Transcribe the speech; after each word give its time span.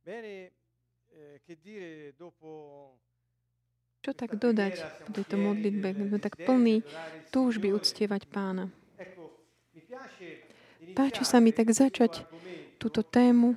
Bene, 0.00 0.52
eh, 1.12 1.40
che 1.44 1.58
dire 1.60 2.14
dopo 2.16 2.96
Čo 4.00 4.16
tak 4.16 4.32
dodať 4.40 5.04
po 5.04 5.12
tejto 5.12 5.36
modlitbe? 5.36 5.92
Sme 5.92 6.16
tak 6.16 6.40
plní 6.40 6.80
túžby 7.28 7.68
uctievať 7.76 8.24
pána. 8.32 8.72
Páči 10.96 11.22
sa 11.28 11.36
mi 11.36 11.52
tak 11.52 11.68
začať 11.68 12.24
túto 12.80 13.04
tému, 13.04 13.52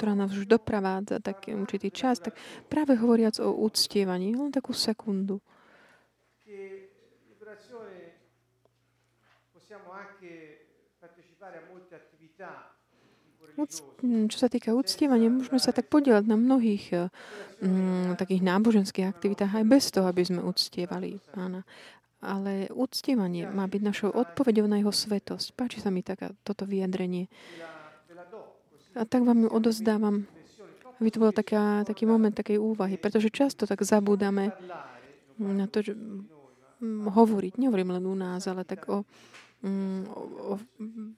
ktorá 0.00 0.16
nás 0.16 0.32
už 0.32 0.48
dopravádza 0.48 1.20
taký 1.20 1.52
určitý 1.52 1.92
čas, 1.92 2.16
tak 2.16 2.32
práve 2.72 2.96
hovoriac 2.96 3.36
o 3.44 3.52
uctievaní, 3.52 4.32
len 4.32 4.48
takú 4.48 4.72
sekundu. 4.72 5.44
possiamo 9.72 9.92
anche 9.92 10.68
partecipare 11.00 11.64
a 11.64 11.68
molte 11.72 11.94
attività 11.94 12.76
čo 14.02 14.38
sa 14.40 14.48
týka 14.48 14.72
uctievania, 14.72 15.28
môžeme 15.28 15.60
sa 15.60 15.76
tak 15.76 15.92
podielať 15.92 16.24
na 16.24 16.36
mnohých 16.40 17.10
um, 17.60 18.16
takých 18.16 18.42
náboženských 18.42 19.06
aktivitách 19.12 19.52
aj 19.60 19.64
bez 19.68 19.92
toho, 19.92 20.08
aby 20.08 20.24
sme 20.24 20.40
uctievali 20.40 21.20
pána. 21.36 21.62
Ale 22.22 22.70
uctievanie 22.70 23.50
má 23.50 23.66
byť 23.66 23.82
našou 23.82 24.10
odpovedou 24.14 24.70
na 24.70 24.78
jeho 24.78 24.94
svetosť. 24.94 25.58
Páči 25.58 25.82
sa 25.82 25.90
mi 25.90 26.06
taká, 26.06 26.30
toto 26.46 26.64
vyjadrenie. 26.64 27.26
A 28.94 29.02
tak 29.02 29.26
vám 29.26 29.44
ju 29.44 29.48
odozdávam, 29.50 30.24
aby 31.02 31.08
to 31.10 31.18
bol 31.18 31.34
taká, 31.34 31.82
taký 31.82 32.06
moment 32.06 32.32
takej 32.32 32.62
úvahy, 32.62 32.94
pretože 32.94 33.32
často 33.34 33.66
tak 33.66 33.82
zabúdame 33.82 34.54
na 35.40 35.66
to, 35.66 35.82
že 35.82 35.92
hovoriť, 37.10 37.58
nehovorím 37.58 37.94
len 37.98 38.04
u 38.06 38.14
nás, 38.14 38.46
ale 38.46 38.62
tak 38.62 38.86
o 38.90 39.02
mm, 39.62 40.02
o, 40.10 40.22
o 40.22 40.52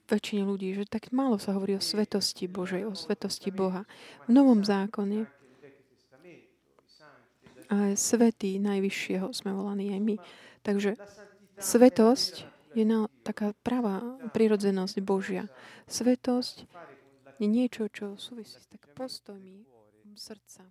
väčšine 0.07 0.45
ľudí, 0.45 0.77
že 0.77 0.85
tak 0.85 1.09
málo 1.11 1.41
sa 1.41 1.57
hovorí 1.57 1.75
o 1.75 1.83
svetosti 1.83 2.45
Božej, 2.45 2.85
o 2.85 2.93
svetosti 2.93 3.49
Boha. 3.49 3.83
V 4.25 4.31
Novom 4.31 4.61
zákone 4.61 5.25
a 7.65 7.97
svetý 7.97 8.61
najvyššieho 8.61 9.33
sme 9.33 9.57
volaní 9.57 9.89
aj 9.97 10.01
my. 10.01 10.15
Takže 10.61 10.91
svetosť 11.57 12.45
je 12.77 12.85
na, 12.85 13.09
taká 13.25 13.57
pravá 13.65 14.03
prirodzenosť 14.35 15.01
Božia. 15.01 15.49
Svetosť 15.89 16.69
je 17.41 17.47
niečo, 17.49 17.89
čo 17.89 18.15
súvisí 18.21 18.61
s 18.61 18.69
tak 18.69 18.85
postojmi 18.93 19.65
srdca 20.15 20.63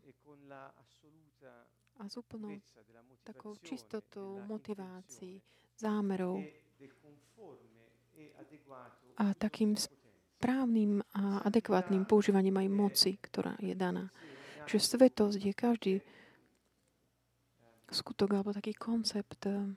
a 1.98 2.02
s 2.08 2.14
úplnou 2.16 2.58
takou 3.24 3.56
čistotou 3.60 4.40
motivácií, 4.46 5.40
zámerov 5.78 6.42
a 9.14 9.30
takým 9.38 9.78
správnym 9.78 11.00
a 11.14 11.46
adekvátnym 11.46 12.04
používaním 12.04 12.58
aj 12.58 12.68
moci, 12.68 13.12
ktorá 13.22 13.54
je 13.62 13.74
daná. 13.78 14.10
Čiže 14.66 14.98
svetosť 14.98 15.40
je 15.40 15.54
každý 15.54 15.94
skutok 17.94 18.34
alebo 18.34 18.50
taký 18.50 18.74
koncept 18.74 19.46
eh, 19.46 19.70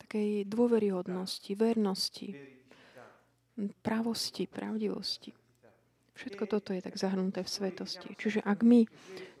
takej 0.00 0.48
dôveryhodnosti, 0.48 1.52
vernosti, 1.56 2.32
pravosti, 3.80 4.44
pravdivosti. 4.48 5.32
Všetko 6.12 6.44
toto 6.44 6.76
je 6.76 6.84
tak 6.84 7.00
zahrnuté 7.00 7.40
v 7.40 7.48
svetosti. 7.48 8.12
Čiže 8.12 8.44
ak 8.44 8.60
my 8.60 8.84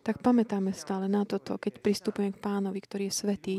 tak 0.00 0.24
pamätáme 0.24 0.72
stále 0.72 1.04
na 1.04 1.28
toto, 1.28 1.60
keď 1.60 1.84
pristupujeme 1.84 2.32
k 2.32 2.40
pánovi, 2.40 2.80
ktorý 2.80 3.12
je 3.12 3.14
svetý, 3.14 3.56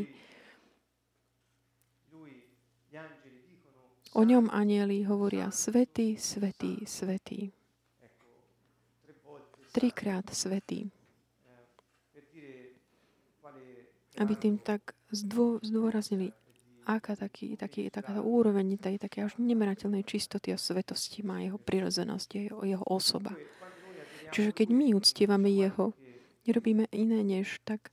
O 4.13 4.21
ňom 4.21 4.53
anieli 4.53 5.01
hovoria 5.09 5.49
svetý, 5.49 6.21
svetý, 6.21 6.85
svetý. 6.85 7.49
Trikrát 9.73 10.29
svetý. 10.29 10.85
Aby 14.21 14.33
tým 14.37 14.61
tak 14.61 14.93
zdô, 15.09 15.57
zdôraznili, 15.65 16.29
aká 16.85 17.17
taký, 17.17 17.57
taký, 17.57 17.89
taká 17.89 18.21
úroveň 18.21 18.77
tej 18.77 19.01
také 19.01 19.25
až 19.25 19.41
nemerateľnej 19.41 20.05
čistoty 20.05 20.53
a 20.53 20.61
svetosti 20.61 21.25
má 21.25 21.41
jeho 21.41 21.57
prirodzenosť, 21.57 22.29
jeho, 22.37 22.61
jeho 22.61 22.85
osoba. 22.85 23.33
Čiže 24.29 24.53
keď 24.53 24.67
my 24.69 24.93
uctievame 24.93 25.49
jeho, 25.49 25.97
nerobíme 26.45 26.85
iné 26.93 27.25
než 27.25 27.57
tak 27.65 27.89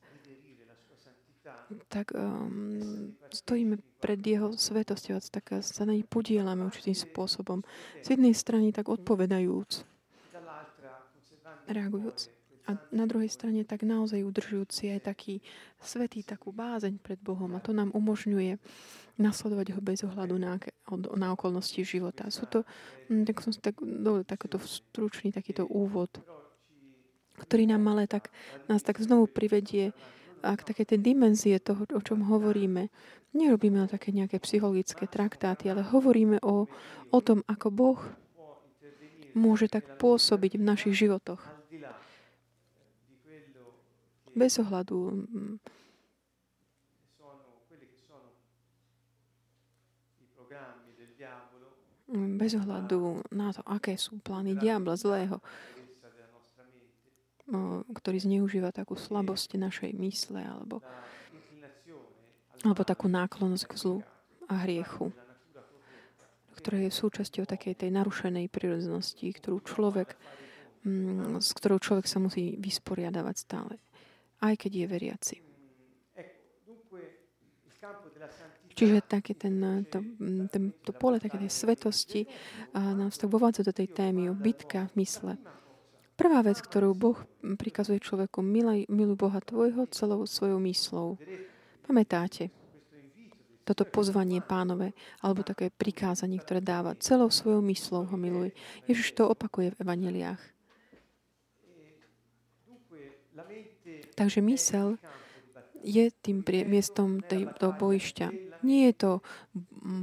tak 1.87 2.11
um, 2.15 3.15
stojíme 3.31 3.79
pred 4.03 4.19
jeho 4.19 4.51
svetosťou, 4.55 5.23
tak 5.31 5.63
sa 5.63 5.87
na 5.87 5.95
nej 5.95 6.07
podielame 6.07 6.67
určitým 6.67 6.97
spôsobom. 6.97 7.63
Z 8.03 8.19
jednej 8.19 8.35
strany 8.35 8.75
tak 8.75 8.91
odpovedajúc, 8.91 9.87
reagujúc. 11.71 12.31
A 12.69 12.79
na 12.95 13.03
druhej 13.03 13.27
strane 13.27 13.67
tak 13.67 13.83
naozaj 13.83 14.23
udržujúci 14.23 14.95
aj 14.95 15.11
taký 15.11 15.43
svetý, 15.83 16.23
takú 16.23 16.55
bázeň 16.55 17.03
pred 17.03 17.19
Bohom. 17.19 17.51
A 17.59 17.63
to 17.63 17.75
nám 17.75 17.91
umožňuje 17.91 18.63
nasledovať 19.19 19.75
ho 19.75 19.81
bez 19.83 20.07
ohľadu 20.07 20.39
na, 20.39 20.55
na 21.19 21.29
okolnosti 21.35 21.83
života. 21.83 22.31
Sú 22.31 22.47
to, 22.47 22.63
hm, 23.11 23.27
tak 23.27 23.43
som 23.43 23.51
si 23.51 23.59
tak 23.59 23.83
dovolil 23.83 24.23
takýto 24.23 24.63
stručný 24.63 25.35
takýto 25.35 25.67
úvod, 25.67 26.11
ktorý 27.43 27.67
nám 27.67 27.91
ale 27.91 28.07
tak, 28.07 28.31
nás 28.71 28.85
tak 28.85 29.03
znovu 29.03 29.27
privedie 29.27 29.91
a 30.41 30.57
k 30.57 30.67
také 30.73 30.83
tej 30.89 31.01
dimenzie 31.01 31.61
toho, 31.61 31.85
o 31.85 32.01
čom 32.01 32.27
hovoríme. 32.27 32.89
Nerobíme 33.37 33.87
také 33.87 34.11
nejaké 34.11 34.43
psychologické 34.43 35.07
traktáty, 35.07 35.71
ale 35.71 35.87
hovoríme 35.87 36.43
o, 36.43 36.67
o 37.13 37.19
tom, 37.23 37.47
ako 37.47 37.69
Boh 37.71 38.01
môže 39.37 39.71
tak 39.71 39.87
pôsobiť 40.03 40.59
v 40.59 40.67
našich 40.67 40.95
životoch. 41.07 41.39
Bez 44.31 44.59
ohľadu 44.63 44.99
mm, 45.31 45.57
bez 52.11 52.59
ohľadu 52.59 53.23
na 53.31 53.55
to, 53.55 53.63
aké 53.63 53.95
sú 53.95 54.19
plány 54.19 54.59
diabla 54.59 54.99
zlého 54.99 55.39
ktorý 57.91 58.19
zneužíva 58.23 58.71
takú 58.71 58.95
slabosť 58.95 59.59
našej 59.59 59.91
mysle 59.99 60.41
alebo, 60.43 60.83
alebo 62.63 62.83
takú 62.87 63.11
náklonnosť 63.11 63.65
k 63.67 63.75
zlu 63.79 63.99
a 64.47 64.55
hriechu, 64.67 65.11
ktorá 66.59 66.79
je 66.87 66.91
súčasťou 66.93 67.49
takej 67.49 67.75
tej 67.75 67.91
narušenej 67.91 68.47
prírodzenosti, 68.51 69.33
ktorú 69.35 69.63
človek, 69.65 70.15
mm, 70.87 71.43
s 71.43 71.51
ktorou 71.57 71.79
človek 71.83 72.07
sa 72.07 72.23
musí 72.23 72.55
vysporiadavať 72.59 73.37
stále, 73.37 73.75
aj 74.43 74.55
keď 74.61 74.73
je 74.75 74.87
veriaci. 74.87 75.37
Čiže 78.71 79.05
také 79.05 79.37
ten, 79.37 79.85
to, 79.93 80.01
ten, 80.49 80.73
to 80.73 80.93
pole 80.97 81.21
také 81.21 81.37
tej 81.37 81.53
svetosti 81.53 82.25
nás 82.73 83.19
tak 83.19 83.29
vovádza 83.29 83.61
do 83.67 83.77
tej 83.77 83.93
témy 83.93 84.31
o 84.31 84.35
bitka 84.37 84.89
v 84.95 85.05
mysle. 85.05 85.37
Prvá 86.21 86.45
vec, 86.45 86.61
ktorú 86.61 86.93
Boh 86.93 87.17
prikazuje 87.57 87.97
človeku, 87.97 88.45
milaj, 88.45 88.85
miluj 88.93 89.17
Boha 89.17 89.41
tvojho 89.41 89.89
celou 89.89 90.29
svojou 90.29 90.61
myslou. 90.69 91.17
Pamätáte? 91.81 92.53
Toto 93.65 93.89
pozvanie 93.89 94.45
pánové, 94.45 94.93
alebo 95.25 95.41
také 95.41 95.73
prikázanie, 95.73 96.37
ktoré 96.37 96.61
dáva 96.61 96.93
celou 97.01 97.33
svojou 97.33 97.65
myslou 97.73 98.05
ho 98.05 98.17
miluj. 98.21 98.53
Ježiš 98.85 99.17
to 99.17 99.33
opakuje 99.33 99.73
v 99.73 99.81
evaneliách. 99.81 100.43
Takže 104.13 104.45
mysel 104.45 105.01
je 105.81 106.13
tým 106.21 106.45
miestom 106.69 107.25
tej, 107.25 107.49
toho 107.57 107.73
bojišťa. 107.73 108.61
Nie 108.61 108.93
je 108.93 108.95
to 109.09 109.11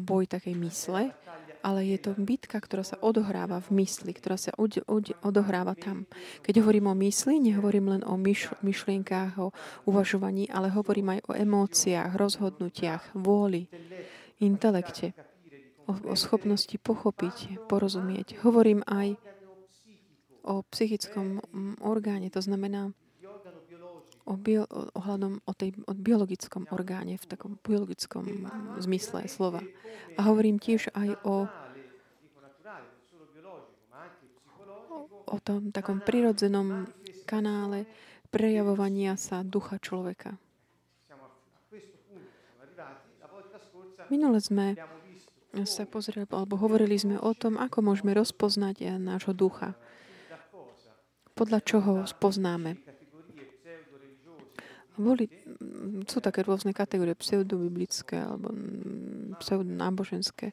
boj 0.02 0.26
takej 0.26 0.58
mysle, 0.58 1.14
ale 1.64 1.88
je 1.88 1.98
to 1.98 2.12
bitka, 2.18 2.58
ktorá 2.60 2.84
sa 2.86 3.00
odohráva 3.00 3.64
v 3.64 3.84
mysli, 3.84 4.12
ktorá 4.14 4.38
sa 4.38 4.54
od, 4.58 4.82
od, 4.86 5.14
odohráva 5.24 5.74
tam. 5.74 6.06
Keď 6.46 6.62
hovorím 6.62 6.92
o 6.92 6.96
mysli, 6.98 7.40
nehovorím 7.42 7.98
len 7.98 8.04
o 8.06 8.20
myš, 8.20 8.54
myšlienkách, 8.62 9.40
o 9.42 9.54
uvažovaní, 9.88 10.52
ale 10.52 10.74
hovorím 10.74 11.18
aj 11.18 11.20
o 11.30 11.32
emóciách, 11.34 12.14
rozhodnutiach, 12.18 13.18
vôli, 13.18 13.72
intelekte, 14.44 15.18
o, 15.88 16.14
o 16.14 16.16
schopnosti 16.20 16.76
pochopiť, 16.78 17.66
porozumieť. 17.66 18.42
Hovorím 18.44 18.86
aj 18.86 19.18
o 20.48 20.64
psychickom 20.72 21.44
mm, 21.44 21.84
orgáne, 21.84 22.32
to 22.32 22.40
znamená 22.40 22.96
o 24.28 24.36
bio, 24.36 24.68
ohľadom 24.94 25.40
o, 25.48 25.52
tej, 25.56 25.72
o 25.88 25.96
biologickom 25.96 26.68
orgáne, 26.76 27.16
v 27.16 27.26
takom 27.26 27.56
biologickom 27.64 28.28
zmysle 28.84 29.26
slova. 29.32 29.64
A 30.20 30.28
hovorím 30.28 30.60
tiež 30.60 30.92
aj 30.92 31.16
o, 31.24 31.48
o 35.32 35.38
tom 35.40 35.72
takom 35.72 36.04
prirodzenom 36.04 36.92
kanále 37.24 37.88
prejavovania 38.28 39.16
sa 39.16 39.42
ducha 39.48 39.80
človeka. 39.80 40.36
Minule 44.08 44.40
sme 44.40 44.76
sa 45.68 45.84
pozreli, 45.84 46.24
alebo 46.32 46.56
hovorili 46.56 46.96
sme 46.96 47.20
o 47.20 47.32
tom, 47.36 47.60
ako 47.60 47.84
môžeme 47.84 48.16
rozpoznať 48.16 49.00
nášho 49.00 49.36
ducha. 49.36 49.76
podľa 51.38 51.60
čoho 51.62 51.94
spoznáme. 52.10 52.87
Boli, 54.98 55.30
mm, 55.30 56.10
sú 56.10 56.18
také 56.20 56.42
rôzne 56.42 56.74
kategórie 56.74 57.14
pseudobiblické 57.14 58.18
alebo 58.18 58.50
mm, 58.50 59.38
pseudonáboženské, 59.38 60.52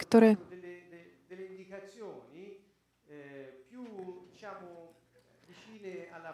ktoré 0.00 0.40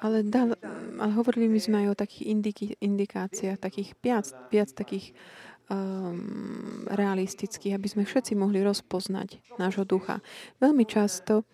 ale, 0.04 0.20
dal, 0.20 0.52
ale 1.00 1.12
hovorili 1.16 1.48
my 1.48 1.60
sme 1.60 1.76
aj 1.80 1.96
o 1.96 1.96
takých 1.96 2.24
indiky, 2.28 2.64
indikáciách, 2.76 3.56
takých 3.56 3.96
viac, 4.04 4.28
viac 4.52 4.68
takých 4.76 5.16
um, 5.72 6.84
realistických, 6.92 7.72
aby 7.72 7.88
sme 7.88 8.04
všetci 8.04 8.36
mohli 8.36 8.60
rozpoznať 8.60 9.40
nášho 9.56 9.88
ducha. 9.88 10.20
Veľmi 10.60 10.84
často 10.84 11.48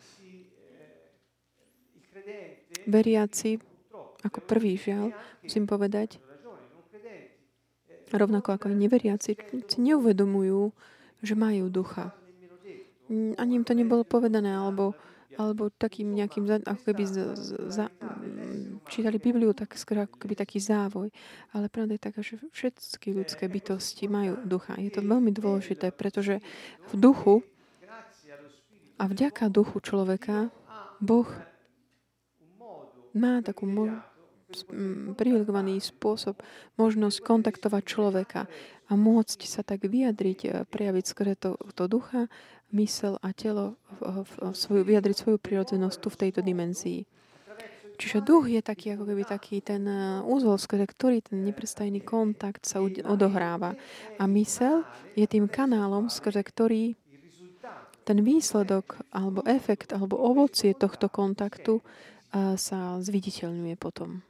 veriaci, 2.90 3.62
ako 4.24 4.38
prvý 4.44 4.76
žiaľ, 4.76 5.12
musím 5.44 5.64
povedať, 5.64 6.20
rovnako 8.10 8.58
ako 8.58 8.64
aj 8.70 8.76
neveriaci, 8.76 9.30
si 9.70 9.78
neuvedomujú, 9.78 10.74
že 11.22 11.34
majú 11.38 11.70
ducha. 11.70 12.10
Ani 13.38 13.52
im 13.58 13.64
to 13.66 13.74
nebolo 13.74 14.02
povedané, 14.06 14.54
alebo 14.54 14.94
alebo 15.38 15.70
takým 15.70 16.12
nejakým, 16.12 16.44
ako 16.66 16.82
keby 16.90 17.02
z, 17.06 17.16
z, 17.32 17.48
za, 17.70 17.86
čítali 18.90 19.16
Bibliu, 19.16 19.54
tak 19.54 19.72
skoro 19.78 20.04
ako 20.04 20.20
keby 20.20 20.34
taký 20.36 20.58
závoj. 20.58 21.08
Ale 21.54 21.70
pravda 21.72 21.96
je 21.96 22.02
taká, 22.02 22.20
že 22.20 22.36
všetky 22.50 23.14
ľudské 23.14 23.46
bytosti 23.46 24.10
majú 24.10 24.36
ducha. 24.42 24.74
Je 24.76 24.90
to 24.90 25.00
veľmi 25.00 25.30
dôležité, 25.30 25.94
pretože 25.94 26.42
v 26.90 26.94
duchu 26.98 27.46
a 29.00 29.08
vďaka 29.08 29.48
duchu 29.48 29.80
človeka 29.80 30.52
Boh 31.00 31.30
má 33.16 33.40
takú 33.40 33.64
mo- 33.64 34.02
privilegovaný 35.16 35.78
spôsob, 35.80 36.38
možnosť 36.76 37.18
kontaktovať 37.22 37.82
človeka 37.86 38.40
a 38.90 38.92
môcť 38.98 39.40
sa 39.46 39.62
tak 39.62 39.86
vyjadriť, 39.86 40.40
e, 40.46 40.48
prejaviť 40.66 41.04
skôr 41.06 41.38
to, 41.38 41.54
to 41.78 41.84
ducha 41.86 42.26
mysel 42.74 43.18
a 43.22 43.34
telo 43.34 43.78
svoju, 44.54 44.82
vyjadriť 44.86 45.16
svoju 45.16 45.38
prirodzenosť 45.38 45.98
tu 45.98 46.08
v 46.10 46.20
tejto 46.26 46.40
dimenzii. 46.42 47.06
Čiže 48.00 48.24
duch 48.24 48.48
je 48.48 48.64
taký, 48.64 48.96
ako 48.96 49.04
keby 49.12 49.28
taký 49.28 49.60
ten 49.60 49.84
uh, 49.84 50.24
úzol, 50.24 50.56
skrze 50.56 50.88
ktorý 50.88 51.20
ten 51.20 51.44
neprestajný 51.44 52.00
kontakt 52.00 52.64
sa 52.64 52.80
odohráva. 52.80 53.76
A 54.16 54.24
mysel 54.24 54.88
je 55.12 55.28
tým 55.28 55.44
kanálom, 55.44 56.08
skrze 56.08 56.40
ktorý 56.40 56.96
ten 58.08 58.24
výsledok, 58.24 59.04
alebo 59.12 59.44
efekt, 59.44 59.92
alebo 59.92 60.16
ovocie 60.16 60.72
tohto 60.72 61.12
kontaktu 61.12 61.84
uh, 61.84 62.56
sa 62.56 62.96
zviditeľňuje 63.04 63.76
potom 63.76 64.24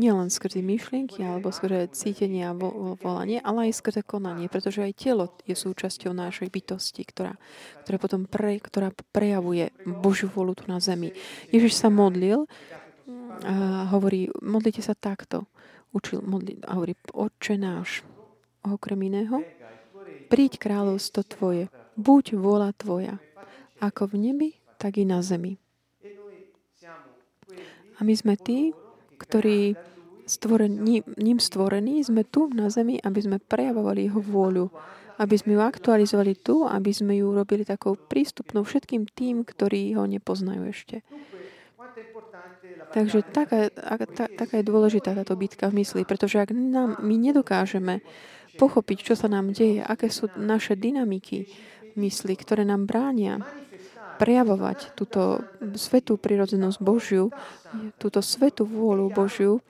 nielen 0.00 0.32
skrze 0.32 0.64
myšlienky 0.64 1.20
alebo 1.20 1.52
skrze 1.52 1.92
cítenie 1.92 2.48
a 2.48 2.56
volanie, 2.96 3.36
ale 3.44 3.68
aj 3.68 3.84
skrze 3.84 4.00
konanie, 4.00 4.48
pretože 4.48 4.80
aj 4.80 4.96
telo 4.96 5.28
je 5.44 5.52
súčasťou 5.52 6.16
našej 6.16 6.48
bytosti, 6.48 7.04
ktorá, 7.04 7.36
ktorá 7.84 7.96
potom 8.00 8.24
pre, 8.24 8.56
ktorá 8.56 8.88
prejavuje 9.12 9.76
Božiu 9.84 10.32
volu 10.32 10.56
tu 10.56 10.64
na 10.64 10.80
zemi. 10.80 11.12
Ježiš 11.52 11.76
sa 11.76 11.92
modlil 11.92 12.48
a 13.44 13.88
hovorí, 13.92 14.32
modlite 14.40 14.80
sa 14.80 14.96
takto. 14.96 15.44
Učil 15.90 16.22
modliť 16.22 16.70
a 16.70 16.78
hovorí, 16.78 16.94
Otče 17.10 17.58
náš, 17.58 18.06
okrem 18.62 19.10
iného, 19.10 19.42
príď 20.30 20.62
kráľovstvo 20.62 21.26
Tvoje, 21.26 21.66
buď 21.98 22.38
vôľa 22.38 22.70
Tvoja, 22.78 23.18
ako 23.82 24.14
v 24.14 24.30
nebi, 24.30 24.48
tak 24.78 25.02
i 25.02 25.04
na 25.04 25.18
zemi. 25.18 25.58
A 27.98 28.06
my 28.06 28.14
sme 28.14 28.38
tí, 28.38 28.70
ktorí 29.20 29.76
stvorení, 30.24 31.04
ním 31.20 31.38
stvorení, 31.42 32.00
sme 32.00 32.24
tu 32.24 32.48
na 32.48 32.72
zemi, 32.72 32.96
aby 33.02 33.20
sme 33.20 33.36
prejavovali 33.36 34.08
jeho 34.08 34.22
vôľu, 34.22 34.66
aby 35.20 35.34
sme 35.36 35.58
ju 35.58 35.60
aktualizovali 35.60 36.32
tu, 36.40 36.64
aby 36.64 36.90
sme 36.94 37.20
ju 37.20 37.28
robili 37.34 37.68
takou 37.68 37.98
prístupnou 37.98 38.64
všetkým 38.64 39.04
tým, 39.10 39.44
ktorí 39.44 39.92
ho 39.98 40.08
nepoznajú 40.08 40.62
ešte. 40.70 41.04
Takže 42.90 43.22
taká, 43.28 43.68
tá, 44.16 44.24
taká 44.26 44.54
je 44.58 44.66
dôležitá 44.66 45.14
táto 45.14 45.36
bitka 45.36 45.68
v 45.68 45.84
mysli, 45.84 46.02
pretože 46.08 46.40
ak 46.40 46.50
nám, 46.50 46.98
my 47.04 47.14
nedokážeme 47.20 48.00
pochopiť, 48.58 49.12
čo 49.12 49.14
sa 49.14 49.30
nám 49.30 49.54
deje, 49.54 49.84
aké 49.84 50.10
sú 50.10 50.26
naše 50.34 50.74
dynamiky 50.74 51.46
mysli, 51.94 52.34
ktoré 52.34 52.66
nám 52.66 52.86
bránia 52.86 53.42
prejavovať 54.20 54.92
túto 54.92 55.40
svetú 55.80 56.20
prirodzenosť 56.20 56.78
Božiu, 56.84 57.32
túto 57.96 58.20
svetú 58.20 58.68
vôľu 58.68 59.08
Božiu, 59.08 59.64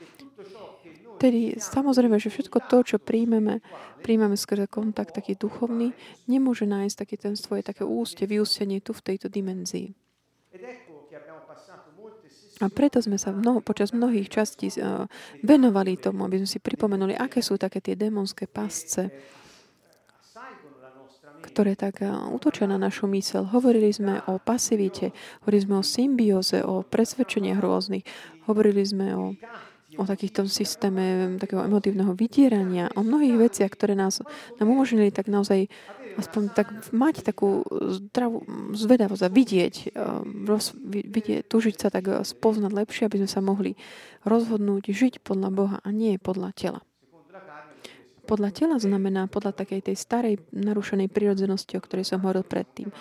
tedy 1.23 1.55
samozrejme, 1.55 2.19
že 2.19 2.35
všetko 2.35 2.67
to, 2.67 2.83
čo 2.83 2.97
príjmeme, 2.99 3.63
príjmeme 4.03 4.35
skrze 4.35 4.67
kontakt 4.67 5.15
taký 5.15 5.39
duchovný, 5.39 5.95
nemôže 6.27 6.67
nájsť 6.67 6.97
taký 6.99 7.17
ten 7.21 7.35
svoje 7.39 7.63
také 7.63 7.87
ústie, 7.87 8.27
vyústenie 8.27 8.83
tu 8.83 8.91
v 8.91 9.05
tejto 9.15 9.31
dimenzii. 9.31 9.95
A 12.61 12.69
preto 12.69 13.01
sme 13.01 13.17
sa 13.17 13.33
mnoho, 13.33 13.65
počas 13.65 13.97
mnohých 13.97 14.29
častí 14.29 14.69
uh, 14.77 15.09
venovali 15.41 15.97
tomu, 15.97 16.29
aby 16.29 16.45
sme 16.45 16.51
si 16.51 16.61
pripomenuli, 16.61 17.17
aké 17.17 17.41
sú 17.41 17.57
také 17.57 17.81
tie 17.81 17.97
démonské 17.97 18.45
pasce, 18.45 19.09
ktoré 21.41 21.75
tak 21.75 22.05
útočia 22.05 22.69
eh, 22.69 22.73
na 22.73 22.79
našu 22.79 23.09
mysel. 23.11 23.49
Hovorili 23.49 23.91
sme 23.91 24.21
o 24.29 24.37
pasivite, 24.37 25.17
hovorili 25.43 25.63
sme 25.65 25.75
o 25.81 25.85
symbióze, 25.85 26.63
o 26.63 26.85
presvedčeniach 26.85 27.59
rôznych, 27.59 28.05
hovorili 28.45 28.85
sme 28.85 29.07
o, 29.17 29.25
o 29.97 30.03
takýchto 30.05 30.47
systéme 30.47 31.37
takého 31.41 31.65
emotívneho 31.65 32.13
vydierania, 32.13 32.93
o 32.95 33.03
mnohých 33.03 33.51
veciach, 33.51 33.73
ktoré 33.73 33.97
nás, 33.97 34.21
nám 34.61 34.69
umožnili 34.69 35.09
tak 35.11 35.33
naozaj 35.33 35.67
aspoň 36.19 36.43
tak 36.53 36.69
mať 36.93 37.23
takú 37.23 37.65
zdravú 37.71 38.45
zvedavosť 38.77 39.23
a 39.25 39.31
vidieť, 39.33 39.75
eh, 39.81 39.91
roz, 40.45 40.77
vidieť, 40.85 41.49
tužiť 41.49 41.77
sa 41.81 41.89
tak 41.89 42.05
eh, 42.07 42.21
spoznať 42.21 42.73
lepšie, 42.77 43.09
aby 43.09 43.25
sme 43.25 43.31
sa 43.31 43.41
mohli 43.41 43.75
rozhodnúť 44.29 44.93
žiť 44.93 45.25
podľa 45.25 45.49
Boha 45.49 45.77
a 45.81 45.89
nie 45.89 46.21
podľa 46.21 46.53
tela 46.53 46.81
podľa 48.31 48.55
tela 48.55 48.77
znamená 48.79 49.27
podľa 49.27 49.59
takej 49.59 49.91
tej 49.91 49.97
starej 49.99 50.39
narušenej 50.55 51.11
prirodzenosti, 51.11 51.75
o 51.75 51.83
ktorej 51.83 52.07
som 52.07 52.23
hovoril 52.23 52.47
predtým. 52.47 52.95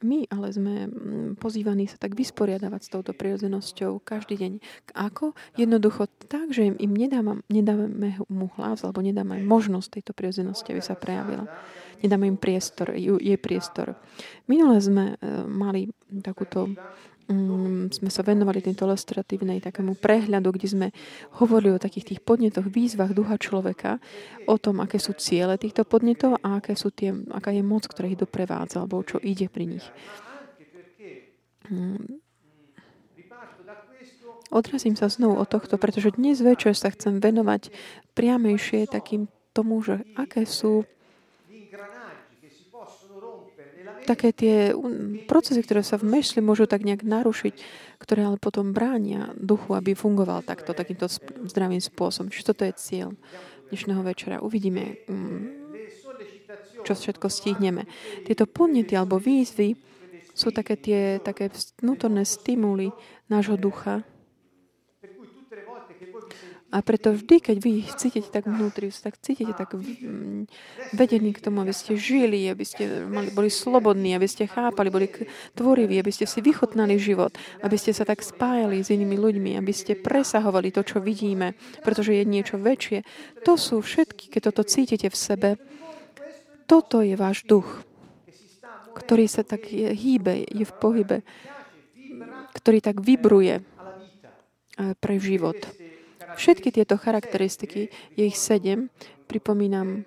My 0.00 0.24
ale 0.32 0.48
sme 0.48 0.88
mm, 0.88 1.36
pozývaní 1.36 1.84
sa 1.84 2.00
tak 2.00 2.16
vysporiadavať 2.16 2.80
s 2.80 2.92
touto 2.92 3.12
prirodzenosťou 3.12 4.00
každý 4.00 4.40
deň. 4.40 4.52
Ako? 4.96 5.36
Jednoducho 5.60 6.08
tak, 6.24 6.56
že 6.56 6.72
im 6.72 6.92
nedáme, 6.96 7.44
nedáme 7.52 8.16
mu 8.32 8.48
hlas 8.56 8.80
alebo 8.80 9.04
nedáme 9.04 9.44
možnosť 9.44 10.00
tejto 10.00 10.12
prirodzenosti, 10.16 10.72
aby 10.72 10.80
sa 10.80 10.96
prejavila. 10.96 11.44
Nedáme 12.00 12.32
im 12.32 12.40
priestor, 12.40 12.96
jej 12.96 13.36
priestor. 13.36 13.92
Minule 14.48 14.80
sme 14.80 15.20
e, 15.20 15.44
mali 15.44 15.92
takúto 16.24 16.72
um, 17.30 17.86
sme 17.88 18.10
sa 18.10 18.26
venovali 18.26 18.58
tejto 18.58 18.90
ilustratívnej 18.90 19.62
takému 19.62 19.94
prehľadu, 19.96 20.50
kde 20.50 20.68
sme 20.68 20.88
hovorili 21.38 21.78
o 21.78 21.82
takých 21.82 22.14
tých 22.14 22.20
podnetoch, 22.20 22.66
výzvach 22.66 23.14
ducha 23.14 23.38
človeka, 23.38 24.02
o 24.50 24.58
tom, 24.58 24.82
aké 24.82 24.98
sú 24.98 25.14
ciele 25.14 25.54
týchto 25.54 25.86
podnetov 25.86 26.42
a 26.42 26.58
aké 26.58 26.74
sú 26.74 26.90
tie, 26.90 27.14
aká 27.30 27.54
je 27.54 27.62
moc, 27.62 27.86
ktorá 27.86 28.10
ich 28.10 28.18
doprevádza, 28.18 28.82
alebo 28.82 29.06
čo 29.06 29.22
ide 29.22 29.46
pri 29.46 29.78
nich. 29.78 29.86
Um, 31.70 32.18
Odrazím 34.50 34.98
sa 34.98 35.06
znovu 35.06 35.38
o 35.38 35.46
tohto, 35.46 35.78
pretože 35.78 36.18
dnes 36.18 36.42
večer 36.42 36.74
sa 36.74 36.90
chcem 36.90 37.22
venovať 37.22 37.70
priamejšie 38.18 38.90
takým 38.90 39.30
tomu, 39.54 39.78
že 39.78 40.02
aké 40.18 40.42
sú 40.42 40.82
také 44.06 44.32
tie 44.32 44.72
procesy, 45.26 45.60
ktoré 45.64 45.84
sa 45.84 46.00
v 46.00 46.18
mysli 46.18 46.40
môžu 46.40 46.64
tak 46.66 46.84
nejak 46.84 47.04
narušiť, 47.04 47.54
ktoré 48.00 48.26
ale 48.26 48.36
potom 48.40 48.72
bránia 48.72 49.32
duchu, 49.36 49.76
aby 49.76 49.92
fungoval 49.96 50.44
takto, 50.44 50.72
takýmto 50.72 51.08
zdravým 51.46 51.80
spôsobom. 51.82 52.32
Čiže 52.32 52.48
toto 52.54 52.62
je 52.64 52.72
cieľ 52.76 53.08
dnešného 53.70 54.02
večera. 54.02 54.42
Uvidíme, 54.42 55.04
mm, 55.06 55.42
čo 56.82 56.92
všetko 56.96 57.26
stihneme. 57.28 57.86
Tieto 58.26 58.48
podnety 58.48 58.96
alebo 58.96 59.20
výzvy 59.20 59.76
sú 60.32 60.54
také 60.54 60.78
tie 60.78 61.20
také 61.20 61.52
vnútorné 61.82 62.24
stimuly 62.24 62.94
nášho 63.28 63.60
ducha, 63.60 64.02
a 66.70 66.86
preto 66.86 67.10
vždy, 67.10 67.42
keď 67.42 67.56
vy 67.58 67.82
cítite 67.98 68.30
tak 68.30 68.46
vnútri, 68.46 68.94
tak 68.94 69.18
cítite 69.18 69.58
tak 69.58 69.74
vedení 70.94 71.34
k 71.34 71.42
tomu, 71.42 71.66
aby 71.66 71.74
ste 71.74 71.98
žili, 71.98 72.46
aby 72.46 72.62
ste 72.62 73.10
mali, 73.10 73.34
boli 73.34 73.50
slobodní, 73.50 74.14
aby 74.14 74.30
ste 74.30 74.46
chápali, 74.46 74.86
boli 74.86 75.10
tvoriví, 75.58 75.98
aby 75.98 76.14
ste 76.14 76.30
si 76.30 76.38
vychotnali 76.38 76.94
život, 76.94 77.34
aby 77.66 77.74
ste 77.74 77.90
sa 77.90 78.06
tak 78.06 78.22
spájali 78.22 78.86
s 78.86 78.94
inými 78.94 79.18
ľuďmi, 79.18 79.58
aby 79.58 79.74
ste 79.74 79.98
presahovali 79.98 80.70
to, 80.70 80.86
čo 80.86 81.02
vidíme, 81.02 81.58
pretože 81.82 82.14
je 82.14 82.22
niečo 82.22 82.54
väčšie. 82.54 83.02
To 83.42 83.58
sú 83.58 83.82
všetky, 83.82 84.30
keď 84.30 84.54
toto 84.54 84.62
cítite 84.62 85.10
v 85.10 85.18
sebe, 85.18 85.50
toto 86.70 87.02
je 87.02 87.18
váš 87.18 87.42
duch, 87.50 87.66
ktorý 88.94 89.26
sa 89.26 89.42
tak 89.42 89.74
je, 89.74 89.90
hýbe, 89.90 90.46
je 90.46 90.62
v 90.62 90.74
pohybe, 90.78 91.26
ktorý 92.54 92.78
tak 92.78 93.02
vibruje 93.02 93.58
pre 95.02 95.18
život. 95.18 95.58
Všetky 96.36 96.68
tieto 96.70 97.00
charakteristiky, 97.00 97.90
je 98.14 98.24
ich 98.26 98.38
sedem, 98.38 98.90
pripomínam, 99.26 100.04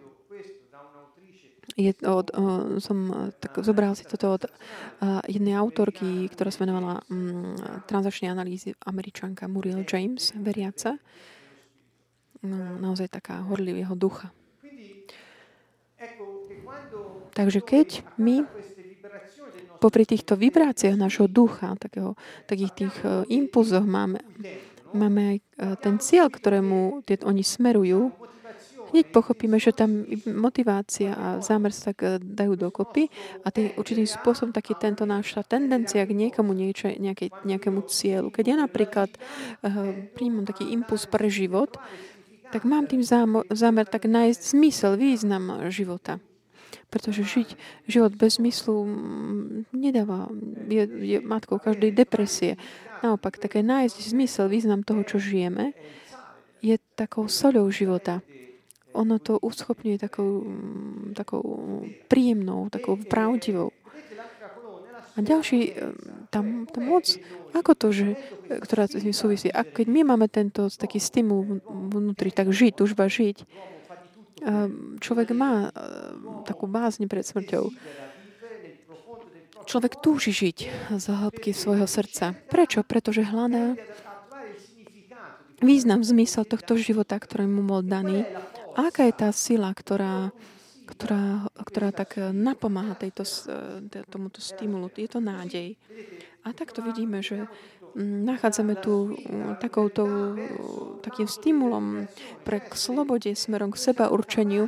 je 1.73 1.89
od, 2.05 2.29
uh, 2.37 2.77
som 2.77 3.29
tak 3.41 3.57
zobral 3.65 3.97
si 3.97 4.05
toto 4.05 4.37
od 4.37 4.43
uh, 4.45 5.23
jednej 5.25 5.57
autorky, 5.57 6.29
ktorá 6.29 6.53
sa 6.53 6.69
venovala 6.69 7.01
um, 7.09 7.57
transakčnej 7.89 8.29
analýzy 8.29 8.77
američanka 8.85 9.49
Muriel 9.49 9.81
James, 9.81 10.37
veriaca. 10.37 11.01
No, 12.43 12.77
naozaj 12.77 13.07
taká 13.07 13.39
horlivého 13.47 13.95
ducha. 13.95 14.29
Takže 17.33 17.63
keď 17.63 18.03
my 18.19 18.43
popri 19.79 20.03
týchto 20.03 20.35
vibráciách 20.35 20.99
nášho 20.99 21.31
ducha, 21.31 21.79
takého, 21.79 22.19
takých 22.45 22.71
tých 22.75 22.95
impulzoch 23.31 23.87
máme, 23.87 24.19
máme 24.93 25.21
aj 25.35 25.38
uh, 25.38 25.43
ten 25.81 25.97
cieľ, 26.00 26.29
ktorému 26.29 27.03
oni 27.03 27.43
smerujú, 27.43 28.13
hneď 28.93 29.09
pochopíme, 29.09 29.57
že 29.57 29.73
tam 29.73 30.05
motivácia 30.29 31.17
a 31.17 31.27
zámer 31.41 31.73
sa 31.73 31.91
tak 31.91 32.00
uh, 32.05 32.21
dajú 32.21 32.53
dokopy 32.53 33.09
a 33.41 33.50
tým 33.50 33.73
určitým 33.73 34.05
spôsobom 34.05 34.53
taký 34.53 34.77
tento 34.77 35.03
náša 35.03 35.41
tendencia 35.43 36.05
k 36.05 36.13
niekomu 36.13 36.53
niečo, 36.53 36.93
nejaké, 36.93 37.33
nejakému 37.43 37.89
cieľu. 37.89 38.29
Keď 38.29 38.45
ja 38.53 38.57
napríklad 38.62 39.09
uh, 39.09 40.07
príjmam 40.13 40.45
taký 40.45 40.69
impuls 40.69 41.09
pre 41.09 41.25
život, 41.27 41.73
tak 42.53 42.69
mám 42.69 42.85
tým 42.85 43.01
zámer 43.50 43.85
tak 43.89 44.05
nájsť 44.05 44.53
zmysel, 44.53 44.93
význam 44.93 45.65
života. 45.73 46.21
Pretože 46.93 47.25
žiť 47.25 47.50
život 47.89 48.13
bez 48.13 48.38
zmyslu 48.38 48.85
nedáva, 49.73 50.29
je, 50.69 50.85
je 50.85 51.17
matkou 51.17 51.57
každej 51.57 51.89
depresie. 51.97 52.62
Naopak, 53.03 53.36
také 53.36 53.60
nájsť 53.60 54.15
zmysel, 54.15 54.48
význam 54.48 54.79
toho, 54.79 55.03
čo 55.03 55.19
žijeme, 55.19 55.75
je 56.63 56.79
takou 56.95 57.27
soľou 57.27 57.67
života. 57.67 58.24
Ono 58.95 59.19
to 59.19 59.36
uschopňuje 59.43 60.00
takou, 60.00 60.48
mm, 60.48 61.12
takou 61.12 61.43
príjemnou, 62.07 62.72
takou 62.72 62.95
pravdivou. 62.95 63.75
A 65.13 65.19
ďalší, 65.19 65.75
mm, 65.75 66.31
tam, 66.31 66.63
tam 66.72 66.83
moc, 66.88 67.05
ako 67.51 67.72
to, 67.75 67.88
že, 67.91 68.07
ktorá 68.63 68.88
s 68.88 68.95
tým 68.95 69.12
súvisí, 69.12 69.51
a 69.51 69.67
keď 69.67 69.91
my 69.91 70.15
máme 70.15 70.31
tento 70.31 70.72
taký 70.72 71.03
stimul 71.03 71.60
vnútri, 71.67 72.31
tak 72.31 72.55
žiť, 72.55 72.72
tužba 72.79 73.12
žiť, 73.12 73.43
Ehm, 74.43 75.00
človek 75.00 75.31
má 75.31 75.72
takú 76.43 76.67
bázň 76.67 77.07
pred 77.07 77.24
smrťou. 77.24 77.72
Človek 79.63 80.03
túži 80.03 80.32
žiť 80.36 80.58
z 81.00 81.05
hĺbky 81.08 81.55
svojho 81.55 81.88
srdca. 81.88 82.36
Prečo? 82.51 82.84
Pretože 82.84 83.24
hľadá 83.24 83.79
význam, 85.63 86.03
zmysel 86.03 86.43
tohto 86.43 86.75
života, 86.75 87.15
ktorý 87.15 87.48
mu 87.48 87.63
bol 87.63 87.79
daný. 87.79 88.27
A 88.75 88.91
aká 88.91 89.08
je 89.08 89.15
tá 89.15 89.29
sila, 89.32 89.72
ktorá, 89.72 90.36
ktorá, 90.84 91.48
ktorá 91.63 91.89
tak 91.96 92.20
napomáha 92.36 93.00
tejto, 93.00 93.24
tomuto 94.12 94.43
stimulu? 94.43 94.91
Je 94.91 95.08
to 95.08 95.24
nádej. 95.24 95.79
A 96.43 96.51
takto 96.51 96.84
vidíme, 96.84 97.24
že 97.24 97.48
nachádzame 97.96 98.75
tu 98.82 99.15
takouto, 99.62 100.36
takým 101.05 101.29
stimulom 101.29 102.10
pre 102.43 102.60
k 102.60 102.74
slobode 102.74 103.32
smerom 103.38 103.72
k 103.72 103.79
seba 103.79 104.10
určeniu 104.10 104.67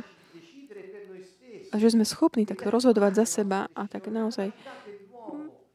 a 1.74 1.82
že 1.82 1.92
sme 1.92 2.06
schopní 2.06 2.46
tak 2.46 2.62
rozhodovať 2.62 3.12
za 3.18 3.42
seba 3.42 3.66
a 3.74 3.90
tak 3.90 4.06
naozaj 4.08 4.54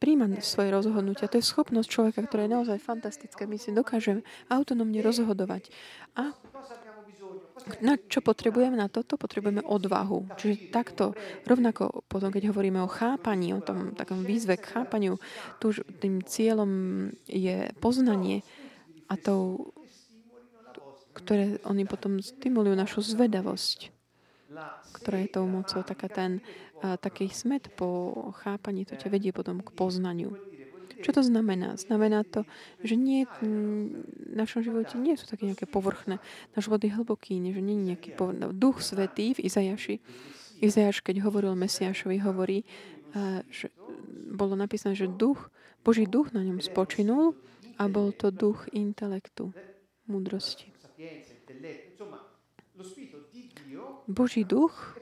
príjmať 0.02 0.42
svoje 0.42 0.74
rozhodnutia. 0.74 1.30
To 1.30 1.38
je 1.38 1.46
schopnosť 1.46 1.86
človeka, 1.86 2.26
ktorá 2.26 2.50
je 2.50 2.56
naozaj 2.58 2.82
fantastická. 2.82 3.46
My 3.46 3.62
si 3.62 3.70
dokážeme 3.70 4.26
autonómne 4.50 4.98
rozhodovať. 5.06 5.70
A 6.18 6.34
na 7.86 7.94
čo 8.10 8.26
potrebujeme 8.26 8.74
na 8.74 8.90
toto? 8.90 9.22
Potrebujeme 9.22 9.62
odvahu. 9.62 10.34
Čiže 10.42 10.74
takto, 10.74 11.14
rovnako 11.46 12.02
potom, 12.10 12.34
keď 12.34 12.50
hovoríme 12.50 12.82
o 12.82 12.90
chápaní, 12.90 13.54
o 13.54 13.62
tom 13.62 13.94
takom 13.94 14.26
výzve 14.26 14.58
k 14.58 14.82
chápaniu, 14.82 15.22
tu 15.62 15.70
tým 16.02 16.26
cieľom 16.26 16.72
je 17.30 17.70
poznanie 17.78 18.42
a 19.06 19.14
to, 19.22 19.68
ktoré 21.14 21.62
oni 21.68 21.86
potom 21.86 22.18
stimulujú 22.18 22.74
našu 22.74 23.06
zvedavosť, 23.06 23.94
ktorá 24.98 25.18
je 25.22 25.30
tou 25.30 25.46
mocou, 25.46 25.86
taká 25.86 26.10
ten, 26.10 26.42
taký 26.82 27.30
smet 27.30 27.70
po 27.78 28.14
chápaní, 28.42 28.90
to 28.90 28.98
ťa 28.98 29.14
vedie 29.14 29.30
potom 29.30 29.62
k 29.62 29.70
poznaniu. 29.72 30.34
Čo 31.02 31.18
to 31.18 31.22
znamená? 31.26 31.82
Znamená 31.82 32.22
to, 32.22 32.46
že 32.86 32.94
nie, 32.94 33.26
v 33.26 33.42
našom 34.38 34.62
živote 34.62 35.02
nie 35.02 35.18
sú 35.18 35.26
také 35.26 35.50
nejaké 35.50 35.66
povrchné. 35.66 36.22
Náš 36.54 36.70
život 36.70 36.78
je 36.78 36.94
hlboký, 36.94 37.42
že 37.42 37.62
nie 37.62 37.74
je 37.74 37.88
nejaký 37.94 38.10
povrchný. 38.14 38.54
Duch 38.54 38.86
Svetý 38.86 39.34
v 39.34 39.50
Izajaši, 39.50 39.98
Izajaš, 40.62 41.02
keď 41.02 41.26
hovoril 41.26 41.58
Mesiašovi, 41.58 42.22
hovorí, 42.22 42.62
že 43.50 43.74
bolo 44.30 44.54
napísané, 44.54 44.94
že 44.94 45.10
duch, 45.10 45.50
Boží 45.82 46.06
duch 46.06 46.38
na 46.38 46.46
ňom 46.46 46.62
spočinul 46.62 47.34
a 47.82 47.90
bol 47.90 48.14
to 48.14 48.30
duch 48.30 48.70
intelektu, 48.70 49.50
múdrosti. 50.06 50.70
Boží 54.06 54.46
duch 54.46 55.01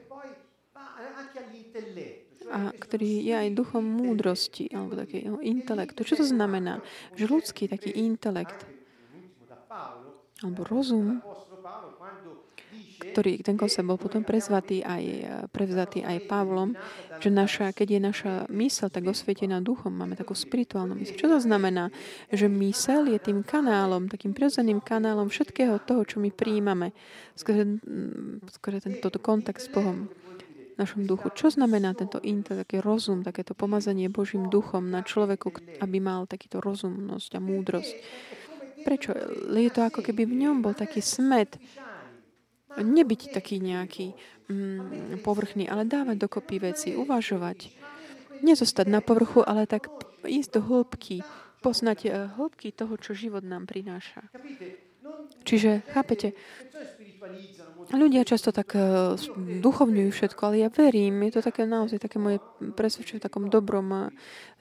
a 2.50 2.74
ktorý 2.74 3.22
je 3.22 3.34
aj 3.46 3.54
duchom 3.54 3.84
múdrosti 3.86 4.66
alebo 4.74 4.98
takého 4.98 5.38
intelektu. 5.38 6.02
Čo 6.02 6.24
to 6.24 6.26
znamená? 6.26 6.82
Že 7.14 7.24
ľudský 7.30 7.70
taký 7.70 7.94
intelekt 7.94 8.66
alebo 10.42 10.66
rozum, 10.66 11.22
ktorý 13.00 13.40
ten 13.40 13.56
koncept 13.56 13.86
bol 13.86 13.96
potom 13.96 14.26
prezvatý 14.26 14.82
aj, 14.84 15.04
prevzatý 15.54 16.04
aj 16.04 16.26
Pavlom, 16.26 16.76
že 17.22 17.30
naša, 17.32 17.72
keď 17.72 17.88
je 17.96 18.00
naša 18.00 18.32
mysel 18.52 18.88
tak 18.92 19.06
osvietená 19.06 19.62
duchom, 19.62 19.92
máme 19.94 20.18
takú 20.18 20.36
spirituálnu 20.36 20.96
mysel. 20.98 21.16
Čo 21.16 21.28
to 21.32 21.38
znamená? 21.40 21.88
Že 22.32 22.50
mysel 22.60 23.08
je 23.08 23.18
tým 23.20 23.46
kanálom, 23.46 24.10
takým 24.10 24.36
prirodzeným 24.36 24.82
kanálom 24.82 25.30
všetkého 25.30 25.80
toho, 25.86 26.02
čo 26.04 26.20
my 26.20 26.28
príjmame. 26.34 26.92
Skôr, 27.36 27.78
skôr 28.52 28.80
tento 28.80 29.08
kontakt 29.22 29.64
s 29.64 29.68
Bohom 29.70 30.10
našom 30.80 31.04
duchu. 31.04 31.28
Čo 31.36 31.52
znamená 31.52 31.92
tento 31.92 32.16
intelekt, 32.24 32.72
taký 32.72 32.80
rozum, 32.80 33.20
takéto 33.20 33.52
pomazanie 33.52 34.08
Božím 34.08 34.48
duchom 34.48 34.88
na 34.88 35.04
človeku, 35.04 35.78
aby 35.84 35.98
mal 36.00 36.24
takýto 36.24 36.64
rozumnosť 36.64 37.36
a 37.36 37.40
múdrosť? 37.40 37.94
Prečo? 38.80 39.12
Je 39.52 39.70
to 39.70 39.84
ako 39.84 40.00
keby 40.00 40.24
v 40.24 40.48
ňom 40.48 40.64
bol 40.64 40.72
taký 40.72 41.04
smet. 41.04 41.60
Nebyť 42.80 43.36
taký 43.36 43.60
nejaký 43.60 44.16
mm, 44.48 45.20
povrchný, 45.20 45.68
ale 45.68 45.84
dávať 45.84 46.16
dokopy 46.16 46.56
veci, 46.72 46.96
uvažovať. 46.96 47.68
Nezostať 48.40 48.86
na 48.88 49.04
povrchu, 49.04 49.44
ale 49.44 49.68
tak 49.68 49.92
ísť 50.24 50.50
do 50.56 50.60
hĺbky, 50.64 51.20
poznať 51.60 51.98
eh, 52.08 52.12
hĺbky 52.40 52.72
toho, 52.72 52.96
čo 52.96 53.12
život 53.12 53.44
nám 53.44 53.68
prináša. 53.68 54.24
Čiže, 55.44 55.82
chápete, 55.90 56.36
ľudia 57.90 58.22
často 58.22 58.54
tak 58.54 58.76
uh, 58.78 59.18
duchovňujú 59.60 60.10
všetko, 60.14 60.40
ale 60.46 60.56
ja 60.62 60.68
verím, 60.70 61.26
je 61.26 61.38
to 61.38 61.42
také 61.42 61.66
naozaj 61.66 61.98
také 61.98 62.22
moje 62.22 62.38
presvedčenie 62.78 63.18
v 63.18 63.26
takom 63.26 63.44
dobrom 63.50 63.88
uh, 63.90 64.02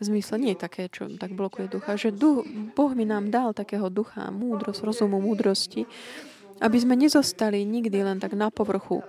zmysle, 0.01 0.41
nie 0.41 0.53
také, 0.57 0.89
čo 0.89 1.05
tak 1.19 1.38
blokuje 1.38 1.69
ducha, 1.69 1.93
že 1.93 2.09
duch, 2.09 2.45
Boh 2.73 2.91
mi 2.97 3.05
nám 3.05 3.29
dal 3.29 3.53
takého 3.53 3.88
ducha, 3.93 4.33
múdrosť, 4.33 4.81
rozumu, 4.81 5.21
múdrosti, 5.21 5.85
aby 6.59 6.77
sme 6.79 6.97
nezostali 6.97 7.63
nikdy 7.63 8.01
len 8.01 8.17
tak 8.17 8.33
na 8.33 8.49
povrchu, 8.49 9.05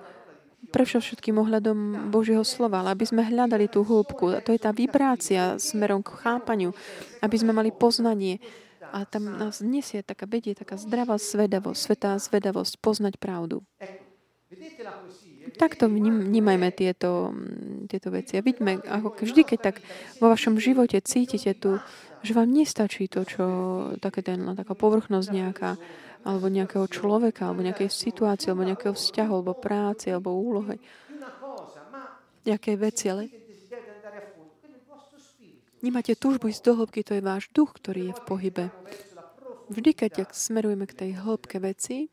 pre 0.71 0.85
všetkým 0.85 1.41
ohľadom 1.41 2.13
Božieho 2.13 2.45
slova, 2.45 2.85
ale 2.85 2.93
aby 2.93 3.09
sme 3.09 3.25
hľadali 3.25 3.67
tú 3.73 3.81
hĺbku. 3.81 4.37
A 4.37 4.45
to 4.45 4.53
je 4.53 4.61
tá 4.61 4.77
vibrácia 4.77 5.57
smerom 5.57 6.05
k 6.05 6.15
chápaniu, 6.21 6.77
aby 7.25 7.37
sme 7.41 7.57
mali 7.57 7.73
poznanie, 7.73 8.39
a 8.91 9.07
tam 9.07 9.31
nás 9.39 9.63
nesie 9.63 10.03
taká 10.03 10.27
vedie, 10.27 10.59
taká 10.59 10.75
zdravá 10.77 11.17
zvedavosť, 11.17 11.79
svetá 11.79 12.11
zvedavosť, 12.19 12.83
poznať 12.83 13.15
pravdu. 13.17 13.63
Takto 15.55 15.87
vnímajme 15.87 16.69
tieto, 16.75 17.31
tieto 17.87 18.11
veci. 18.11 18.35
A 18.39 18.43
vidíme, 18.43 18.83
ako 18.83 19.23
vždy, 19.23 19.43
keď 19.47 19.59
tak 19.63 19.77
vo 20.19 20.27
vašom 20.27 20.59
živote 20.59 20.99
cítite 21.01 21.55
tu, 21.55 21.79
že 22.21 22.35
vám 22.35 22.51
nestačí 22.51 23.07
to, 23.07 23.25
čo 23.25 23.45
také 24.03 24.21
ten, 24.21 24.43
taká 24.59 24.75
povrchnosť 24.75 25.29
nejaká, 25.31 25.71
alebo 26.27 26.53
nejakého 26.53 26.85
človeka, 26.91 27.49
alebo 27.49 27.65
nejakej 27.65 27.89
situácie, 27.89 28.53
alebo 28.53 28.69
nejakého 28.69 28.93
vzťahu, 28.93 29.33
alebo 29.33 29.55
práce, 29.57 30.13
alebo 30.13 30.37
úlohy. 30.37 30.77
Nejaké 32.45 32.77
veci, 32.77 33.09
ale 33.09 33.40
Nemáte 35.81 36.13
túžbu 36.13 36.53
ísť 36.53 36.63
do 36.69 36.73
hĺbky, 36.77 37.01
to 37.01 37.17
je 37.17 37.25
váš 37.25 37.49
duch, 37.57 37.73
ktorý 37.73 38.13
je 38.13 38.17
v 38.17 38.23
pohybe. 38.29 38.65
Vždy, 39.73 39.91
keď 39.97 40.13
smerujeme 40.35 40.85
k 40.85 40.93
tej 40.93 41.11
hĺbke 41.17 41.57
veci, 41.63 42.13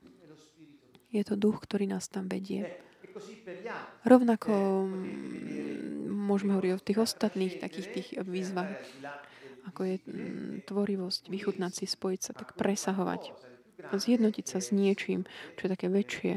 je 1.11 1.23
to 1.27 1.35
duch, 1.35 1.59
ktorý 1.67 1.89
nás 1.89 2.07
tam 2.07 2.31
vedie. 2.31 2.63
Rovnako 4.07 4.85
môžeme 6.07 6.55
hovoriť 6.55 6.71
o 6.77 6.83
tých 6.83 6.99
ostatných 7.01 7.59
takých 7.59 7.87
tých 7.91 8.09
výzvach, 8.23 8.71
ako 9.67 9.81
je 9.83 9.95
tvorivosť, 10.63 11.27
vychutnať 11.27 11.71
si, 11.75 11.85
spojiť 11.89 12.21
sa, 12.23 12.31
tak 12.37 12.55
presahovať. 12.55 13.35
Zjednotiť 13.91 14.45
sa 14.47 14.63
s 14.63 14.71
niečím, 14.71 15.27
čo 15.59 15.67
je 15.67 15.73
také 15.73 15.87
väčšie, 15.91 16.33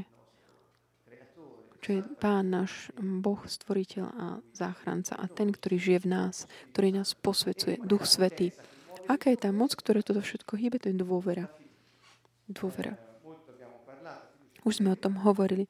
čo 1.80 1.88
je 1.96 2.00
Pán 2.20 2.52
náš 2.52 2.92
Boh, 3.00 3.40
stvoriteľ 3.40 4.04
a 4.04 4.26
záchranca 4.52 5.16
a 5.16 5.26
ten, 5.26 5.48
ktorý 5.48 5.76
žije 5.80 5.98
v 6.04 6.08
nás, 6.12 6.34
ktorý 6.76 7.00
nás 7.00 7.16
posvecuje, 7.16 7.80
Duch 7.80 8.04
Svetý. 8.04 8.52
Aká 9.08 9.32
je 9.32 9.40
tá 9.40 9.50
moc, 9.50 9.72
ktorá 9.74 10.04
toto 10.04 10.20
všetko 10.20 10.60
hýbe? 10.60 10.76
To 10.84 10.92
je 10.92 10.96
dôvera. 11.00 11.48
Dôvera. 12.46 12.94
Už 14.62 14.84
sme 14.84 14.92
o 14.92 15.00
tom 15.00 15.16
hovorili, 15.24 15.66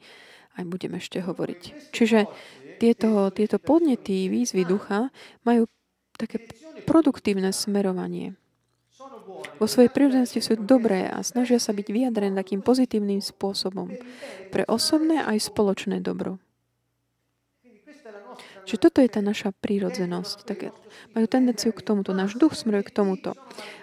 aj 0.59 0.67
budeme 0.67 0.99
ešte 0.99 1.23
hovoriť. 1.23 1.95
Čiže 1.95 2.27
tieto, 2.83 3.31
tieto 3.31 3.63
podnety, 3.63 4.27
výzvy 4.27 4.67
ducha 4.67 5.15
majú 5.47 5.71
také 6.19 6.43
produktívne 6.85 7.55
smerovanie. 7.55 8.35
Vo 9.61 9.67
svojej 9.69 9.93
prírodzenosti 9.93 10.41
sú 10.41 10.57
dobré 10.57 11.05
a 11.05 11.21
snažia 11.21 11.61
sa 11.61 11.77
byť 11.77 11.87
vyjadrené 11.93 12.33
takým 12.33 12.65
pozitívnym 12.65 13.21
spôsobom 13.21 13.93
pre 14.49 14.65
osobné 14.65 15.21
aj 15.21 15.53
spoločné 15.53 16.01
dobro. 16.01 16.41
Čiže 18.65 18.87
toto 18.87 18.99
je 19.03 19.11
tá 19.11 19.21
naša 19.25 19.51
prírodzenosť. 19.57 20.37
Také, 20.47 20.71
majú 21.17 21.27
tendenciu 21.27 21.75
k 21.75 21.83
tomuto. 21.83 22.15
Náš 22.15 22.37
duch 22.37 22.55
smeruje 22.55 22.87
k 22.87 22.95
tomuto. 22.95 23.35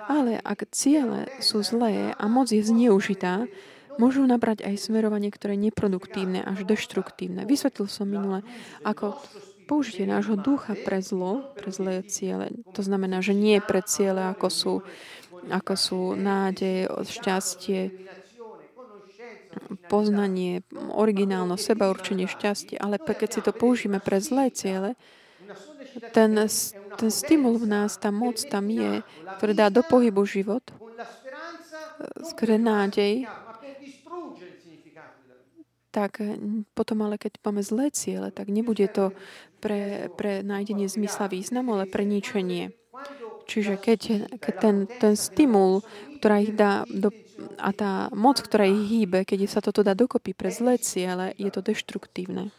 Ale 0.05 0.39
ak 0.39 0.69
ciele 0.71 1.27
sú 1.43 1.59
zlé 1.65 2.13
a 2.15 2.25
moc 2.29 2.47
je 2.53 2.61
zneužitá, 2.63 3.49
môžu 3.97 4.23
nabrať 4.23 4.63
aj 4.63 4.77
smerovanie, 4.77 5.33
ktoré 5.33 5.57
je 5.57 5.67
neproduktívne 5.69 6.45
až 6.45 6.63
deštruktívne. 6.63 7.43
Vysvetlil 7.49 7.89
som 7.89 8.07
minule, 8.07 8.45
ako 8.85 9.17
použitie 9.67 10.07
nášho 10.07 10.39
ducha 10.39 10.79
pre 10.87 11.03
zlo, 11.03 11.51
pre 11.59 11.73
zlé 11.73 11.99
ciele. 12.07 12.55
To 12.71 12.79
znamená, 12.79 13.19
že 13.19 13.35
nie 13.35 13.59
pre 13.59 13.83
ciele, 13.83 14.31
ako 14.31 14.47
sú, 14.47 14.73
ako 15.47 15.73
sú 15.77 15.99
nádej, 16.17 16.89
šťastie, 17.05 17.91
poznanie, 19.89 20.61
originálno, 20.93 21.57
seba 21.57 21.89
určenie 21.89 22.29
šťastie, 22.29 22.77
ale 22.77 23.01
keď 23.01 23.29
si 23.29 23.41
to 23.41 23.51
použijeme 23.55 23.97
pre 23.97 24.21
zlé 24.21 24.53
ciele, 24.53 24.93
ten, 26.13 26.37
ten 26.97 27.09
stimul 27.09 27.57
v 27.57 27.65
nás, 27.65 27.97
tá 27.97 28.13
moc 28.13 28.37
tam 28.45 28.69
je, 28.69 29.01
ktorý 29.39 29.53
dá 29.57 29.67
do 29.73 29.81
pohybu 29.81 30.23
život, 30.27 30.61
skôr 32.21 32.61
nádej, 32.61 33.25
tak 35.89 36.21
potom 36.77 37.09
ale 37.09 37.17
keď 37.17 37.41
máme 37.41 37.65
zlé 37.65 37.89
ciele, 37.89 38.29
tak 38.29 38.53
nebude 38.53 38.85
to 38.85 39.17
pre, 39.57 40.13
pre 40.13 40.45
nájdenie 40.45 40.85
zmysla 40.85 41.25
významu, 41.25 41.73
ale 41.73 41.89
pre 41.89 42.05
ničenie. 42.05 42.69
Čiže 43.47 43.79
keď, 43.79 43.99
keď 44.43 44.53
ten, 44.59 44.75
ten 44.99 45.13
stimul, 45.15 45.81
ktorá 46.19 46.43
ich 46.43 46.51
dá 46.51 46.83
do 46.91 47.09
a 47.57 47.69
tá 47.69 48.09
moc, 48.13 48.41
ktorá 48.41 48.65
ich 48.65 48.89
hýbe, 48.89 49.21
keď 49.21 49.45
sa 49.45 49.61
toto 49.61 49.85
dá 49.85 49.93
dokopy 49.93 50.33
pre 50.33 50.49
zlé 50.49 50.81
ciele, 50.81 51.33
je 51.37 51.49
to 51.53 51.61
deštruktívne. 51.61 52.49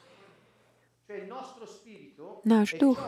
Náš 2.47 2.79
duch 2.79 2.99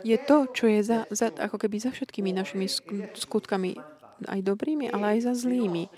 je 0.00 0.16
to, 0.16 0.48
čo 0.50 0.64
je 0.66 0.80
za, 0.80 0.98
za, 1.12 1.28
ako 1.28 1.60
keby 1.60 1.76
za 1.76 1.92
všetkými 1.92 2.32
našimi 2.32 2.66
skutkami, 3.14 3.76
aj 4.24 4.40
dobrými, 4.40 4.88
ale 4.88 5.16
aj 5.16 5.30
za 5.30 5.34
zlými. 5.36 5.92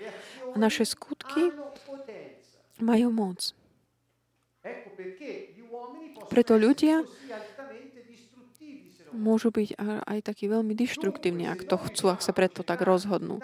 A 0.53 0.55
naše 0.59 0.83
skutky 0.83 1.55
majú 2.83 3.09
moc. 3.09 3.55
Preto 6.27 6.55
ľudia 6.59 7.03
môžu 9.13 9.53
byť 9.53 9.77
aj 10.09 10.19
takí 10.25 10.49
veľmi 10.49 10.73
deštruktívni, 10.73 11.45
ak 11.47 11.69
to 11.69 11.77
chcú, 11.77 12.11
ak 12.11 12.25
sa 12.25 12.33
preto 12.33 12.65
tak 12.65 12.81
rozhodnú. 12.81 13.39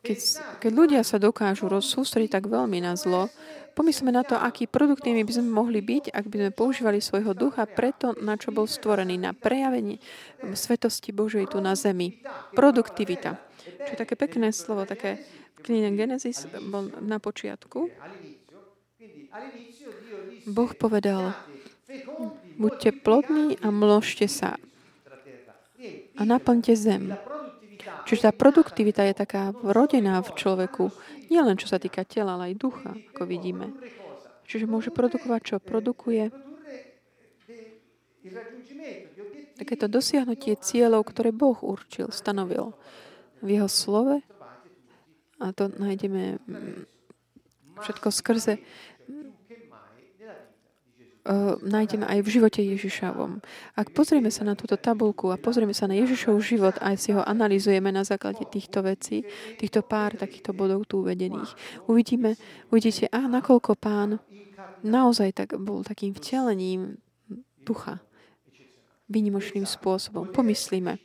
Keď, 0.00 0.18
keď 0.64 0.72
ľudia 0.72 1.02
sa 1.04 1.20
dokážu 1.20 1.68
rozsústrediť 1.68 2.40
tak 2.40 2.44
veľmi 2.48 2.80
na 2.80 2.96
zlo, 2.96 3.28
pomyslme 3.76 4.08
na 4.08 4.24
to, 4.24 4.32
aký 4.32 4.64
produktívny 4.64 5.28
by 5.28 5.32
sme 5.36 5.52
mohli 5.52 5.84
byť, 5.84 6.08
ak 6.08 6.24
by 6.24 6.36
sme 6.40 6.50
používali 6.56 7.04
svojho 7.04 7.36
ducha 7.36 7.68
preto, 7.68 8.16
na 8.16 8.40
čo 8.40 8.48
bol 8.48 8.64
stvorený, 8.64 9.20
na 9.20 9.36
prejavenie 9.36 10.00
svetosti 10.56 11.12
Božej 11.12 11.52
tu 11.52 11.60
na 11.60 11.76
zemi. 11.76 12.16
Produktivita. 12.56 13.36
Čo 13.60 13.90
je 13.92 14.00
také 14.00 14.16
pekné 14.16 14.56
slovo, 14.56 14.88
také 14.88 15.20
v 15.60 15.68
knihe 15.68 15.92
Genesis 15.92 16.48
bol 16.48 16.88
na 17.04 17.20
počiatku. 17.20 17.92
Boh 20.48 20.72
povedal, 20.80 21.36
buďte 22.60 23.00
plodní 23.00 23.56
a 23.64 23.72
mložte 23.72 24.28
sa 24.28 24.60
a 26.16 26.22
naplňte 26.28 26.76
zem. 26.76 27.16
Čiže 28.04 28.28
tá 28.28 28.32
produktivita 28.36 29.06
je 29.08 29.14
taká 29.16 29.56
vrodená 29.56 30.20
v 30.20 30.30
človeku, 30.36 30.92
nie 31.32 31.40
len 31.40 31.56
čo 31.56 31.70
sa 31.70 31.80
týka 31.80 32.04
tela, 32.04 32.36
ale 32.36 32.52
aj 32.52 32.60
ducha, 32.60 32.92
ako 33.16 33.22
vidíme. 33.24 33.72
Čiže 34.44 34.68
môže 34.68 34.90
produkovať, 34.92 35.40
čo 35.46 35.56
produkuje. 35.62 36.28
Takéto 39.56 39.86
dosiahnutie 39.88 40.58
cieľov, 40.58 41.08
ktoré 41.08 41.30
Boh 41.32 41.56
určil, 41.62 42.12
stanovil 42.12 42.76
v 43.40 43.48
jeho 43.56 43.70
slove. 43.70 44.20
A 45.40 45.56
to 45.56 45.72
nájdeme 45.72 46.36
všetko 47.80 48.12
skrze 48.12 48.60
nájdeme 51.60 52.08
aj 52.08 52.20
v 52.24 52.32
živote 52.32 52.60
Ježišovom. 52.64 53.44
Ak 53.76 53.92
pozrieme 53.92 54.32
sa 54.32 54.44
na 54.48 54.56
túto 54.56 54.80
tabulku 54.80 55.28
a 55.28 55.36
pozrieme 55.36 55.76
sa 55.76 55.84
na 55.84 55.96
Ježišov 55.96 56.40
život 56.40 56.76
a 56.80 56.96
si 56.96 57.12
ho 57.12 57.20
analizujeme 57.20 57.92
na 57.92 58.02
základe 58.02 58.48
týchto 58.48 58.80
vecí, 58.80 59.28
týchto 59.60 59.84
pár 59.84 60.16
takýchto 60.16 60.56
bodov 60.56 60.88
tu 60.88 61.04
uvedených, 61.04 61.52
uvidíme, 61.92 62.40
uvidíte, 62.72 63.12
a 63.12 63.28
nakoľko 63.28 63.76
pán 63.76 64.16
naozaj 64.80 65.36
tak 65.36 65.60
bol 65.60 65.84
takým 65.84 66.16
vtelením 66.16 66.96
ducha 67.60 68.00
výnimočným 69.10 69.66
spôsobom. 69.66 70.30
Pomyslíme, 70.30 71.02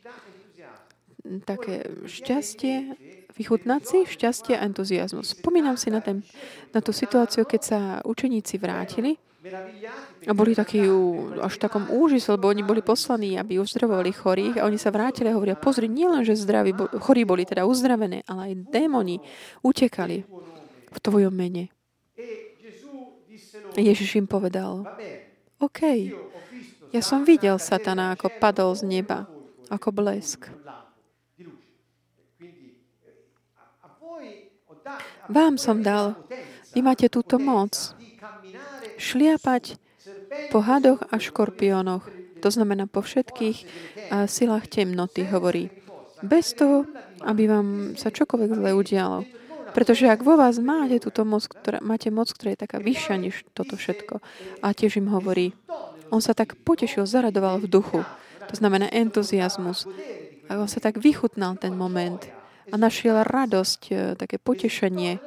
také 1.43 1.89
šťastie, 2.06 2.95
vychutnať 3.36 3.82
si 3.84 3.99
šťastie 4.06 4.54
a 4.56 4.63
entuziasmus. 4.63 5.36
Spomínam 5.36 5.75
si 5.75 5.91
na, 5.91 5.99
ten, 5.99 6.23
na 6.71 6.80
tú 6.80 6.95
situáciu, 6.95 7.43
keď 7.43 7.62
sa 7.62 7.80
učeníci 8.06 8.62
vrátili 8.62 9.17
a 10.26 10.34
boli 10.34 10.58
takí 10.58 10.82
až 11.38 11.54
v 11.54 11.62
takom 11.62 11.86
úžise, 11.94 12.34
lebo 12.34 12.50
oni 12.50 12.66
boli 12.66 12.82
poslaní, 12.82 13.38
aby 13.38 13.62
uzdravovali 13.62 14.10
chorých 14.10 14.56
a 14.58 14.66
oni 14.66 14.82
sa 14.82 14.90
vrátili 14.90 15.30
a 15.30 15.38
hovoria, 15.38 15.54
pozri, 15.54 15.86
nielen, 15.86 16.26
že 16.26 16.34
zdraví, 16.34 16.74
chorí 16.98 17.22
boli 17.28 17.46
teda 17.46 17.70
uzdravené, 17.70 18.26
ale 18.26 18.52
aj 18.52 18.54
démoni 18.74 19.22
utekali 19.62 20.26
v 20.90 20.98
tvojom 20.98 21.34
mene. 21.34 21.70
Ježiš 23.76 24.18
im 24.18 24.26
povedal, 24.26 24.88
OK, 25.60 25.82
ja 26.96 27.02
som 27.04 27.28
videl 27.28 27.60
satana, 27.60 28.16
ako 28.16 28.32
padol 28.40 28.72
z 28.74 28.88
neba, 28.88 29.28
ako 29.68 29.92
blesk. 29.92 30.48
Vám 35.28 35.58
som 35.58 35.82
dal, 35.82 36.16
vy 36.72 36.80
máte 36.86 37.10
túto 37.10 37.42
moc, 37.42 37.74
šliapať 38.98 39.80
po 40.52 40.60
hadoch 40.64 41.04
a 41.10 41.16
škorpiónoch. 41.18 42.06
To 42.44 42.50
znamená 42.52 42.86
po 42.86 43.02
všetkých 43.02 43.58
silách 44.30 44.66
temnoty, 44.70 45.26
hovorí. 45.26 45.72
Bez 46.22 46.54
toho, 46.54 46.86
aby 47.26 47.50
vám 47.50 47.98
sa 47.98 48.14
čokoľvek 48.14 48.52
zle 48.54 48.72
udialo. 48.76 49.20
Pretože 49.76 50.08
ak 50.08 50.24
vo 50.24 50.40
vás 50.40 50.56
máte 50.62 51.04
túto 51.04 51.28
moc, 51.28 51.44
ktorá, 51.52 51.84
máte 51.84 52.08
moc, 52.08 52.32
ktorá 52.32 52.56
je 52.56 52.64
taká 52.64 52.80
vyššia 52.80 53.16
než 53.20 53.44
toto 53.52 53.76
všetko. 53.76 54.24
A 54.64 54.72
tiež 54.72 55.04
im 55.04 55.12
hovorí, 55.12 55.52
on 56.14 56.24
sa 56.24 56.32
tak 56.32 56.56
potešil, 56.64 57.04
zaradoval 57.04 57.60
v 57.60 57.68
duchu. 57.68 58.00
To 58.48 58.56
znamená 58.56 58.88
entuziasmus. 58.94 59.84
A 60.48 60.62
on 60.62 60.70
sa 60.70 60.80
tak 60.80 61.02
vychutnal 61.02 61.60
ten 61.60 61.76
moment 61.76 62.24
a 62.72 62.76
našiel 62.78 63.22
radosť, 63.26 63.82
e, 63.92 63.94
také 64.18 64.42
potešenie 64.42 65.22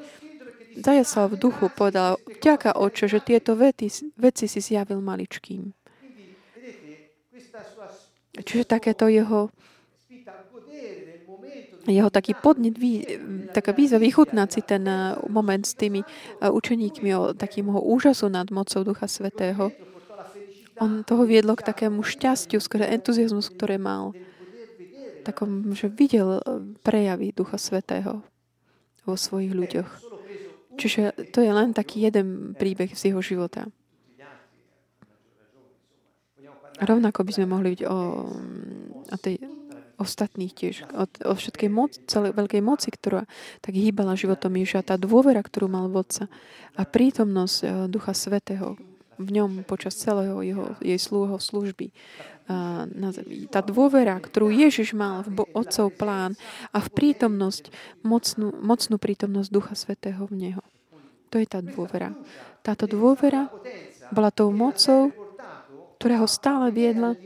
zajasal 0.78 1.34
v 1.34 1.40
duchu, 1.40 1.66
povedal, 1.72 2.16
ďaká 2.42 2.78
oče, 2.78 3.10
že 3.10 3.20
tieto 3.20 3.58
vety, 3.58 4.14
veci 4.16 4.46
si 4.46 4.60
zjavil 4.62 5.02
maličkým. 5.02 5.74
Čiže 8.38 8.64
takéto 8.70 9.10
jeho 9.10 9.50
jeho 11.88 12.12
taký 12.12 12.36
podnet, 12.36 12.76
taká 13.56 13.72
výzva 13.72 13.96
vychutnať 13.96 14.48
si 14.52 14.60
ten 14.60 14.84
eh, 14.84 15.16
moment 15.32 15.64
s 15.64 15.72
tými 15.72 16.04
eh, 16.04 16.50
učeníkmi 16.52 17.10
o 17.16 17.32
takým 17.32 17.72
úžasu 17.72 18.28
nad 18.28 18.52
mocou 18.52 18.84
Ducha 18.84 19.08
Svetého. 19.08 19.72
On 20.78 21.02
toho 21.02 21.26
viedlo 21.26 21.58
k 21.58 21.66
takému 21.66 22.06
šťastiu, 22.06 22.62
skôr 22.62 22.86
entuziasmus, 22.86 23.50
ktoré 23.50 23.80
mal. 23.80 24.14
Takom, 25.24 25.72
že 25.72 25.88
videl 25.88 26.38
eh, 26.38 26.60
prejavy 26.84 27.32
Ducha 27.32 27.56
Svetého 27.56 28.20
vo 29.08 29.16
svojich 29.16 29.56
ľuďoch. 29.56 30.17
Čiže 30.78 31.34
to 31.34 31.42
je 31.42 31.50
len 31.50 31.74
taký 31.74 32.06
jeden 32.06 32.54
príbeh 32.54 32.94
z 32.94 33.10
jeho 33.12 33.18
života. 33.18 33.66
Rovnako 36.78 37.26
by 37.26 37.32
sme 37.34 37.50
mohli 37.50 37.74
byť 37.74 37.82
o, 37.90 37.98
o 39.10 39.16
tej 39.18 39.42
ostatných 39.98 40.54
tiež, 40.54 40.86
o, 40.94 41.10
o 41.10 41.34
všetkej 41.34 41.66
moc, 41.66 41.98
celej 42.06 42.38
veľkej 42.38 42.62
moci, 42.62 42.94
ktorá 42.94 43.26
tak 43.58 43.74
hýbala 43.74 44.14
životom 44.14 44.54
Ježa, 44.54 44.86
tá 44.86 44.94
dôvera, 44.94 45.42
ktorú 45.42 45.66
mal 45.66 45.90
vodca 45.90 46.30
a 46.78 46.86
prítomnosť 46.86 47.56
e, 47.58 47.66
Ducha 47.90 48.14
Svetého 48.14 48.78
v 49.18 49.28
ňom 49.34 49.66
počas 49.66 49.98
celého 49.98 50.38
jeho, 50.46 50.78
jej 50.78 50.94
slúho 51.02 51.42
služby 51.42 51.90
na 52.96 53.12
zemi. 53.12 53.44
Tá 53.52 53.60
dôvera, 53.60 54.16
ktorú 54.16 54.48
Ježiš 54.48 54.96
mal 54.96 55.20
v 55.28 55.44
Otcov 55.52 55.92
plán 55.92 56.32
a 56.72 56.80
v 56.80 56.88
prítomnosť, 56.88 57.68
mocnú, 58.00 58.56
mocnú 58.64 58.96
prítomnosť 58.96 59.48
Ducha 59.52 59.74
Svetého 59.76 60.24
v 60.24 60.34
Neho. 60.48 60.62
To 61.28 61.36
je 61.36 61.44
tá 61.44 61.60
dôvera. 61.60 62.16
Táto 62.64 62.88
dôvera 62.88 63.52
bola 64.08 64.32
tou 64.32 64.48
mocou, 64.48 65.12
ktorá 66.00 66.24
ho 66.24 66.28
stále 66.30 66.72
viedla 66.72 67.20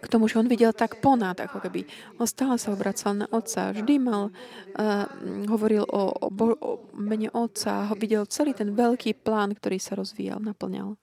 k 0.00 0.06
tomu, 0.08 0.26
že 0.26 0.40
on 0.40 0.48
videl 0.48 0.72
tak 0.72 0.98
ponad, 1.04 1.36
ako 1.36 1.60
keby. 1.60 1.84
On 2.16 2.24
stále 2.24 2.56
sa 2.56 2.72
obracal 2.72 3.20
na 3.20 3.26
Otca. 3.28 3.68
Vždy 3.74 4.00
mal, 4.00 4.32
uh, 4.32 5.04
hovoril 5.44 5.84
o, 5.84 6.02
o, 6.24 6.28
o 6.32 6.70
mene 6.96 7.28
Otca, 7.36 7.90
ho 7.92 7.94
videl 7.94 8.24
celý 8.24 8.56
ten 8.56 8.72
veľký 8.72 9.20
plán, 9.20 9.52
ktorý 9.52 9.76
sa 9.76 9.98
rozvíjal, 10.00 10.40
naplňal. 10.40 10.96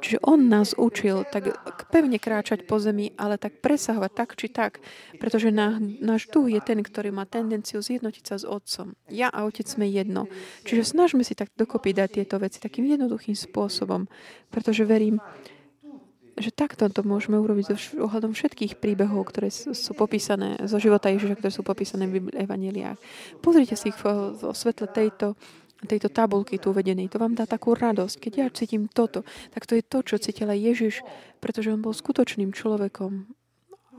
Čiže 0.00 0.18
on 0.24 0.48
nás 0.48 0.72
učil 0.76 1.28
tak 1.28 1.52
pevne 1.92 2.16
kráčať 2.16 2.64
po 2.64 2.80
zemi, 2.80 3.12
ale 3.20 3.36
tak 3.36 3.60
presahovať 3.60 4.12
tak 4.16 4.30
či 4.34 4.48
tak, 4.48 4.80
pretože 5.20 5.52
na, 5.52 5.76
náš 5.80 6.26
duch 6.32 6.48
je 6.48 6.60
ten, 6.64 6.80
ktorý 6.80 7.12
má 7.12 7.28
tendenciu 7.28 7.84
zjednotiť 7.84 8.24
sa 8.24 8.36
s 8.40 8.48
Otcom. 8.48 8.96
Ja 9.12 9.28
a 9.28 9.44
Otec 9.44 9.68
sme 9.68 9.84
jedno. 9.84 10.26
Čiže 10.64 10.96
snažme 10.96 11.20
si 11.20 11.36
tak 11.36 11.52
dokopy 11.52 11.92
dať 11.92 12.16
tieto 12.16 12.40
veci 12.40 12.58
takým 12.58 12.88
jednoduchým 12.88 13.36
spôsobom, 13.36 14.08
pretože 14.48 14.88
verím, 14.88 15.20
že 16.40 16.48
takto 16.48 16.88
to 16.88 17.04
môžeme 17.04 17.36
urobiť 17.36 17.76
so 17.76 17.76
ohľadom 18.00 18.32
všetkých 18.32 18.80
príbehov, 18.80 19.28
ktoré 19.28 19.52
sú 19.52 19.92
popísané 19.92 20.56
zo 20.64 20.80
života 20.80 21.12
Ježiša, 21.12 21.36
ktoré 21.36 21.52
sú 21.52 21.60
popísané 21.60 22.08
v 22.08 22.32
Evangeliách. 22.32 22.96
Pozrite 23.44 23.76
si 23.76 23.92
ich 23.92 23.98
vo 24.00 24.56
svetle 24.56 24.88
tejto 24.88 25.36
tejto 25.88 26.12
tabulky 26.12 26.60
tu 26.60 26.72
uvedenej. 26.72 27.08
To 27.12 27.20
vám 27.20 27.32
dá 27.32 27.48
takú 27.48 27.72
radosť. 27.72 28.16
Keď 28.20 28.32
ja 28.36 28.46
cítim 28.52 28.88
toto, 28.90 29.24
tak 29.52 29.64
to 29.64 29.76
je 29.76 29.84
to, 29.84 30.04
čo 30.04 30.16
cítil 30.20 30.48
aj 30.50 30.60
Ježiš, 30.60 30.94
pretože 31.40 31.72
on 31.72 31.80
bol 31.80 31.96
skutočným 31.96 32.52
človekom. 32.52 33.32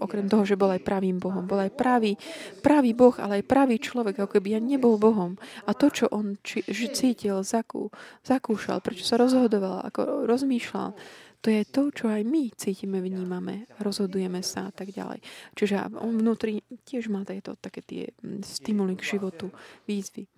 Okrem 0.02 0.26
toho, 0.26 0.42
že 0.50 0.58
bol 0.58 0.74
aj 0.74 0.82
pravým 0.82 1.22
Bohom. 1.22 1.46
Bol 1.46 1.62
aj 1.62 1.78
pravý, 1.78 2.18
pravý 2.66 2.98
Boh, 2.98 3.14
ale 3.22 3.42
aj 3.42 3.46
pravý 3.46 3.78
človek, 3.78 4.18
ako 4.18 4.42
keby 4.42 4.58
ja 4.58 4.60
nebol 4.62 4.98
Bohom. 4.98 5.38
A 5.70 5.78
to, 5.78 5.94
čo 5.94 6.10
on 6.10 6.42
či, 6.42 6.66
cítil, 6.90 7.46
zakú, 7.46 7.94
zakúšal, 8.26 8.82
prečo 8.82 9.06
sa 9.06 9.22
rozhodoval, 9.22 9.86
ako 9.86 10.26
rozmýšľal, 10.26 10.98
to 11.42 11.50
je 11.50 11.66
to, 11.66 11.90
čo 11.90 12.06
aj 12.06 12.22
my 12.22 12.54
cítime, 12.54 13.02
vnímame, 13.02 13.66
rozhodujeme 13.82 14.46
sa 14.46 14.70
a 14.70 14.72
tak 14.74 14.94
ďalej. 14.94 15.26
Čiže 15.58 15.98
on 15.98 16.22
vnútri 16.22 16.62
tiež 16.86 17.10
má 17.10 17.26
tieto 17.26 17.58
také 17.58 17.82
tie 17.82 18.04
mm, 18.22 18.46
stimuly 18.46 18.94
k 18.94 19.18
životu, 19.18 19.50
výzvy. 19.90 20.30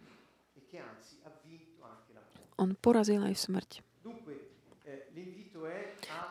On 2.57 2.73
porazil 2.77 3.21
aj 3.23 3.35
smrť. 3.37 3.71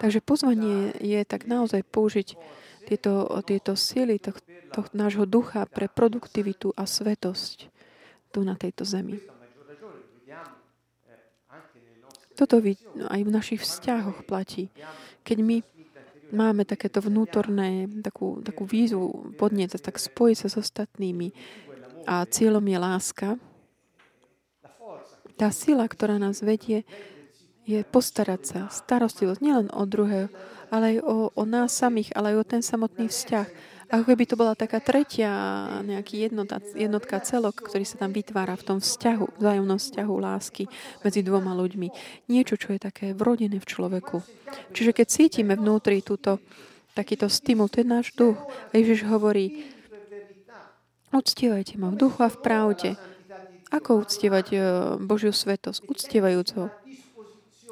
Takže 0.03 0.19
pozvanie 0.19 0.93
je 0.99 1.21
tak 1.23 1.47
naozaj 1.47 1.87
použiť 1.87 2.35
tieto, 2.87 3.31
tieto 3.47 3.79
sily 3.79 4.19
to, 4.19 4.35
to, 4.75 4.83
nášho 4.91 5.25
ducha 5.25 5.63
pre 5.71 5.87
produktivitu 5.87 6.75
a 6.75 6.85
svetosť 6.85 7.71
tu 8.35 8.43
na 8.43 8.59
tejto 8.59 8.83
zemi. 8.83 9.23
Toto 12.33 12.59
aj 13.13 13.21
v 13.23 13.31
našich 13.31 13.61
vzťahoch 13.63 14.27
platí. 14.27 14.73
Keď 15.23 15.39
my 15.39 15.57
máme 16.33 16.65
takéto 16.65 16.99
vnútorné, 17.05 17.87
takú, 18.01 18.41
takú 18.41 18.65
výzvu 18.65 19.37
podnieť 19.37 19.79
tak 19.79 20.01
spojiť 20.01 20.37
sa 20.37 20.49
s 20.49 20.57
ostatnými 20.59 21.31
a 22.09 22.27
cieľom 22.27 22.65
je 22.65 22.79
láska, 22.81 23.29
tá 25.43 25.51
sila, 25.51 25.91
ktorá 25.91 26.23
nás 26.23 26.39
vedie, 26.39 26.87
je 27.67 27.83
postarať 27.83 28.43
sa, 28.47 28.61
starostlivosť 28.71 29.43
nielen 29.43 29.75
o 29.75 29.83
druhého, 29.83 30.31
ale 30.71 30.95
aj 30.95 30.97
o, 31.03 31.17
o 31.35 31.43
nás 31.43 31.75
samých, 31.75 32.15
ale 32.15 32.31
aj 32.31 32.37
o 32.39 32.45
ten 32.47 32.63
samotný 32.63 33.11
vzťah. 33.11 33.75
Ako 33.91 34.07
keby 34.07 34.25
to 34.25 34.39
bola 34.39 34.55
taká 34.55 34.79
tretia 34.79 35.29
nejaký 35.83 36.31
jednota, 36.31 36.63
jednotka 36.79 37.19
celok, 37.27 37.59
ktorý 37.59 37.83
sa 37.83 37.99
tam 37.99 38.15
vytvára 38.15 38.55
v 38.55 38.67
tom 38.71 38.79
vzťahu, 38.79 39.43
vzájomnom 39.43 39.83
vzťahu 39.83 40.15
lásky 40.15 40.65
medzi 41.03 41.21
dvoma 41.27 41.59
ľuďmi. 41.59 41.89
Niečo, 42.31 42.55
čo 42.55 42.73
je 42.73 42.81
také 42.81 43.11
vrodené 43.11 43.59
v 43.59 43.67
človeku. 43.67 44.23
Čiže 44.73 44.95
keď 44.95 45.07
cítime 45.11 45.59
vnútri 45.59 46.07
túto, 46.07 46.39
takýto 46.95 47.27
stimul, 47.27 47.67
to 47.67 47.83
je 47.83 47.87
náš 47.91 48.15
duch. 48.15 48.39
Ježiš 48.73 49.05
hovorí, 49.11 49.67
uctievajte 51.13 51.77
ma 51.83 51.91
v 51.93 52.01
duchu 52.01 52.19
a 52.23 52.31
v 52.31 52.39
pravde. 52.41 52.91
Ako 53.73 54.05
uctievať 54.05 54.47
e, 54.53 54.59
Božiu 55.01 55.33
svetosť? 55.33 55.89
Uctievajúc 55.89 56.49
ho. 56.61 56.69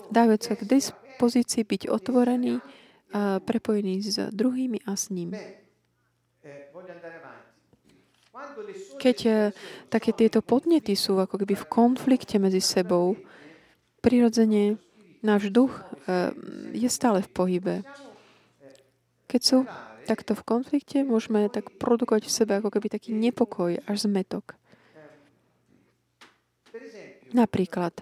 Dávať 0.09 0.41
sa 0.41 0.53
k 0.57 0.65
dispozícii, 0.65 1.63
byť 1.69 1.93
otvorený, 1.93 2.65
a 3.11 3.43
prepojený 3.43 4.07
s 4.07 4.17
druhými 4.33 4.87
a 4.89 4.97
s 4.97 5.13
ním. 5.13 5.37
Keď 8.97 9.19
e, 9.27 9.33
také 9.93 10.17
tieto 10.17 10.41
podnety 10.41 10.97
sú 10.97 11.21
ako 11.21 11.45
keby 11.45 11.55
v 11.59 11.69
konflikte 11.69 12.41
medzi 12.41 12.65
sebou, 12.65 13.19
prirodzene 14.01 14.81
náš 15.21 15.53
duch 15.53 15.75
e, 15.77 16.33
je 16.73 16.89
stále 16.89 17.21
v 17.21 17.29
pohybe. 17.29 17.75
Keď 19.29 19.41
sú 19.45 19.59
takto 20.09 20.33
v 20.33 20.43
konflikte, 20.43 21.05
môžeme 21.05 21.47
tak 21.53 21.77
produkovať 21.77 22.27
v 22.27 22.35
sebe 22.35 22.53
ako 22.57 22.73
keby 22.73 22.89
taký 22.89 23.13
nepokoj 23.13 23.77
až 23.85 23.97
zmetok. 24.09 24.57
Napríklad, 27.31 27.95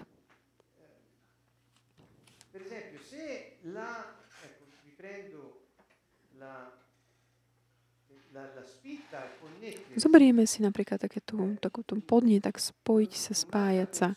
Zoberieme 9.99 10.47
si 10.47 10.63
napríklad 10.63 11.01
také 11.01 11.19
tú, 11.19 11.59
takú 11.59 11.83
tú 11.83 11.99
podnie, 11.99 12.39
tak 12.39 12.61
spojiť 12.61 13.11
sa, 13.11 13.33
spájať 13.35 13.89
sa, 13.91 14.07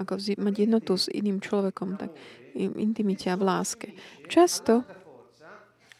ako 0.00 0.16
mať 0.40 0.54
jednotu 0.64 0.96
s 0.96 1.12
iným 1.12 1.44
človekom, 1.44 2.00
tak 2.00 2.10
intimite 2.56 3.28
a 3.28 3.36
v 3.36 3.44
láske. 3.44 3.88
Často 4.30 4.88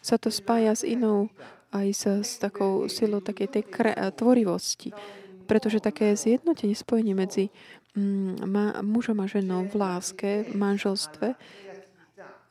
sa 0.00 0.16
to 0.16 0.32
spája 0.32 0.72
s 0.72 0.88
inou 0.88 1.28
aj 1.70 1.88
sa, 1.94 2.12
s 2.24 2.40
takou 2.40 2.88
silou 2.88 3.20
takej 3.20 3.48
tej 3.60 3.64
kre, 3.68 3.92
tvorivosti. 4.16 4.90
Pretože 5.50 5.82
také 5.82 6.14
zjednotenie, 6.14 6.78
spojenie 6.78 7.18
medzi 7.18 7.50
mm, 7.98 8.46
mužom 8.86 9.18
a 9.18 9.26
ženou 9.26 9.66
v 9.66 9.74
láske, 9.74 10.46
v 10.46 10.54
manželstve, 10.54 11.34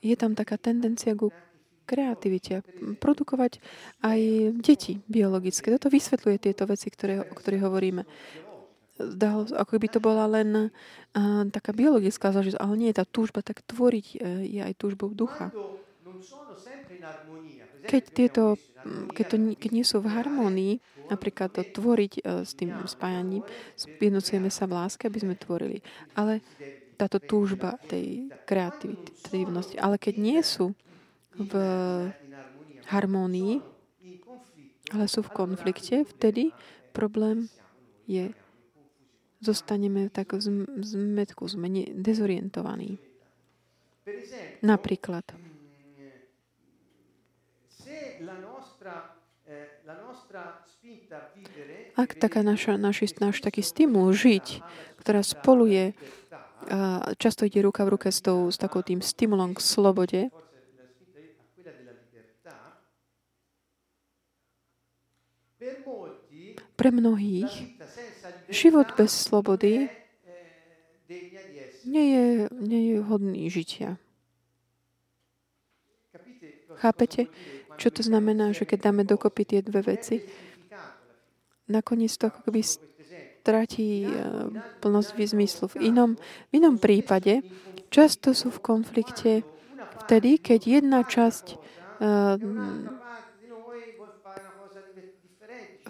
je 0.03 0.15
tam 0.19 0.35
taká 0.35 0.59
tendencia 0.59 1.15
ku 1.15 1.31
kreativite, 1.89 2.62
produkovať 3.01 3.57
aj 4.05 4.19
deti 4.62 5.01
biologické. 5.09 5.73
Toto 5.73 5.89
vysvetľuje 5.89 6.38
tieto 6.38 6.69
veci, 6.69 6.93
ktoré, 6.93 7.25
o 7.25 7.33
ktorých 7.33 7.65
hovoríme. 7.65 8.05
Zdalo, 8.99 9.49
ako 9.57 9.79
by 9.79 9.88
to 9.89 9.99
bola 10.03 10.29
len 10.29 10.69
uh, 10.69 11.41
taká 11.49 11.73
biologická 11.73 12.29
záležitosť, 12.29 12.62
ale 12.62 12.75
nie 12.77 12.89
je 12.93 12.99
tá 12.99 13.05
túžba, 13.09 13.41
tak 13.41 13.65
tvoriť 13.65 14.07
uh, 14.12 14.43
je 14.45 14.62
aj 14.62 14.73
túžbou 14.77 15.09
ducha. 15.15 15.49
Keď, 17.89 18.03
tieto, 18.12 18.59
keď, 19.15 19.25
to, 19.25 19.35
keď 19.55 19.71
nie 19.71 19.85
sú 19.88 20.03
v 20.03 20.12
harmonii, 20.13 20.73
napríklad 21.10 21.50
to 21.52 21.65
tvoriť 21.65 22.13
uh, 22.22 22.45
s 22.45 22.54
tým 22.54 22.72
spájaním, 22.86 23.43
jednocujeme 23.98 24.54
sa 24.54 24.69
v 24.69 24.78
láske, 24.78 25.10
aby 25.10 25.19
sme 25.19 25.36
tvorili. 25.36 25.82
Ale 26.13 26.45
táto 27.00 27.17
túžba 27.24 27.80
tej 27.88 28.28
kreativity, 28.43 29.15
ale 29.80 29.95
keď 29.95 30.15
nie 30.19 30.39
sú 30.43 30.76
v 31.39 31.54
harmónii, 32.91 33.63
ale 34.91 35.06
sú 35.08 35.24
v 35.24 35.32
konflikte, 35.32 36.04
vtedy 36.04 36.52
problém 36.91 37.48
je, 38.10 38.34
zostaneme 39.39 40.12
tak 40.12 40.36
v 40.36 40.43
zmetku, 40.84 41.48
sme 41.48 41.69
dezorientovaní. 41.95 43.00
Napríklad, 44.60 45.24
ak 51.99 52.15
taká 52.15 52.39
naša, 52.39 52.79
naši, 52.79 53.11
náš 53.19 53.43
taký 53.43 53.59
stimul 53.59 54.15
žiť, 54.15 54.63
ktorá 55.03 55.19
spolu 55.19 55.67
je, 55.67 55.85
často 57.19 57.43
ide 57.43 57.59
ruka 57.59 57.83
v 57.83 57.99
ruke 57.99 58.07
s, 58.07 58.23
tou, 58.23 58.47
s 58.47 58.55
takou 58.55 58.79
tým 58.79 59.03
stimulom 59.03 59.51
k 59.51 59.59
slobode, 59.59 60.21
pre 66.79 66.95
mnohých 66.95 67.75
život 68.47 68.87
bez 68.95 69.11
slobody 69.11 69.91
nie 71.83 72.05
je, 72.15 72.25
nie 72.55 72.81
je 72.95 72.97
hodný 73.03 73.51
žitia. 73.51 73.99
Chápete, 76.79 77.27
čo 77.75 77.91
to 77.91 77.99
znamená, 77.99 78.55
že 78.55 78.63
keď 78.63 78.87
dáme 78.87 79.03
dokopy 79.03 79.43
tie 79.43 79.59
dve 79.59 79.83
veci, 79.83 80.23
nakoniec 81.69 82.12
to 82.17 82.27
ako 82.27 82.49
keby 82.49 82.62
stratí 83.39 84.05
eh, 84.05 84.13
plnosť 84.84 85.10
zmyslu. 85.15 85.65
V 85.73 85.89
inom, 85.89 86.19
v 86.49 86.51
inom 86.53 86.75
prípade 86.77 87.41
často 87.89 88.36
sú 88.36 88.51
v 88.53 88.60
konflikte 88.62 89.32
vtedy, 90.05 90.41
keď 90.41 90.82
jedna 90.82 91.05
časť 91.05 91.45
uh, 92.01 92.38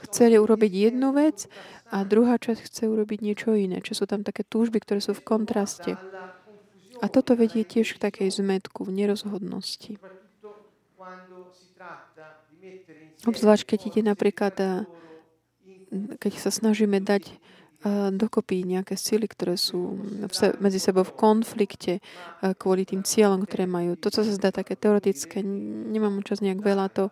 chce 0.10 0.36
urobiť 0.40 0.72
jednu 0.92 1.16
vec 1.16 1.48
a 1.92 2.04
druhá 2.04 2.36
časť 2.36 2.60
chce 2.68 2.84
urobiť 2.88 3.20
niečo 3.24 3.56
iné. 3.56 3.80
Čo 3.80 4.04
sú 4.04 4.06
tam 4.08 4.24
také 4.24 4.44
túžby, 4.44 4.84
ktoré 4.84 5.00
sú 5.00 5.16
v 5.16 5.24
kontraste. 5.24 5.96
A 7.00 7.06
toto 7.08 7.36
vedie 7.36 7.64
tiež 7.64 7.96
k 7.96 8.04
takej 8.12 8.44
zmetku, 8.44 8.84
v 8.84 8.92
nerozhodnosti. 8.92 9.96
Obzvlášť, 13.24 13.64
keď 13.64 13.80
ide 13.88 14.02
napríklad, 14.04 14.56
keď 16.22 16.34
sa 16.38 16.52
snažíme 16.54 17.02
dať 17.02 17.34
dokopy 18.12 18.68
nejaké 18.68 19.00
sily, 19.00 19.24
ktoré 19.24 19.56
sú 19.56 20.04
medzi 20.60 20.84
sebou 20.84 21.08
v 21.08 21.16
konflikte 21.16 22.04
kvôli 22.60 22.84
tým 22.84 23.08
cieľom, 23.08 23.48
ktoré 23.48 23.72
majú. 23.72 23.96
To, 23.96 24.12
co 24.12 24.20
sa 24.20 24.34
zdá 24.36 24.52
také 24.52 24.76
teoretické, 24.76 25.40
nemám 25.40 26.20
čas 26.28 26.44
nejak 26.44 26.60
veľa 26.60 26.92
to 26.92 27.08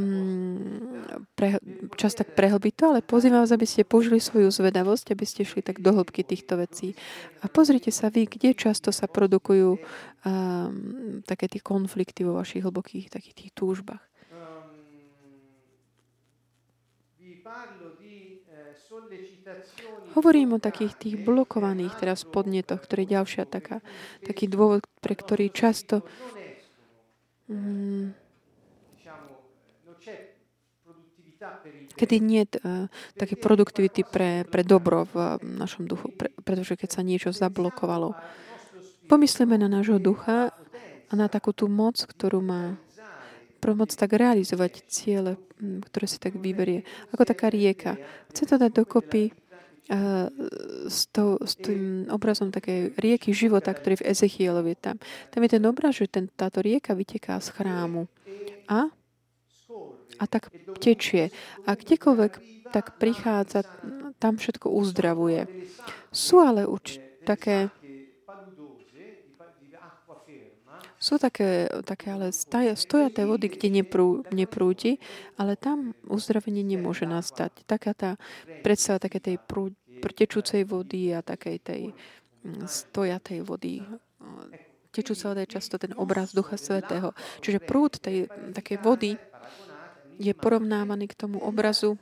mm, 0.00 1.28
pre, 1.36 1.60
čas 2.00 2.16
tak 2.16 2.32
prehlbiť 2.32 2.72
to, 2.72 2.84
ale 2.88 3.00
pozývam 3.04 3.44
vás, 3.44 3.52
aby 3.52 3.68
ste 3.68 3.84
použili 3.84 4.16
svoju 4.16 4.48
zvedavosť, 4.48 5.12
aby 5.12 5.24
ste 5.28 5.44
šli 5.44 5.60
tak 5.60 5.84
do 5.84 5.92
hĺbky 5.92 6.24
týchto 6.24 6.56
vecí. 6.56 6.96
A 7.44 7.52
pozrite 7.52 7.92
sa 7.92 8.08
vy, 8.08 8.24
kde 8.24 8.56
často 8.56 8.88
sa 8.88 9.12
produkujú 9.12 9.76
um, 9.76 9.80
také 11.28 11.52
tie 11.52 11.60
konflikty 11.60 12.24
vo 12.24 12.40
vašich 12.40 12.64
hlbokých 12.64 13.12
takých 13.12 13.44
tých 13.44 13.50
túžbách. 13.52 14.07
Hovorím 20.16 20.56
o 20.56 20.62
takých 20.62 20.98
tých 20.98 21.16
blokovaných 21.22 21.94
teraz 22.00 22.26
podnetoch, 22.26 22.82
ktoré 22.82 23.06
je 23.06 23.14
ďalšia 23.14 23.44
taká, 23.46 23.84
taký 24.24 24.50
dôvod, 24.50 24.82
pre 24.98 25.14
ktorý 25.14 25.52
často 25.52 26.02
mm, 27.46 28.28
kedy 31.94 32.16
nie 32.22 32.42
uh, 32.46 32.86
také 33.14 33.34
produktivity 33.38 34.02
pre, 34.06 34.42
pre 34.46 34.62
dobro 34.62 35.06
v 35.10 35.14
uh, 35.14 35.26
našom 35.42 35.86
duchu, 35.86 36.10
pre, 36.14 36.30
pretože 36.42 36.78
keď 36.78 36.98
sa 36.98 37.02
niečo 37.02 37.30
zablokovalo. 37.30 38.14
Pomyslíme 39.06 39.58
na 39.58 39.70
nášho 39.70 39.98
ducha 39.98 40.54
a 41.08 41.12
na 41.16 41.26
takú 41.30 41.54
tú 41.54 41.66
moc, 41.66 41.98
ktorú 41.98 42.42
má 42.44 42.76
pomoc 43.58 43.90
tak 43.92 44.14
realizovať 44.14 44.86
ciele, 44.86 45.36
ktoré 45.58 46.06
si 46.06 46.18
tak 46.22 46.38
vyberie. 46.38 46.86
Ako 47.10 47.26
taká 47.26 47.50
rieka. 47.50 47.98
Chce 48.30 48.42
to 48.46 48.54
dať 48.56 48.72
dokopy 48.72 49.34
s, 50.88 51.08
to, 51.08 51.40
s 51.40 51.56
tým 51.56 52.04
obrazom 52.12 52.52
takej 52.52 52.92
rieky 53.00 53.32
života, 53.32 53.72
ktorý 53.72 54.04
v 54.04 54.06
Ezechielovi 54.12 54.76
tam. 54.76 55.00
Tam 55.32 55.40
je 55.40 55.50
ten 55.56 55.64
obraz, 55.64 55.96
že 55.96 56.12
ten, 56.12 56.28
táto 56.28 56.60
rieka 56.60 56.92
vyteká 56.92 57.40
z 57.40 57.48
chrámu. 57.56 58.04
A? 58.68 58.92
A 60.20 60.24
tak 60.28 60.52
tečie. 60.76 61.32
A 61.64 61.72
kdekoľvek 61.72 62.32
tak 62.68 63.00
prichádza, 63.00 63.64
tam 64.20 64.36
všetko 64.36 64.68
uzdravuje. 64.68 65.48
Sú 66.12 66.44
ale 66.44 66.68
uč- 66.68 67.00
také 67.24 67.72
Sú 71.08 71.16
také, 71.16 71.72
také 71.88 72.12
ale 72.12 72.36
stojaté 72.76 73.24
vody, 73.24 73.48
kde 73.48 73.80
neprú, 73.80 74.28
neprúdi, 74.28 75.00
ale 75.40 75.56
tam 75.56 75.96
uzdravenie 76.04 76.60
nemôže 76.60 77.08
nastať. 77.08 77.64
Taká 77.64 77.96
tá 77.96 78.10
predstava 78.60 79.00
také 79.00 79.16
tej 79.16 79.40
prú, 79.40 79.72
tečúcej 80.04 80.68
vody 80.68 81.16
a 81.16 81.24
takej 81.24 81.56
tej 81.64 81.82
mm, 82.44 82.68
stojatej 82.68 83.40
vody. 83.40 83.80
Tečúca 84.92 85.32
voda 85.32 85.40
je 85.48 85.54
často 85.56 85.80
ten 85.80 85.96
obraz 85.96 86.36
Ducha 86.36 86.60
Svetého. 86.60 87.16
Čiže 87.40 87.64
prúd 87.64 87.96
tej 88.04 88.28
takej 88.52 88.76
vody 88.84 89.16
je 90.20 90.36
porovnávaný 90.36 91.08
k 91.08 91.24
tomu 91.24 91.40
obrazu 91.40 91.96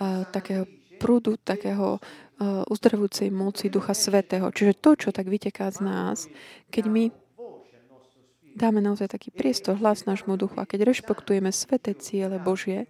a, 0.00 0.24
takého 0.24 0.64
prúdu, 0.96 1.36
takého 1.36 2.00
uzdravujúcej 2.40 3.28
moci 3.28 3.68
Ducha 3.68 3.92
Svetého. 3.92 4.48
Čiže 4.50 4.78
to, 4.78 4.90
čo 4.96 5.08
tak 5.12 5.28
vyteká 5.28 5.68
z 5.70 5.78
nás, 5.84 6.18
keď 6.72 6.84
my 6.88 7.04
dáme 8.52 8.84
naozaj 8.84 9.08
taký 9.08 9.32
priestor, 9.32 9.80
hlas 9.80 10.04
nášmu 10.04 10.36
duchu 10.36 10.60
a 10.60 10.68
keď 10.68 10.92
rešpektujeme 10.92 11.48
sveté 11.48 11.96
ciele 11.96 12.36
Božie, 12.36 12.84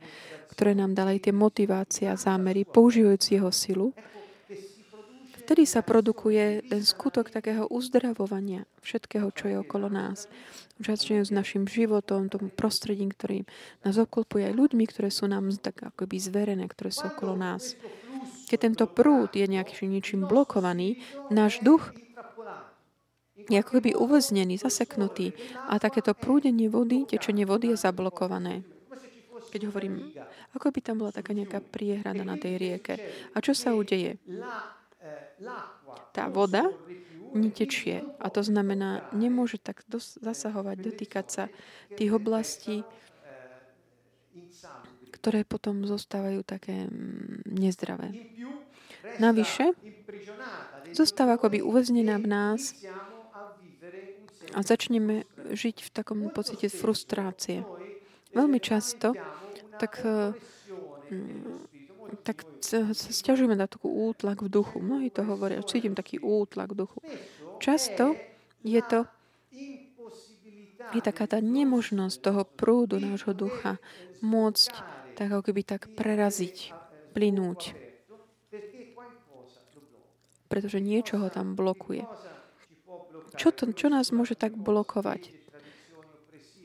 ktoré 0.51 0.75
nám 0.75 0.93
dali 0.93 1.23
tie 1.23 1.31
motivácie 1.31 2.11
a 2.11 2.19
zámery, 2.19 2.67
používajúc 2.67 3.25
jeho 3.31 3.51
silu, 3.55 3.95
vtedy 5.43 5.67
sa 5.67 5.83
produkuje 5.83 6.67
ten 6.67 6.83
skutok 6.83 7.31
takého 7.31 7.67
uzdravovania 7.71 8.67
všetkého, 8.83 9.31
čo 9.35 9.45
je 9.51 9.57
okolo 9.63 9.87
nás. 9.87 10.27
Začne 10.83 11.23
s 11.23 11.31
našim 11.31 11.71
životom, 11.71 12.27
tom 12.27 12.51
prostredím, 12.51 13.15
ktorým 13.15 13.47
nás 13.87 13.95
obklopuje 14.03 14.51
aj 14.51 14.55
ľuďmi, 14.59 14.85
ktoré 14.91 15.15
sú 15.15 15.31
nám 15.31 15.55
tak 15.63 15.95
akoby 15.95 16.17
zverené, 16.19 16.67
ktoré 16.67 16.91
sú 16.91 17.07
okolo 17.07 17.39
nás. 17.39 17.79
Keď 18.53 18.61
tento 18.61 18.85
prúd 18.85 19.33
je 19.33 19.49
nejakým 19.49 19.89
ničím 19.89 20.29
blokovaný, 20.29 21.01
náš 21.33 21.65
duch 21.65 21.97
je 23.49 23.57
ako 23.57 23.81
keby 23.81 23.97
uväznený, 23.97 24.61
zaseknutý. 24.61 25.33
A 25.73 25.81
takéto 25.81 26.13
prúdenie 26.13 26.69
vody, 26.69 27.09
tečenie 27.09 27.49
vody 27.49 27.73
je 27.73 27.81
zablokované. 27.81 28.61
Keď 29.49 29.73
hovorím, 29.73 30.13
ako 30.53 30.69
by 30.69 30.81
tam 30.85 31.01
bola 31.01 31.17
taká 31.17 31.33
nejaká 31.33 31.65
priehrada 31.65 32.29
na 32.29 32.37
tej 32.37 32.61
rieke. 32.61 33.01
A 33.33 33.41
čo 33.41 33.57
sa 33.57 33.73
udeje? 33.73 34.21
Tá 36.13 36.29
voda 36.29 36.69
netečie. 37.33 38.05
A 38.21 38.29
to 38.29 38.45
znamená, 38.45 39.09
nemôže 39.17 39.57
tak 39.57 39.81
zasahovať, 40.21 40.77
dotýkať 40.77 41.27
sa 41.33 41.45
tých 41.97 42.13
oblastí, 42.13 42.85
ktoré 45.23 45.47
potom 45.47 45.87
zostávajú 45.87 46.43
také 46.43 46.91
mm, 46.91 47.47
nezdravé. 47.47 48.11
Navyše, 49.23 49.71
zostáva 50.91 51.39
akoby 51.39 51.63
uväznená 51.63 52.19
v 52.19 52.27
nás 52.27 52.75
a 54.51 54.67
začneme 54.67 55.23
žiť 55.55 55.87
v 55.87 55.91
takom 55.95 56.27
pocite 56.35 56.67
frustrácie. 56.67 57.63
Veľmi 58.35 58.59
často 58.59 59.15
tak, 59.79 60.03
e, 60.03 60.35
mm, 61.15 62.27
tak 62.27 62.43
sa 62.59 62.91
stiažujeme 62.91 63.55
na 63.55 63.71
takú 63.71 64.11
útlak 64.11 64.43
v 64.43 64.51
duchu. 64.51 64.83
Mnohí 64.83 65.15
to 65.15 65.23
hovoria, 65.23 65.63
cítim 65.63 65.95
taký 65.95 66.19
útlak 66.19 66.75
v 66.75 66.83
duchu. 66.83 66.99
Často 67.63 68.19
je 68.67 68.83
to 68.83 69.07
je 70.93 71.01
taká 71.01 71.31
tá 71.31 71.39
nemožnosť 71.39 72.17
toho 72.19 72.43
prúdu 72.43 72.99
nášho 72.99 73.33
ducha 73.33 73.79
môcť 74.19 74.92
tak 75.15 75.29
ako 75.33 75.43
keby 75.53 75.63
tak 75.63 75.93
preraziť, 75.93 76.73
plynúť. 77.13 77.77
Pretože 80.49 80.79
niečo 80.85 81.17
ho 81.21 81.29
tam 81.33 81.57
blokuje. 81.57 82.05
Čo, 83.41 83.49
to, 83.57 83.73
čo 83.73 83.89
nás 83.89 84.13
môže 84.13 84.37
tak 84.37 84.53
blokovať? 84.53 85.33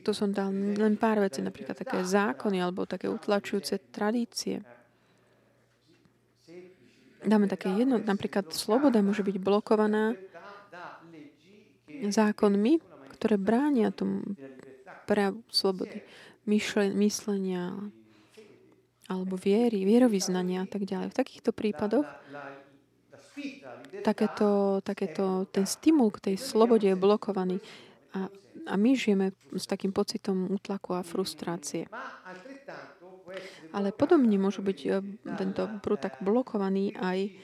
To 0.03 0.11
som 0.15 0.31
dal 0.31 0.51
len 0.55 0.95
pár 0.95 1.19
vecí, 1.19 1.43
napríklad 1.43 1.75
také 1.75 2.03
zákony 2.03 2.63
alebo 2.63 2.87
také 2.87 3.11
utlačujúce 3.11 3.91
tradície. 3.91 4.63
Dáme 7.27 7.51
také 7.51 7.67
jedno, 7.75 7.99
napríklad 7.99 8.55
sloboda 8.55 9.03
môže 9.03 9.23
byť 9.23 9.35
blokovaná 9.39 10.15
zákonmi, 11.91 12.79
ktoré 13.19 13.35
bránia 13.35 13.91
tomu 13.91 14.23
prejavu 15.09 15.43
slobody 15.51 16.03
myslenia, 16.47 17.75
alebo 19.07 19.39
viery, 19.39 19.87
vierovýznania 19.87 20.63
a 20.63 20.67
tak 20.67 20.83
ďalej. 20.83 21.15
V 21.15 21.19
takýchto 21.19 21.51
prípadoch 21.55 22.07
takéto, 24.03 24.81
takéto, 24.81 25.45
ten 25.49 25.65
stimul 25.65 26.11
k 26.11 26.31
tej 26.31 26.35
slobode 26.41 26.87
je 26.89 26.97
blokovaný 26.97 27.61
a, 28.13 28.27
a 28.67 28.73
my 28.75 28.91
žijeme 28.97 29.31
s 29.53 29.65
takým 29.69 29.93
pocitom 29.93 30.51
útlaku 30.51 30.97
a 30.97 31.05
frustrácie. 31.05 31.87
Ale 33.75 33.91
podobne 33.91 34.39
môže 34.39 34.63
byť 34.63 34.79
e, 34.87 34.89
tento 35.35 35.67
prúd 35.83 35.99
tak 35.99 36.17
blokovaný 36.23 36.95
aj 36.95 37.35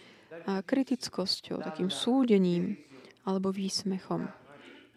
kritickosťou, 0.65 1.62
takým 1.62 1.93
súdením 1.93 2.76
alebo 3.23 3.54
výsmechom. 3.54 4.28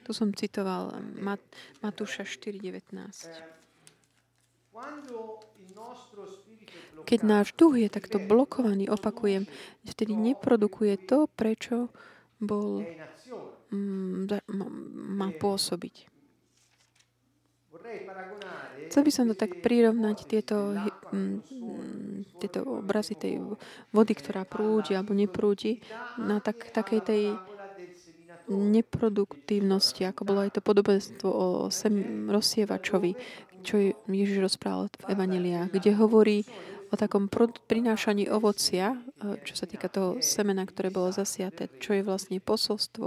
Tu 0.03 0.11
som 0.15 0.31
citoval 0.33 0.97
Mat- 1.19 1.43
Matúša 1.83 2.23
4.19. 2.25 2.95
Keď 7.07 7.19
náš 7.23 7.55
duch 7.55 7.79
je 7.79 7.87
takto 7.87 8.19
blokovaný, 8.19 8.91
opakujem, 8.91 9.47
vtedy 9.87 10.19
neprodukuje 10.19 10.99
to, 10.99 11.31
prečo 11.39 11.89
bol, 12.43 12.83
mm, 13.71 14.27
má 15.15 15.31
pôsobiť. 15.39 16.17
Chcel 18.87 19.03
by 19.03 19.13
som 19.13 19.25
to 19.31 19.37
tak 19.37 19.61
prirovnať, 19.61 20.17
tieto, 20.27 20.75
hm, 21.13 21.45
tieto 22.41 22.83
obrazy 22.83 23.15
tej 23.15 23.43
vody, 23.93 24.13
ktorá 24.17 24.43
prúdi 24.49 24.97
alebo 24.97 25.13
neprúdi, 25.13 25.83
na 26.19 26.41
tak, 26.41 26.73
takej 26.73 27.01
tej 27.05 27.23
neproduktívnosti, 28.47 30.07
ako 30.07 30.23
bolo 30.23 30.47
aj 30.47 30.55
to 30.55 30.61
podobenstvo 30.63 31.27
o 31.27 31.47
sem 31.67 32.27
rozsievačovi, 32.31 33.19
čo 33.67 33.83
Ježiš 34.07 34.39
rozprával 34.39 34.87
v 35.03 35.11
Evaneliách, 35.11 35.75
kde 35.75 35.91
hovorí 35.99 36.39
o 36.87 36.95
takom 36.95 37.27
prinášaní 37.67 38.31
ovocia, 38.31 38.95
e, 39.19 39.43
čo 39.43 39.59
sa 39.59 39.67
týka 39.67 39.91
toho 39.91 40.23
semena, 40.23 40.63
ktoré 40.63 40.95
bolo 40.95 41.11
zasiaté, 41.11 41.67
čo 41.83 41.99
je 41.99 42.07
vlastne 42.07 42.39
posolstvo 42.39 43.07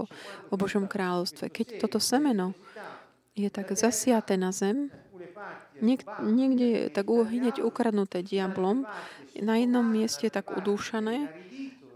o 0.51 0.55
Božom 0.59 0.91
kráľovstve. 0.91 1.47
Keď 1.47 1.67
toto 1.79 2.03
semeno 2.03 2.51
je 3.39 3.47
tak 3.47 3.71
zasiaté 3.71 4.35
na 4.35 4.51
zem, 4.51 4.91
niek- 5.79 6.03
niekde 6.19 6.67
je 6.67 6.81
tak 6.91 7.07
hneď 7.07 7.63
ukradnuté 7.63 8.19
diablom, 8.19 8.83
na 9.39 9.55
jednom 9.55 9.87
mieste 9.87 10.27
tak 10.27 10.51
udúšané, 10.51 11.31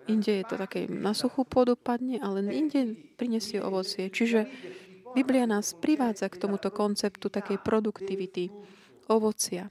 inde 0.07 0.43
je 0.43 0.45
to 0.47 0.55
také 0.55 0.87
na 0.87 1.11
suchú 1.11 1.43
pôdu 1.43 1.75
padne, 1.75 2.19
ale 2.19 2.43
inde 2.51 2.95
prinesie 3.15 3.59
ovocie. 3.59 4.07
Čiže 4.11 4.47
Biblia 5.13 5.45
nás 5.45 5.77
privádza 5.77 6.29
k 6.29 6.41
tomuto 6.41 6.73
konceptu 6.73 7.29
takej 7.29 7.61
produktivity, 7.61 8.49
ovocia. 9.07 9.69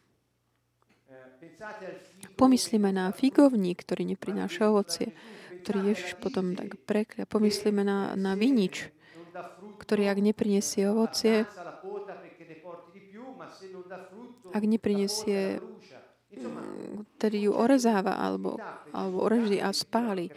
Pomyslíme 2.38 2.90
na 2.94 3.10
figovník, 3.10 3.82
ktorý 3.82 4.06
neprináša 4.14 4.70
ovocie, 4.70 5.12
ktorý 5.62 5.94
Ježiš 5.94 6.18
potom 6.18 6.54
tak 6.54 6.78
preklia. 6.86 7.26
Pomyslíme 7.26 7.82
na, 7.82 8.14
na 8.18 8.38
vinič, 8.38 8.90
ktorý 9.82 10.10
ak 10.10 10.18
neprinesie 10.22 10.86
ovocie, 10.90 11.46
ak 14.52 14.62
neprinesie 14.62 15.58
ktorý 17.18 17.38
ju 17.50 17.52
orezáva 17.52 18.16
alebo, 18.18 18.56
alebo 18.90 19.18
oreží 19.22 19.60
a 19.60 19.70
spáli. 19.70 20.32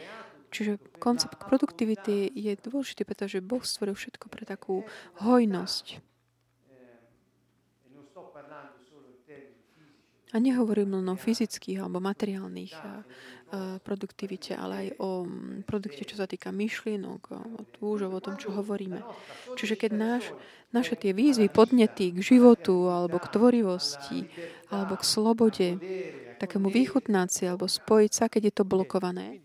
Čiže 0.56 0.80
koncept 1.04 1.44
produktivity 1.44 2.32
je 2.32 2.56
dôležitý, 2.56 3.04
pretože 3.04 3.44
Boh 3.44 3.60
stvoril 3.60 3.92
všetko 3.92 4.32
pre 4.32 4.48
takú 4.48 4.88
hojnosť. 5.20 6.00
A 10.32 10.40
nehovorím 10.40 11.00
len 11.00 11.08
o 11.12 11.16
fyzických 11.16 11.80
alebo 11.80 12.04
materiálnych 12.04 12.84
produktivite, 13.84 14.52
ale 14.58 14.74
aj 14.76 14.88
o 15.00 15.24
mm, 15.24 15.64
produkte, 15.64 16.04
čo 16.04 16.20
sa 16.20 16.28
týka 16.28 16.52
myšlienok, 16.52 17.22
o 17.32 17.64
túžov, 17.72 18.12
o 18.12 18.24
tom, 18.24 18.36
čo 18.36 18.52
hovoríme. 18.52 19.06
Čiže 19.56 19.80
keď 19.80 19.92
náš, 19.96 20.24
naše 20.76 21.00
tie 21.00 21.16
výzvy, 21.16 21.48
podnety 21.48 22.12
k 22.12 22.20
životu, 22.20 22.92
alebo 22.92 23.22
k 23.22 23.32
tvorivosti, 23.32 24.28
alebo 24.68 25.00
k 25.00 25.04
slobode, 25.08 25.70
takému 26.42 26.68
vychutnáť 26.68 27.30
si, 27.32 27.44
alebo 27.48 27.70
spojiť 27.70 28.12
sa, 28.12 28.26
keď 28.28 28.52
je 28.52 28.54
to 28.60 28.64
blokované. 28.68 29.45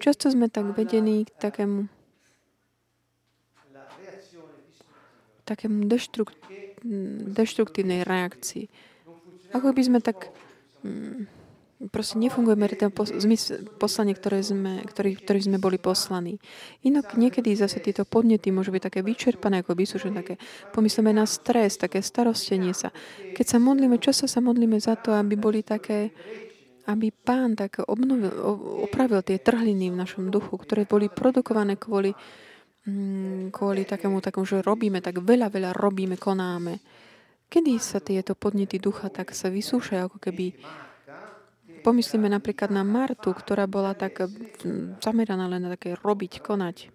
Často 0.00 0.26
sme 0.28 0.46
tak 0.52 0.66
vedení 0.76 1.24
k 1.24 1.30
takému 1.40 1.88
takému 5.50 5.90
deštrukt, 5.90 6.38
deštruktívnej 7.34 8.06
reakcii. 8.06 8.70
Ako 9.50 9.74
by 9.74 9.82
sme 9.82 9.98
tak 9.98 10.30
proste 11.88 12.20
nefungujeme 12.20 12.68
ten 12.76 12.92
poslanie, 13.80 14.12
ktoré 14.12 14.44
sme, 14.44 14.84
ktorý, 14.84 15.16
ktorý 15.16 15.40
sme 15.40 15.56
boli 15.56 15.80
poslaní. 15.80 16.36
Inak 16.84 17.16
niekedy 17.16 17.56
zase 17.56 17.80
tieto 17.80 18.04
podnety 18.04 18.52
môžu 18.52 18.76
byť 18.76 18.92
také 18.92 19.00
vyčerpané, 19.00 19.64
ako 19.64 19.72
vysúšené, 19.72 20.20
také 20.20 20.36
pomyslíme 20.76 21.16
na 21.16 21.24
stres, 21.24 21.80
také 21.80 22.04
starostenie 22.04 22.76
sa. 22.76 22.92
Keď 23.32 23.46
sa 23.48 23.56
modlíme, 23.56 23.96
často 23.96 24.28
sa 24.28 24.44
modlíme 24.44 24.76
za 24.76 25.00
to, 25.00 25.16
aby 25.16 25.40
boli 25.40 25.64
také, 25.64 26.12
aby 26.84 27.08
Pán 27.08 27.56
tak 27.56 27.80
obnovil, 27.88 28.28
opravil 28.84 29.24
tie 29.24 29.40
trhliny 29.40 29.88
v 29.88 29.96
našom 29.96 30.28
duchu, 30.28 30.60
ktoré 30.60 30.84
boli 30.84 31.08
produkované 31.08 31.80
kvôli 31.80 32.12
Mm, 32.88 33.52
kvôli 33.52 33.84
takému, 33.84 34.24
takému, 34.24 34.48
že 34.48 34.64
robíme, 34.64 35.04
tak 35.04 35.20
veľa, 35.20 35.52
veľa 35.52 35.70
robíme, 35.76 36.16
konáme. 36.16 36.80
Kedy 37.52 37.76
sa 37.76 38.00
tieto 38.00 38.32
podnety 38.32 38.80
ducha 38.80 39.12
tak 39.12 39.36
sa 39.36 39.52
vysúšajú, 39.52 40.08
ako 40.08 40.16
keby 40.16 40.56
pomyslíme 41.80 42.28
napríklad 42.28 42.70
na 42.70 42.84
Martu, 42.86 43.32
ktorá 43.32 43.64
bola 43.66 43.96
tak 43.96 44.24
zameraná 45.00 45.48
len 45.50 45.64
na 45.64 45.74
také 45.74 45.96
robiť, 45.96 46.44
konať. 46.44 46.92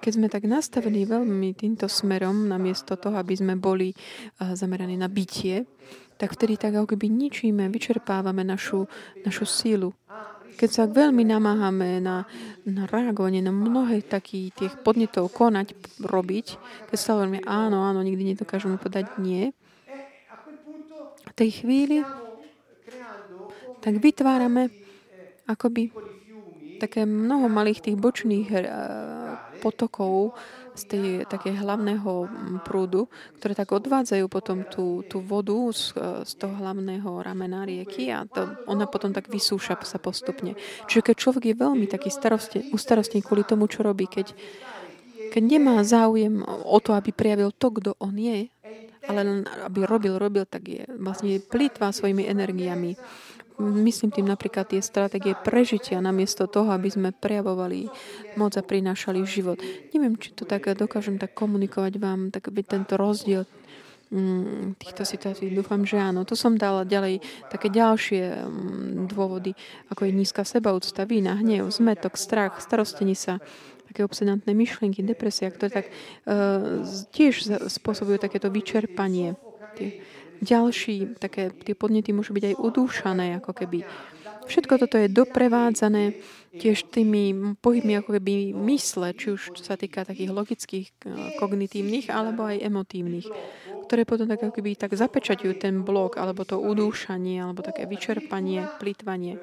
Keď 0.00 0.12
sme 0.16 0.32
tak 0.32 0.48
nastavení 0.48 1.04
veľmi 1.04 1.52
týmto 1.52 1.84
smerom, 1.84 2.48
namiesto 2.48 2.96
toho, 2.96 3.20
aby 3.20 3.36
sme 3.36 3.54
boli 3.60 3.92
zameraní 4.40 4.96
na 4.96 5.12
bytie, 5.12 5.68
tak 6.16 6.36
vtedy 6.36 6.56
tak 6.56 6.76
ako 6.76 6.96
keby 6.96 7.08
ničíme, 7.08 7.68
vyčerpávame 7.68 8.44
našu, 8.44 8.88
našu 9.24 9.44
sílu. 9.44 9.92
Keď 10.60 10.68
sa 10.68 10.84
veľmi 10.84 11.24
namáhame 11.24 12.04
na, 12.04 12.28
na 12.68 12.84
reagovanie 12.84 13.40
na 13.40 13.48
mnohé 13.48 14.04
takých 14.04 14.52
tých 14.52 14.74
podnetov 14.84 15.32
konať, 15.32 15.72
robiť, 16.04 16.46
keď 16.92 16.98
sa 17.00 17.16
hovoríme 17.16 17.40
áno, 17.48 17.80
áno, 17.80 18.04
nikdy 18.04 18.36
nedokážeme 18.36 18.76
povedať 18.76 19.08
nie, 19.16 19.56
v 21.24 21.32
tej 21.32 21.64
chvíli 21.64 22.04
tak 23.80 23.96
vytvárame 23.96 24.68
akoby 25.48 25.88
také 26.80 27.08
mnoho 27.08 27.48
malých 27.48 27.88
tých 27.88 27.96
bočných 27.96 28.48
eh, 28.52 28.64
potokov, 29.60 30.36
z 30.80 30.84
tej 30.88 31.06
také 31.28 31.52
hlavného 31.52 32.24
mm, 32.24 32.64
prúdu, 32.64 33.12
ktoré 33.36 33.52
tak 33.52 33.76
odvádzajú 33.76 34.24
potom 34.32 34.64
tú, 34.64 35.04
tú 35.04 35.20
vodu 35.20 35.56
z, 35.76 35.92
z 36.24 36.32
toho 36.40 36.56
hlavného 36.56 37.20
ramena 37.20 37.68
rieky 37.68 38.08
a 38.08 38.24
to, 38.24 38.48
ona 38.64 38.88
potom 38.88 39.12
tak 39.12 39.28
vysúša 39.28 39.76
sa 39.84 40.00
postupne. 40.00 40.56
Čiže 40.88 41.12
keď 41.12 41.14
človek 41.20 41.44
je 41.52 41.60
veľmi 41.60 41.86
taký 41.86 42.08
starosti, 42.08 42.72
ustarostný 42.72 43.20
kvôli 43.20 43.44
tomu, 43.44 43.68
čo 43.68 43.84
robí, 43.84 44.08
keď, 44.08 44.32
keď 45.28 45.42
nemá 45.44 45.84
záujem 45.84 46.40
o 46.48 46.78
to, 46.80 46.96
aby 46.96 47.12
prijavil 47.12 47.52
to, 47.52 47.68
kto 47.76 47.90
on 48.00 48.16
je, 48.16 48.48
ale 49.08 49.20
len 49.24 49.38
aby 49.64 49.88
robil, 49.88 50.20
robil, 50.20 50.44
tak 50.44 50.68
je 50.68 50.82
vlastne 51.00 51.40
plýtva 51.40 51.90
svojimi 51.90 52.28
energiami 52.28 52.94
Myslím 53.60 54.08
tým 54.08 54.24
napríklad 54.24 54.72
tie 54.72 54.80
stratégie 54.80 55.36
prežitia 55.36 56.00
namiesto 56.00 56.48
toho, 56.48 56.72
aby 56.72 56.88
sme 56.88 57.12
prejavovali 57.12 57.92
moc 58.40 58.56
a 58.56 58.64
prinášali 58.64 59.20
život. 59.28 59.60
Neviem, 59.92 60.16
či 60.16 60.32
to 60.32 60.48
tak 60.48 60.72
dokážem 60.72 61.20
tak 61.20 61.36
komunikovať 61.36 62.00
vám, 62.00 62.32
tak 62.32 62.48
by 62.48 62.64
tento 62.64 62.96
rozdiel 62.96 63.44
mm, 64.08 64.80
týchto 64.80 65.04
situácií. 65.04 65.52
Dúfam, 65.52 65.84
že 65.84 66.00
áno. 66.00 66.24
Tu 66.24 66.34
som 66.34 66.56
dala 66.56 66.88
ďalej 66.88 67.20
také 67.52 67.68
ďalšie 67.68 68.48
mm, 68.48 69.12
dôvody, 69.12 69.52
ako 69.92 70.08
je 70.08 70.12
nízka 70.16 70.42
sebaúcta, 70.42 71.04
vína, 71.04 71.36
hnev, 71.36 71.68
zmetok, 71.68 72.16
strach, 72.16 72.58
starostenie 72.64 73.14
sa, 73.14 73.38
také 73.90 74.06
obsedantné 74.06 74.54
myšlienky, 74.54 75.02
depresia, 75.02 75.50
ktoré 75.50 75.82
tak 75.82 75.86
uh, 75.90 76.86
tiež 77.10 77.66
spôsobujú 77.66 78.22
takéto 78.22 78.46
vyčerpanie. 78.46 79.34
Tie, 79.74 80.02
ďalší, 80.40 81.20
také 81.20 81.52
tie 81.52 81.76
podnety 81.76 82.10
môžu 82.16 82.32
byť 82.32 82.44
aj 82.52 82.54
udúšané, 82.56 83.26
ako 83.38 83.52
keby. 83.52 83.84
Všetko 84.48 84.82
toto 84.82 84.96
je 84.98 85.06
doprevádzané 85.06 86.18
tiež 86.58 86.90
tými 86.90 87.54
pohybmi 87.62 88.02
ako 88.02 88.18
keby 88.18 88.50
mysle, 88.66 89.14
či 89.14 89.36
už 89.36 89.54
čo 89.54 89.62
sa 89.62 89.78
týka 89.78 90.02
takých 90.02 90.34
logických, 90.34 90.88
eh, 91.06 91.38
kognitívnych, 91.38 92.10
alebo 92.10 92.48
aj 92.48 92.58
emotívnych, 92.58 93.30
ktoré 93.86 94.02
potom 94.02 94.26
tak 94.26 94.42
ako 94.42 94.58
keby 94.58 94.74
tak 94.74 94.96
zapečaťujú 94.96 95.54
ten 95.60 95.86
blok, 95.86 96.18
alebo 96.18 96.42
to 96.42 96.58
udúšanie, 96.58 97.38
alebo 97.38 97.62
také 97.62 97.86
vyčerpanie, 97.86 98.66
plýtvanie. 98.82 99.38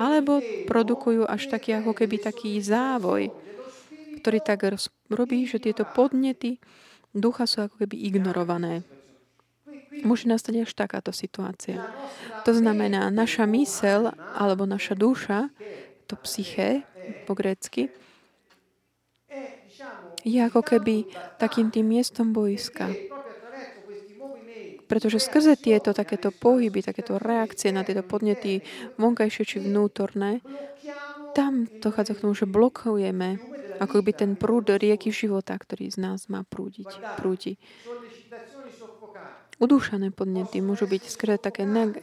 Alebo 0.00 0.40
produkujú 0.64 1.28
až 1.28 1.52
taký 1.52 1.76
ako 1.76 1.92
keby 1.92 2.16
taký 2.16 2.56
závoj, 2.64 3.28
ktorý 4.24 4.38
tak 4.40 4.64
robí, 5.12 5.44
že 5.44 5.60
tieto 5.60 5.84
podnety 5.84 6.56
ducha 7.12 7.44
sú 7.44 7.68
ako 7.68 7.84
keby 7.84 8.08
ignorované. 8.08 8.80
Môže 10.00 10.24
nastať 10.24 10.64
až 10.64 10.72
takáto 10.72 11.12
situácia. 11.12 11.76
To 12.48 12.56
znamená, 12.56 13.12
naša 13.12 13.44
mysel 13.44 14.16
alebo 14.32 14.64
naša 14.64 14.96
duša, 14.96 15.52
to 16.08 16.16
psyché 16.24 16.88
po 17.28 17.36
grécky, 17.36 17.92
je 20.24 20.40
ako 20.40 20.64
keby 20.64 21.04
takým 21.36 21.68
tým 21.68 21.92
miestom 21.92 22.32
boiska. 22.32 22.88
Pretože 24.88 25.20
skrze 25.20 25.56
tieto 25.56 25.92
takéto 25.92 26.32
pohyby, 26.32 26.84
takéto 26.84 27.16
reakcie 27.16 27.72
na 27.72 27.82
tieto 27.82 28.04
podnety 28.04 28.60
vonkajšie 29.00 29.44
či 29.44 29.56
vnútorné, 29.60 30.44
tam 31.32 31.64
dochádza 31.80 32.12
k 32.16 32.22
tomu, 32.28 32.34
že 32.36 32.44
blokujeme 32.44 33.40
ako 33.80 33.98
by 33.98 34.12
ten 34.14 34.38
prúd 34.38 34.70
rieky 34.70 35.10
života, 35.10 35.58
ktorý 35.58 35.90
z 35.90 35.98
nás 35.98 36.30
má 36.30 36.46
prúdiť, 36.46 37.18
prúdi. 37.18 37.58
Udúšané 39.62 40.10
podnety 40.10 40.58
môžu 40.58 40.90
byť 40.90 41.02
skrátka 41.06 41.54
také 41.54 41.62
neg- 41.62 42.02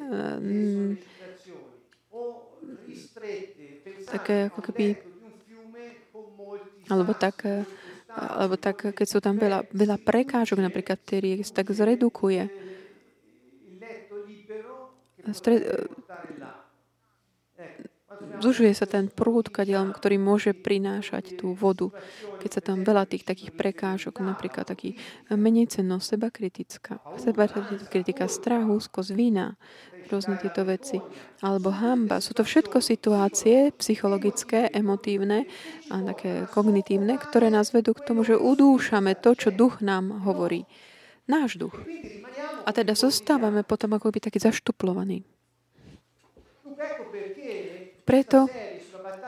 také 4.07 4.47
ako 4.47 4.59
keby 4.63 4.95
alebo 6.89 7.13
tak, 7.13 7.45
alebo 8.17 8.55
tak, 8.57 8.95
keď 8.95 9.05
sú 9.05 9.19
tam 9.21 9.37
veľa, 9.37 9.69
veľa 9.69 9.97
prekážok, 10.01 10.57
napríklad, 10.57 10.97
ktorý 11.05 11.45
tak 11.45 11.69
zredukuje. 11.69 12.49
Stred, 15.29 15.61
zužuje 18.39 18.71
sa 18.75 18.87
ten 18.87 19.11
prúd, 19.11 19.51
ktorý 19.51 20.15
môže 20.19 20.55
prinášať 20.55 21.39
tú 21.39 21.55
vodu. 21.55 21.91
Keď 22.39 22.49
sa 22.49 22.61
tam 22.63 22.83
veľa 22.87 23.07
tých 23.07 23.27
takých 23.27 23.51
prekážok, 23.55 24.23
napríklad 24.23 24.67
taký 24.67 24.95
menej 25.31 25.71
cennosť, 25.71 26.05
seba 26.05 26.27
kritická, 26.31 27.03
seba 27.19 27.47
kritika, 27.91 28.31
strach, 28.31 28.67
úzkosť, 28.67 29.11
vína, 29.11 29.59
rôzne 30.09 30.41
tieto 30.41 30.65
veci. 30.65 30.97
Alebo 31.45 31.69
hamba. 31.69 32.17
Sú 32.17 32.33
to 32.33 32.41
všetko 32.41 32.81
situácie 32.81 33.69
psychologické, 33.77 34.67
emotívne 34.73 35.45
a 35.93 36.01
také 36.01 36.49
kognitívne, 36.49 37.21
ktoré 37.21 37.53
nás 37.53 37.69
vedú 37.69 37.93
k 37.93 38.03
tomu, 38.03 38.25
že 38.25 38.33
udúšame 38.33 39.13
to, 39.21 39.37
čo 39.37 39.53
duch 39.53 39.85
nám 39.85 40.25
hovorí. 40.25 40.65
Náš 41.29 41.61
duch. 41.61 41.77
A 42.65 42.73
teda 42.73 42.97
zostávame 42.97 43.61
potom 43.61 43.93
ako 43.93 44.09
by 44.09 44.17
taký 44.17 44.41
zaštuplovaný. 44.41 45.21
Preto 48.09 48.49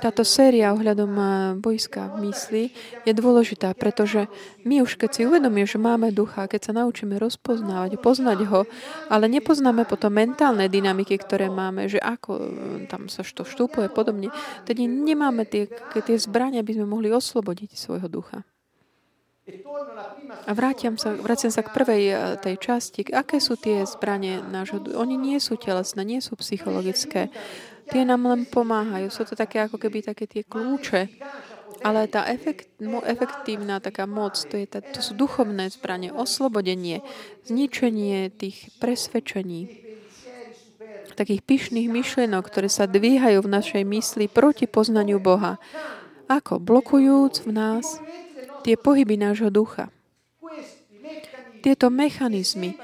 táto 0.02 0.26
séria 0.26 0.74
ohľadom 0.74 1.14
eh, 1.14 1.28
bojska 1.62 2.18
mysli 2.18 2.74
je 3.06 3.14
dôležitá, 3.14 3.78
pretože 3.78 4.26
my 4.66 4.82
už 4.82 4.98
keď 4.98 5.10
si 5.14 5.22
uvedomíme, 5.30 5.70
že 5.70 5.78
máme 5.78 6.10
ducha, 6.10 6.50
keď 6.50 6.62
sa 6.66 6.74
naučíme 6.82 7.22
rozpoznávať, 7.22 8.02
poznať 8.02 8.50
ho, 8.50 8.66
ale 9.14 9.30
nepoznáme 9.30 9.86
potom 9.86 10.18
mentálne 10.18 10.66
dynamiky, 10.66 11.22
ktoré 11.22 11.54
máme, 11.54 11.86
že 11.86 12.02
ako 12.02 12.32
eh, 12.34 12.46
tam 12.90 13.06
sa 13.06 13.22
to 13.22 13.46
štúpuje 13.46 13.94
podobne, 13.94 14.34
tedy 14.66 14.90
nemáme 14.90 15.46
tie, 15.46 15.70
tie 15.94 16.18
zbrania, 16.18 16.66
aby 16.66 16.82
sme 16.82 16.90
mohli 16.90 17.14
oslobodiť 17.14 17.78
svojho 17.78 18.10
ducha. 18.10 18.42
A 20.46 20.52
vrátim 20.54 20.96
sa, 20.96 21.18
vrátim 21.18 21.54
sa 21.54 21.62
k 21.62 21.74
prvej 21.74 22.04
eh, 22.10 22.18
tej 22.42 22.58
časti. 22.58 23.06
Aké 23.14 23.38
sú 23.38 23.54
tie 23.54 23.86
zbranie 23.86 24.42
nášho 24.42 24.82
Oni 24.98 25.14
nie 25.14 25.38
sú 25.38 25.62
telesné, 25.62 26.02
nie 26.02 26.22
sú 26.26 26.34
psychologické. 26.42 27.30
Tie 27.92 28.08
nám 28.08 28.24
len 28.24 28.48
pomáhajú. 28.48 29.12
Sú 29.12 29.28
to 29.28 29.36
také 29.36 29.60
ako 29.68 29.76
keby 29.76 30.00
také 30.00 30.24
tie 30.24 30.48
kľúče. 30.48 31.12
Ale 31.82 32.06
tá 32.08 32.30
efekt, 32.30 32.72
efektívna 33.04 33.82
taká 33.82 34.06
moc, 34.06 34.38
to, 34.38 34.54
je 34.54 34.70
tá, 34.70 34.80
to 34.86 35.02
sú 35.02 35.18
duchovné 35.18 35.66
zbranie, 35.74 36.14
oslobodenie, 36.14 37.02
zničenie 37.50 38.30
tých 38.30 38.70
presvedčení, 38.78 39.66
takých 41.18 41.42
pyšných 41.42 41.90
myšlienok, 41.90 42.44
ktoré 42.46 42.70
sa 42.70 42.86
dvíhajú 42.86 43.42
v 43.42 43.54
našej 43.58 43.84
mysli 43.84 44.26
proti 44.30 44.70
poznaniu 44.70 45.18
Boha. 45.18 45.58
Ako? 46.30 46.62
Blokujúc 46.62 47.44
v 47.44 47.52
nás 47.52 47.98
tie 48.62 48.78
pohyby 48.78 49.18
nášho 49.18 49.50
ducha. 49.50 49.90
Tieto 51.62 51.94
mechanizmy, 51.94 52.78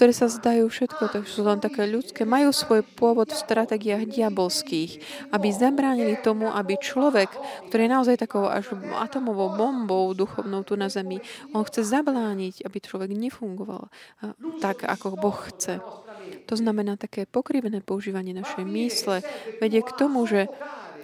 ktoré 0.00 0.16
sa 0.16 0.32
zdajú 0.32 0.64
všetko, 0.72 1.12
takže 1.12 1.28
sú 1.28 1.44
len 1.44 1.60
také 1.60 1.84
ľudské, 1.84 2.24
majú 2.24 2.56
svoj 2.56 2.80
pôvod 2.96 3.28
v 3.28 3.36
stratégiách 3.36 4.08
diabolských, 4.08 4.96
aby 5.28 5.52
zabránili 5.52 6.16
tomu, 6.16 6.48
aby 6.48 6.80
človek, 6.80 7.28
ktorý 7.68 7.84
je 7.84 7.92
naozaj 7.92 8.16
takou 8.16 8.48
až 8.48 8.72
atomovou 8.96 9.52
bombou 9.52 10.16
duchovnou 10.16 10.64
tu 10.64 10.80
na 10.80 10.88
zemi, 10.88 11.20
on 11.52 11.68
chce 11.68 11.84
zablániť, 11.84 12.64
aby 12.64 12.80
človek 12.80 13.12
nefungoval 13.12 13.92
tak, 14.64 14.88
ako 14.88 15.20
Boh 15.20 15.36
chce. 15.52 15.84
To 16.48 16.54
znamená 16.56 16.96
také 16.96 17.28
pokrivené 17.28 17.84
používanie 17.84 18.32
našej 18.32 18.64
mysle 18.64 19.20
vedie 19.60 19.84
k 19.84 19.92
tomu, 20.00 20.24
že 20.24 20.48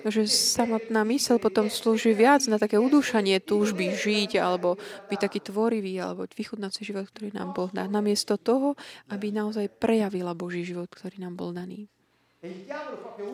že 0.08 0.28
samotná 0.30 1.02
mysel 1.08 1.42
potom 1.42 1.66
slúži 1.66 2.14
viac 2.14 2.44
na 2.46 2.56
také 2.56 2.78
udúšanie 2.78 3.42
túžby 3.42 3.94
žiť 3.94 4.38
alebo 4.38 4.78
byť 5.10 5.18
taký 5.18 5.40
tvorivý 5.42 5.98
alebo 5.98 6.26
vychutnať 6.30 6.70
si 6.72 6.82
život, 6.86 7.10
ktorý 7.10 7.34
nám 7.34 7.54
bol 7.56 7.68
daný. 7.70 7.90
Namiesto 7.90 8.38
toho, 8.38 8.78
aby 9.10 9.34
naozaj 9.34 9.70
prejavila 9.76 10.36
Boží 10.36 10.62
život, 10.62 10.86
ktorý 10.90 11.22
nám 11.22 11.34
bol 11.34 11.50
daný. 11.50 11.90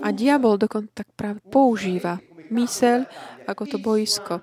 A 0.00 0.08
diabol 0.14 0.56
dokonca 0.56 1.04
tak 1.04 1.08
práve 1.12 1.42
používa 1.44 2.22
mysel 2.52 3.08
ako 3.48 3.62
to 3.66 3.76
boisko. 3.80 4.36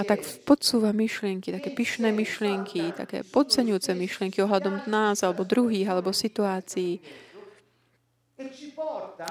A 0.00 0.02
tak 0.08 0.24
podsúva 0.48 0.90
myšlienky, 0.96 1.52
také 1.52 1.70
pyšné 1.70 2.10
myšlienky, 2.16 2.96
také 2.96 3.22
podceňujúce 3.28 3.92
myšlienky 3.92 4.40
ohľadom 4.40 4.88
nás, 4.88 5.20
alebo 5.20 5.44
druhých, 5.44 5.84
alebo 5.92 6.16
situácií. 6.16 6.98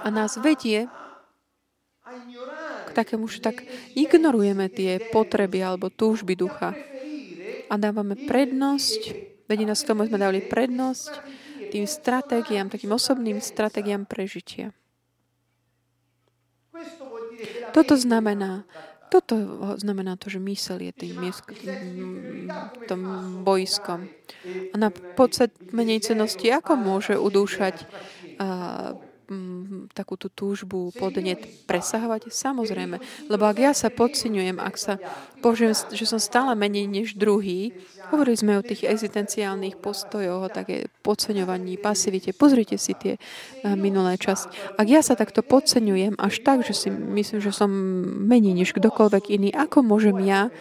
A 0.06 0.08
nás 0.14 0.38
vedie 0.38 0.86
k 2.88 2.90
takému, 2.98 3.30
že 3.30 3.40
tak 3.46 3.62
ignorujeme 3.94 4.68
tie 4.74 4.98
potreby 5.14 5.62
alebo 5.62 5.94
túžby 5.94 6.34
ducha 6.34 6.74
a 7.70 7.74
dávame 7.78 8.18
prednosť, 8.28 9.02
vedí 9.46 9.64
nás 9.64 9.86
k 9.86 9.94
tomu, 9.94 10.10
sme 10.10 10.18
dali 10.18 10.42
prednosť 10.44 11.12
tým 11.72 11.88
stratégiám, 11.88 12.68
takým 12.68 12.92
osobným 12.92 13.40
stratégiám 13.40 14.04
prežitia. 14.04 14.76
Toto 17.72 17.96
znamená, 17.96 18.68
toto 19.08 19.40
znamená 19.80 20.20
to, 20.20 20.28
že 20.28 20.44
mysel 20.44 20.84
je 20.84 20.92
tým, 20.92 21.32
tým 22.92 23.04
bojskom. 23.48 24.10
A 24.72 24.76
na 24.76 24.92
podstat 24.92 25.56
menej 25.72 26.04
cenosti, 26.04 26.52
ako 26.52 26.76
môže 26.76 27.16
udúšať 27.16 27.88
mm, 29.32 29.96
takú 29.96 30.20
tú 30.20 30.28
túžbu, 30.28 30.92
podnet 30.92 31.40
presahovať? 31.64 32.28
Samozrejme. 32.28 33.00
Lebo 33.32 33.44
ak 33.48 33.58
ja 33.58 33.72
sa 33.72 33.88
podceňujem, 33.88 34.60
ak 34.60 34.76
sa 34.76 34.94
považujem, 35.40 35.96
že 35.96 36.06
som 36.06 36.20
stále 36.20 36.52
menej 36.54 36.86
než 36.92 37.16
druhý, 37.16 37.72
hovorili 38.12 38.36
sme 38.36 38.60
o 38.60 38.66
tých 38.66 38.84
existenciálnych 38.84 39.80
postojoch, 39.80 40.46
o 40.46 40.54
také 40.54 40.92
podceňovaní, 41.02 41.80
pasivite. 41.80 42.36
Pozrite 42.36 42.76
si 42.76 42.92
tie 42.94 43.16
uh, 43.16 43.74
minulé 43.80 44.20
časť. 44.20 44.76
Ak 44.76 44.88
ja 44.92 45.00
sa 45.00 45.16
takto 45.16 45.42
podceňujem 45.42 46.20
až 46.20 46.44
tak, 46.44 46.68
že 46.68 46.76
si 46.76 46.90
myslím, 46.92 47.40
že 47.40 47.56
som 47.56 47.72
menej 48.28 48.54
než 48.54 48.76
kdokoľvek 48.76 49.32
iný, 49.32 49.50
ako 49.56 49.82
môžem 49.82 50.20
ja 50.28 50.52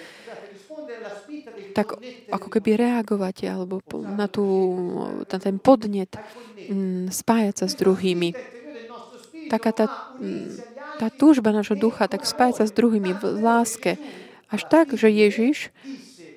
tak 1.70 1.96
ako 2.28 2.48
keby 2.50 2.76
reagovať 2.76 3.46
alebo 3.46 3.78
na, 4.02 4.26
tú, 4.26 4.44
na 5.22 5.38
ten 5.38 5.56
podnet 5.62 6.10
mm, 6.66 7.14
spájať 7.14 7.54
sa 7.62 7.66
s 7.70 7.78
druhými 7.78 8.59
taká 9.50 9.74
tá, 9.74 9.86
tá 11.02 11.10
túžba 11.10 11.50
nášho 11.50 11.74
ducha, 11.74 12.06
tak 12.06 12.22
spájať 12.22 12.62
sa 12.62 12.64
s 12.70 12.76
druhými 12.76 13.18
v 13.18 13.42
láske. 13.42 13.98
Až 14.46 14.70
tak, 14.70 14.94
že 14.94 15.10
Ježiš 15.10 15.74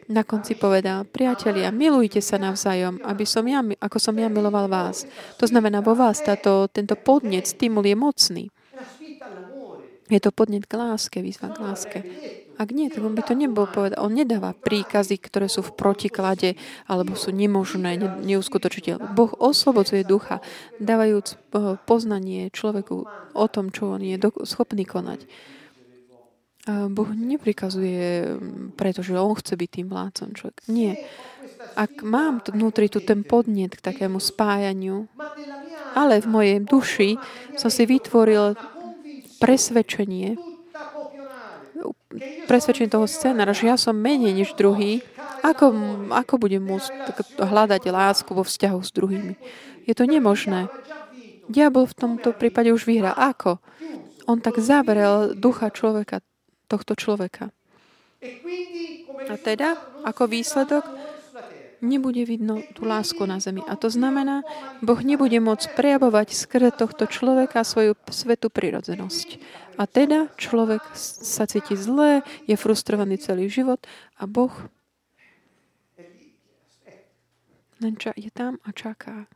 na 0.09 0.25
konci 0.25 0.57
povedal, 0.57 1.07
priatelia, 1.07 1.71
milujte 1.71 2.19
sa 2.19 2.35
navzájom, 2.35 2.99
aby 3.07 3.23
som 3.23 3.45
ja, 3.47 3.63
ako 3.79 3.97
som 4.01 4.15
ja 4.19 4.27
miloval 4.27 4.67
vás. 4.67 5.07
To 5.39 5.47
znamená, 5.47 5.79
vo 5.79 5.95
vás 5.95 6.19
táto, 6.19 6.67
tento 6.67 6.97
podnet, 6.99 7.47
stimul 7.47 7.87
je 7.87 7.95
mocný. 7.95 8.43
Je 10.11 10.19
to 10.19 10.35
podnet 10.35 10.67
k 10.67 10.73
láske, 10.75 11.23
výzva 11.23 11.55
k 11.55 11.57
láske. 11.63 11.99
Ak 12.63 12.71
nie, 12.71 12.87
tak 12.87 13.03
on 13.03 13.11
by 13.11 13.27
to 13.27 13.35
nebol 13.35 13.67
povedať. 13.67 13.99
On 13.99 14.07
nedáva 14.07 14.55
príkazy, 14.55 15.19
ktoré 15.19 15.51
sú 15.51 15.59
v 15.59 15.75
protiklade 15.75 16.55
alebo 16.87 17.19
sú 17.19 17.35
nemožné, 17.35 17.99
ne, 17.99 18.07
neuskutočiteľné. 18.23 19.11
Boh 19.11 19.35
oslobodzuje 19.35 20.07
ducha, 20.07 20.39
dávajúc 20.79 21.35
eh, 21.35 21.75
poznanie 21.83 22.47
človeku 22.55 22.95
o 23.35 23.45
tom, 23.51 23.75
čo 23.75 23.99
on 23.99 24.01
je 24.01 24.15
schopný 24.47 24.87
konať. 24.87 25.27
Boh 26.63 27.09
neprikazuje, 27.11 28.39
pretože 28.79 29.11
on 29.19 29.35
chce 29.35 29.59
byť 29.59 29.69
tým 29.69 29.87
vládcom 29.91 30.29
človek. 30.31 30.57
Nie. 30.71 30.95
Ak 31.75 31.99
mám 32.07 32.39
vnútri 32.39 32.87
tu 32.87 33.03
ten 33.03 33.27
podnet 33.27 33.75
k 33.75 33.83
takému 33.83 34.23
spájaniu, 34.23 35.11
ale 35.91 36.23
v 36.23 36.27
mojej 36.31 36.57
duši 36.63 37.09
som 37.59 37.67
si 37.67 37.83
vytvoril 37.83 38.55
presvedčenie, 39.43 40.39
presvedčený 42.45 42.89
toho 42.91 43.07
scénára, 43.09 43.55
že 43.55 43.69
ja 43.69 43.77
som 43.77 43.97
menej 43.97 44.33
než 44.33 44.53
druhý, 44.53 45.01
ako, 45.43 45.75
ako 46.13 46.33
budem 46.39 46.63
môcť 46.63 46.89
hľadať 47.35 47.83
lásku 47.91 48.31
vo 48.31 48.47
vzťahu 48.47 48.79
s 48.79 48.91
druhými? 48.95 49.35
Je 49.83 49.93
to 49.95 50.07
nemožné. 50.07 50.71
Diabol 51.51 51.83
v 51.83 51.97
tomto 51.97 52.31
prípade 52.31 52.71
už 52.71 52.87
vyhrá. 52.87 53.11
Ako? 53.11 53.59
On 54.23 54.39
tak 54.39 54.63
zavrel 54.63 55.35
ducha 55.35 55.67
človeka, 55.67 56.23
tohto 56.71 56.95
človeka. 56.95 57.51
A 59.27 59.35
teda, 59.35 59.75
ako 60.07 60.31
výsledok, 60.31 60.87
nebude 61.83 62.23
vidno 62.23 62.63
tú 62.71 62.87
lásku 62.87 63.19
na 63.27 63.43
zemi. 63.43 63.59
A 63.67 63.75
to 63.75 63.91
znamená, 63.91 64.47
Boh 64.79 64.97
nebude 65.03 65.35
môcť 65.43 65.75
prejavovať 65.75 66.31
skrze 66.31 66.71
tohto 66.71 67.05
človeka 67.11 67.67
svoju 67.67 67.99
svetú 68.07 68.47
prirodzenosť. 68.47 69.37
A 69.75 69.83
teda 69.83 70.31
človek 70.39 70.81
sa 70.95 71.43
cíti 71.43 71.75
zlé, 71.75 72.23
je 72.47 72.55
frustrovaný 72.55 73.19
celý 73.19 73.51
život 73.51 73.83
a 74.15 74.23
Boh 74.23 74.53
je 78.15 78.31
tam 78.31 78.63
a 78.63 78.71
čaká. 78.71 79.27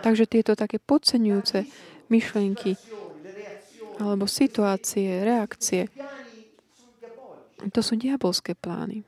Takže 0.00 0.24
tieto 0.24 0.56
také 0.56 0.80
podceňujúce 0.80 1.68
myšlienky 2.08 2.80
alebo 4.00 4.24
situácie, 4.24 5.20
reakcie. 5.20 5.92
To 7.60 7.80
sú 7.84 7.96
diabolské 8.00 8.56
plány. 8.56 9.04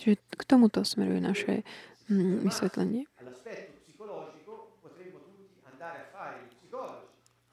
Čiže 0.00 0.16
k 0.32 0.42
tomuto 0.48 0.80
smeruje 0.80 1.20
naše 1.20 1.52
mm, 2.08 2.48
vysvetlenie. 2.48 3.04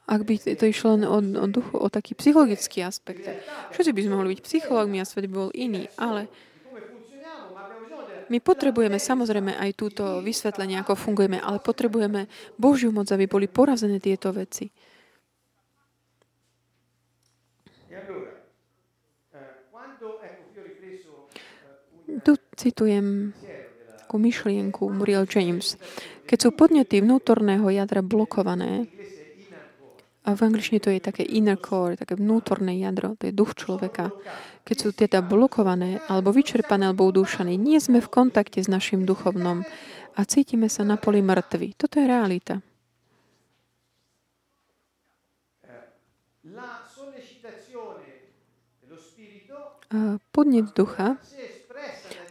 Ak 0.07 0.23
by 0.23 0.39
to 0.39 0.63
išlo 0.63 0.95
len 0.95 1.03
o, 1.03 1.19
o 1.19 1.47
duchu, 1.51 1.75
o 1.75 1.91
taký 1.91 2.15
psychologický 2.15 2.79
aspekt, 2.87 3.27
všetci 3.75 3.91
by 3.91 4.01
sme 4.07 4.15
mohli 4.15 4.29
byť 4.31 4.41
psychológmi 4.47 5.03
a 5.03 5.05
svet 5.05 5.27
by 5.27 5.35
bol 5.35 5.51
iný, 5.51 5.91
ale 5.99 6.31
my 8.31 8.39
potrebujeme 8.39 8.99
samozrejme 8.99 9.55
aj 9.55 9.71
túto 9.75 10.23
vysvetlenie, 10.23 10.79
ako 10.79 10.95
fungujeme, 10.95 11.39
ale 11.39 11.59
potrebujeme 11.59 12.27
Božiu 12.55 12.95
moc, 12.95 13.07
aby 13.11 13.27
boli 13.27 13.51
porazené 13.51 13.99
tieto 13.99 14.31
veci. 14.31 14.71
Tu 22.07 22.31
citujem 22.55 23.35
takú 24.07 24.15
myšlienku 24.23 24.87
Muriel 24.87 25.27
James. 25.27 25.75
Keď 26.23 26.37
sú 26.39 26.49
podnety 26.55 27.03
vnútorného 27.03 27.67
jadra 27.67 27.99
blokované, 27.99 28.87
a 30.27 30.35
v 30.35 30.43
angličtine 30.43 30.83
to 30.83 30.91
je 30.91 30.99
také 30.99 31.23
inner 31.23 31.55
core, 31.55 31.95
také 31.95 32.19
vnútorné 32.19 32.75
jadro, 32.83 33.15
to 33.15 33.31
je 33.31 33.33
duch 33.35 33.55
človeka. 33.55 34.11
Keď 34.67 34.75
sú 34.75 34.91
teda 34.91 35.23
blokované, 35.23 36.03
alebo 36.11 36.35
vyčerpané, 36.35 36.91
alebo 36.91 37.07
udúšané, 37.07 37.55
nie 37.55 37.79
sme 37.79 38.03
v 38.03 38.11
kontakte 38.11 38.59
s 38.59 38.67
našim 38.67 39.07
duchovnom 39.07 39.63
a 40.15 40.19
cítime 40.27 40.67
sa 40.67 40.83
na 40.83 40.99
poli 40.99 41.23
mŕtvi. 41.23 41.79
Toto 41.79 42.03
je 42.03 42.05
realita. 42.11 42.59
Podnet 50.35 50.75
ducha, 50.75 51.15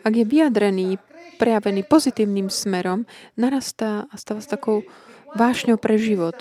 ak 0.06 0.14
je 0.14 0.22
vyjadrený, 0.22 1.02
prejavený 1.42 1.82
pozitívnym 1.82 2.46
smerom, 2.46 3.02
narastá 3.34 4.06
a 4.06 4.14
stáva 4.14 4.38
s 4.38 4.46
takou 4.46 4.86
vášňou 5.34 5.76
pre 5.82 5.98
život 5.98 6.38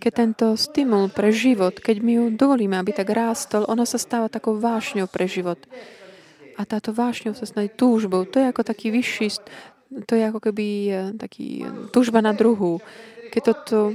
keď 0.00 0.12
tento 0.16 0.46
stimul 0.56 1.12
pre 1.12 1.28
život, 1.28 1.76
keď 1.76 2.00
my 2.00 2.12
ju 2.16 2.24
dovolíme, 2.32 2.80
aby 2.80 2.96
tak 2.96 3.12
rástol, 3.12 3.68
ono 3.68 3.84
sa 3.84 4.00
stáva 4.00 4.32
takou 4.32 4.56
vášňou 4.56 5.04
pre 5.12 5.28
život. 5.28 5.60
A 6.56 6.64
táto 6.64 6.96
vášňou 6.96 7.36
sa 7.36 7.44
stane 7.44 7.68
túžbou. 7.68 8.24
To 8.24 8.40
je 8.40 8.48
ako 8.48 8.64
taký 8.64 8.88
vyšší, 8.88 9.28
to 10.08 10.12
je 10.16 10.24
ako 10.24 10.40
keby 10.40 10.66
e, 10.88 10.92
taký 11.20 11.68
e, 11.68 11.92
túžba 11.92 12.24
na 12.24 12.32
druhú. 12.32 12.80
Keď 13.28 13.42
toto, 13.44 13.92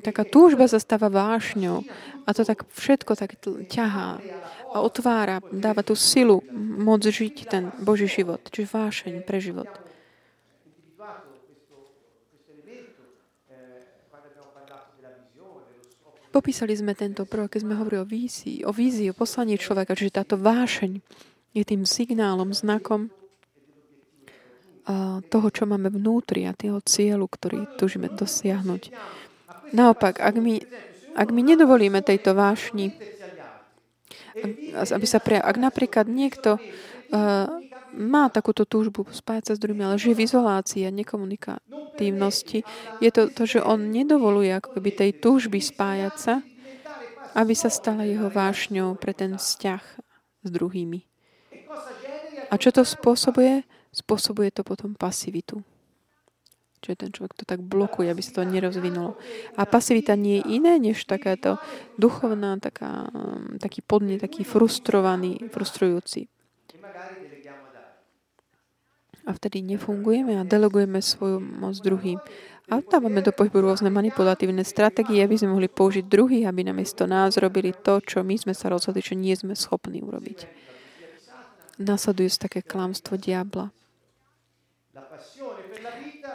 taká 0.00 0.24
túžba 0.24 0.64
sa 0.68 0.80
stáva 0.80 1.12
vášňou 1.12 1.84
a 2.24 2.28
to 2.32 2.48
tak 2.48 2.64
všetko 2.72 3.12
tak 3.12 3.36
ťahá 3.68 4.20
a 4.72 4.84
otvára, 4.84 5.40
dáva 5.48 5.80
tú 5.80 5.96
silu 5.96 6.44
môcť 6.54 7.06
žiť 7.08 7.36
ten 7.48 7.72
Boží 7.80 8.06
život, 8.08 8.44
čiže 8.52 8.72
vášeň 8.72 9.14
pre 9.24 9.38
život. 9.40 9.68
Popísali 16.28 16.76
sme 16.76 16.92
tento 16.92 17.24
prvok, 17.24 17.56
keď 17.56 17.60
sme 17.64 17.74
hovorili 17.80 18.04
o 18.04 18.06
vízii, 18.06 18.62
o 18.62 18.70
vízii, 18.70 19.10
o 19.10 19.16
poslaní 19.16 19.56
človeka, 19.56 19.96
čiže 19.96 20.22
táto 20.22 20.36
vášeň 20.36 21.00
je 21.56 21.62
tým 21.64 21.88
signálom, 21.88 22.52
znakom 22.52 23.08
toho, 25.28 25.48
čo 25.52 25.68
máme 25.68 25.92
vnútri 25.92 26.48
a 26.48 26.56
toho 26.56 26.80
cieľu, 26.84 27.28
ktorý 27.28 27.76
túžime 27.80 28.08
dosiahnuť. 28.12 28.82
Naopak, 29.76 30.20
ak 30.20 30.36
my, 30.40 30.64
ak 31.12 31.28
my 31.28 31.40
nedovolíme 31.44 32.00
tejto 32.00 32.32
vášni, 32.32 32.96
aby 34.74 35.06
sa 35.06 35.18
pre, 35.22 35.38
ak 35.38 35.56
napríklad 35.56 36.06
niekto 36.06 36.58
uh, 36.58 37.46
má 37.94 38.28
takúto 38.28 38.68
túžbu 38.68 39.08
spájať 39.08 39.44
sa 39.48 39.52
s 39.56 39.62
druhými, 39.62 39.84
ale 39.84 39.96
žije 40.00 40.16
v 40.16 40.24
izolácii 40.28 40.82
a 40.84 40.92
nekomunikatívnosti, 40.92 42.62
je 43.00 43.10
to 43.10 43.32
to, 43.32 43.42
že 43.48 43.64
on 43.64 43.88
nedovoluje 43.88 44.52
ako 44.52 44.78
keby 44.78 44.90
tej 44.92 45.10
túžby 45.18 45.58
spájať 45.58 46.14
sa, 46.16 46.34
aby 47.38 47.54
sa 47.56 47.70
stala 47.72 48.04
jeho 48.04 48.28
vášňou 48.28 48.96
pre 48.98 49.16
ten 49.16 49.36
vzťah 49.36 49.82
s 50.44 50.48
druhými. 50.48 51.06
A 52.48 52.54
čo 52.56 52.72
to 52.72 52.84
spôsobuje? 52.84 53.64
Spôsobuje 53.92 54.52
to 54.52 54.64
potom 54.64 54.96
pasivitu. 54.96 55.60
Čiže 56.78 56.96
ten 56.96 57.10
človek 57.10 57.32
to 57.34 57.44
tak 57.44 57.60
blokuje, 57.60 58.08
aby 58.08 58.22
sa 58.22 58.40
to 58.40 58.48
nerozvinulo. 58.48 59.18
A 59.58 59.66
pasivita 59.66 60.14
nie 60.14 60.40
je 60.40 60.62
iné, 60.62 60.78
než 60.78 61.04
takáto 61.04 61.58
duchovná, 61.98 62.56
taká, 62.62 63.10
taký 63.58 63.82
podne, 63.82 64.16
taký 64.16 64.46
frustrovaný, 64.46 65.50
frustrujúci 65.50 66.30
a 69.28 69.36
vtedy 69.36 69.60
nefungujeme 69.60 70.40
a 70.40 70.48
delegujeme 70.48 71.04
svoju 71.04 71.36
moc 71.36 71.76
druhým. 71.84 72.16
A 72.68 72.80
dávame 72.80 73.20
do 73.20 73.32
pohybu 73.32 73.60
rôzne 73.60 73.92
manipulatívne 73.92 74.64
stratégie, 74.64 75.20
aby 75.20 75.36
sme 75.36 75.52
mohli 75.52 75.68
použiť 75.68 76.04
druhých, 76.08 76.48
aby 76.48 76.64
namiesto 76.64 77.04
nás 77.04 77.36
robili 77.36 77.76
to, 77.76 78.00
čo 78.00 78.24
my 78.24 78.36
sme 78.40 78.56
sa 78.56 78.72
rozhodli, 78.72 79.04
čo 79.04 79.12
nie 79.16 79.36
sme 79.36 79.52
schopní 79.52 80.00
urobiť. 80.00 80.48
Nasleduje 81.80 82.28
také 82.40 82.64
klamstvo 82.64 83.20
diabla. 83.20 83.68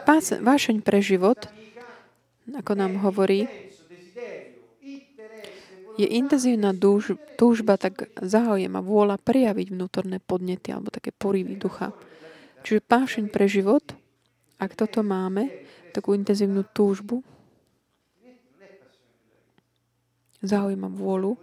Pás, 0.04 0.36
vášeň 0.36 0.84
pre 0.84 1.00
život, 1.00 1.48
ako 2.52 2.76
nám 2.76 3.00
hovorí, 3.00 3.48
je 5.96 6.04
intenzívna 6.04 6.76
túžba, 7.40 7.80
tak 7.80 8.12
záujem 8.20 8.68
a 8.76 8.84
vôľa 8.84 9.16
prejaviť 9.16 9.72
vnútorné 9.72 10.20
podnety 10.20 10.76
alebo 10.76 10.92
také 10.92 11.08
porivy 11.08 11.56
ducha. 11.56 11.96
Čiže 12.68 12.84
pášeň 12.84 13.24
pre 13.32 13.48
život, 13.48 13.96
ak 14.60 14.76
toto 14.76 15.00
máme, 15.00 15.48
takú 15.96 16.12
intenzívnu 16.12 16.68
túžbu, 16.76 17.24
záujem 20.44 20.84
a 20.84 20.90
vôľu, 20.92 21.40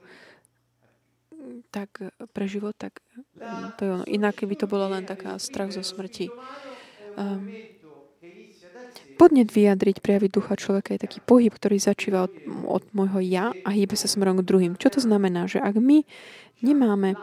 tak 1.74 2.14
pre 2.30 2.46
život, 2.46 2.78
tak 2.78 3.02
to 3.78 3.82
je 3.82 3.90
ono. 3.90 4.06
Inak 4.06 4.46
by 4.46 4.54
to 4.54 4.70
bolo 4.70 4.86
len 4.86 5.10
taká 5.10 5.34
strach 5.42 5.74
zo 5.74 5.82
smrti. 5.82 6.30
Um, 7.18 7.50
podnet 9.18 9.50
vyjadriť, 9.50 10.04
prejaviť 10.04 10.32
ducha 10.32 10.54
človeka 10.60 10.96
je 10.96 11.04
taký 11.04 11.20
pohyb, 11.24 11.52
ktorý 11.52 11.78
začíva 11.82 12.30
od, 12.30 12.34
od 12.68 12.84
môjho 12.96 13.20
ja 13.24 13.46
a 13.66 13.70
hýbe 13.72 13.96
sa 13.96 14.12
smerom 14.12 14.40
k 14.40 14.48
druhým. 14.48 14.74
Čo 14.80 14.98
to 14.98 15.00
znamená? 15.04 15.48
Že 15.48 15.64
ak 15.64 15.76
my 15.80 16.04
nemáme 16.62 17.18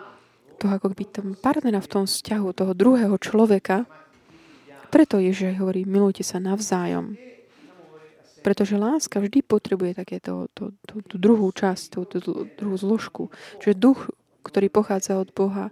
toho 0.58 0.74
ako 0.74 0.90
by 0.90 1.04
tom 1.06 1.28
partnera 1.38 1.78
v 1.78 1.88
tom 1.88 2.04
vzťahu, 2.04 2.46
toho 2.50 2.72
druhého 2.74 3.14
človeka. 3.22 3.86
Preto 4.90 5.22
Ježiš 5.22 5.54
hovorí, 5.62 5.86
milujte 5.86 6.26
sa 6.26 6.42
navzájom. 6.42 7.14
Pretože 8.42 8.74
láska 8.74 9.22
vždy 9.22 9.46
potrebuje 9.46 10.02
takéto 10.02 10.50
to, 10.54 10.74
to, 10.86 10.94
tú 11.06 11.16
druhú 11.18 11.50
časť, 11.54 11.84
tú, 11.94 12.00
tú, 12.08 12.18
tú 12.18 12.32
druhú 12.58 12.76
zložku. 12.78 13.22
Čiže 13.62 13.78
duch, 13.78 14.10
ktorý 14.42 14.66
pochádza 14.72 15.20
od 15.20 15.30
Boha, 15.30 15.70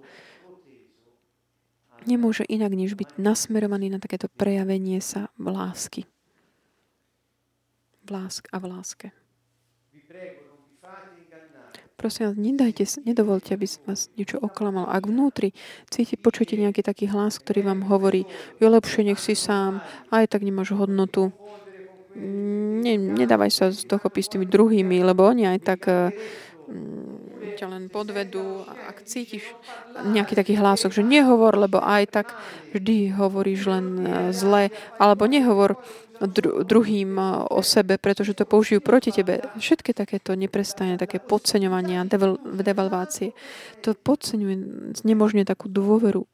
nemôže 2.06 2.46
inak 2.46 2.72
než 2.72 2.94
byť 2.94 3.18
nasmerovaný 3.18 3.90
na 3.92 3.98
takéto 3.98 4.30
prejavenie 4.30 5.02
sa 5.02 5.28
v 5.36 5.52
lásky. 5.52 6.02
V 8.06 8.08
lásk 8.14 8.46
a 8.54 8.62
v 8.62 8.64
láske. 8.70 9.08
Prosím 11.96 12.28
vás, 12.28 12.36
nedajte, 12.36 12.84
nedovolte, 13.08 13.56
aby 13.56 13.64
vás 13.88 14.12
niečo 14.20 14.36
oklamalo. 14.36 14.84
Ak 14.84 15.08
vnútri 15.08 15.56
cítite, 15.88 16.20
počujete 16.20 16.60
nejaký 16.60 16.84
taký 16.84 17.08
hlas, 17.08 17.40
ktorý 17.40 17.64
vám 17.72 17.88
hovorí, 17.88 18.28
je 18.60 18.68
lepšie, 18.68 19.08
nech 19.08 19.16
si 19.16 19.32
sám, 19.32 19.80
aj 20.12 20.28
tak 20.28 20.44
nemáš 20.44 20.76
hodnotu. 20.76 21.32
Ne, 22.16 23.00
nedávaj 23.00 23.48
sa 23.48 23.66
z 23.72 23.88
toho 23.88 24.12
s 24.12 24.28
tými 24.28 24.44
druhými, 24.44 25.02
lebo 25.08 25.24
oni 25.24 25.48
aj 25.48 25.58
tak 25.64 25.80
uh, 25.88 26.12
ťa 27.56 27.66
len 27.72 27.88
podvedú. 27.88 28.68
Ak 28.68 29.02
cítiš 29.08 29.48
nejaký 30.04 30.36
taký 30.36 30.54
hlások, 30.60 30.92
že 30.92 31.02
nehovor, 31.02 31.56
lebo 31.56 31.80
aj 31.80 32.04
tak 32.12 32.26
vždy 32.76 33.16
hovoríš 33.16 33.60
len 33.66 33.86
eh, 34.04 34.10
zle, 34.36 34.68
alebo 35.00 35.24
nehovor, 35.24 35.80
dru- 36.20 36.64
druhým 36.64 37.20
o 37.52 37.60
sebe, 37.60 38.00
pretože 38.00 38.32
to 38.32 38.48
použijú 38.48 38.80
proti 38.80 39.12
tebe. 39.12 39.44
Všetky 39.60 39.92
takéto 39.92 40.32
neprestane, 40.32 40.96
také 40.96 41.20
podceňovania, 41.20 42.08
deval- 42.08 42.40
devalvácie, 42.40 43.36
to 43.84 43.92
podceňuje, 43.92 44.56
nemožne 45.04 45.44
takú 45.44 45.68
dôveru 45.68 46.24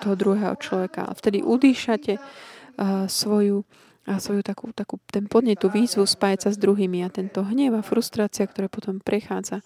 toho 0.00 0.14
druhého 0.16 0.56
človeka. 0.56 1.08
A 1.08 1.12
vtedy 1.12 1.44
udýšate 1.44 2.16
uh, 2.16 3.08
svoju 3.08 3.64
a 4.02 4.18
svoju 4.18 4.42
takú, 4.42 4.74
takú, 4.74 4.98
ten 5.14 5.30
podnet, 5.30 5.62
tú 5.62 5.70
výzvu 5.70 6.02
spájať 6.02 6.38
sa 6.42 6.50
s 6.50 6.58
druhými 6.58 7.06
a 7.06 7.08
tento 7.14 7.46
hnev 7.46 7.78
a 7.78 7.86
frustrácia, 7.86 8.50
ktorá 8.50 8.66
potom 8.66 8.98
prechádza 8.98 9.62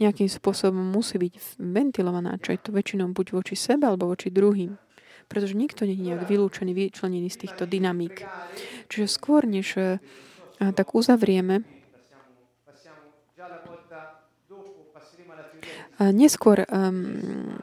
nejakým 0.00 0.30
spôsobom 0.30 0.80
musí 0.80 1.18
byť 1.18 1.60
ventilovaná, 1.60 2.38
čo 2.42 2.54
je 2.54 2.60
to 2.62 2.70
väčšinou 2.74 3.12
buď 3.14 3.26
voči 3.34 3.54
sebe 3.54 3.86
alebo 3.86 4.10
voči 4.10 4.30
druhým. 4.30 4.78
pretože 5.24 5.56
nikto 5.56 5.88
nie 5.88 5.96
je 5.96 6.04
nejak 6.12 6.28
vylúčený, 6.28 6.76
vyčlenený 6.76 7.32
z 7.32 7.48
týchto 7.48 7.64
dynamík. 7.64 8.28
Čiže 8.92 9.06
skôr, 9.08 9.48
než 9.48 9.72
eh, 9.80 9.96
tak 10.60 10.92
uzavrieme, 10.92 11.64
neskôr 15.98 16.66
um, 16.66 17.56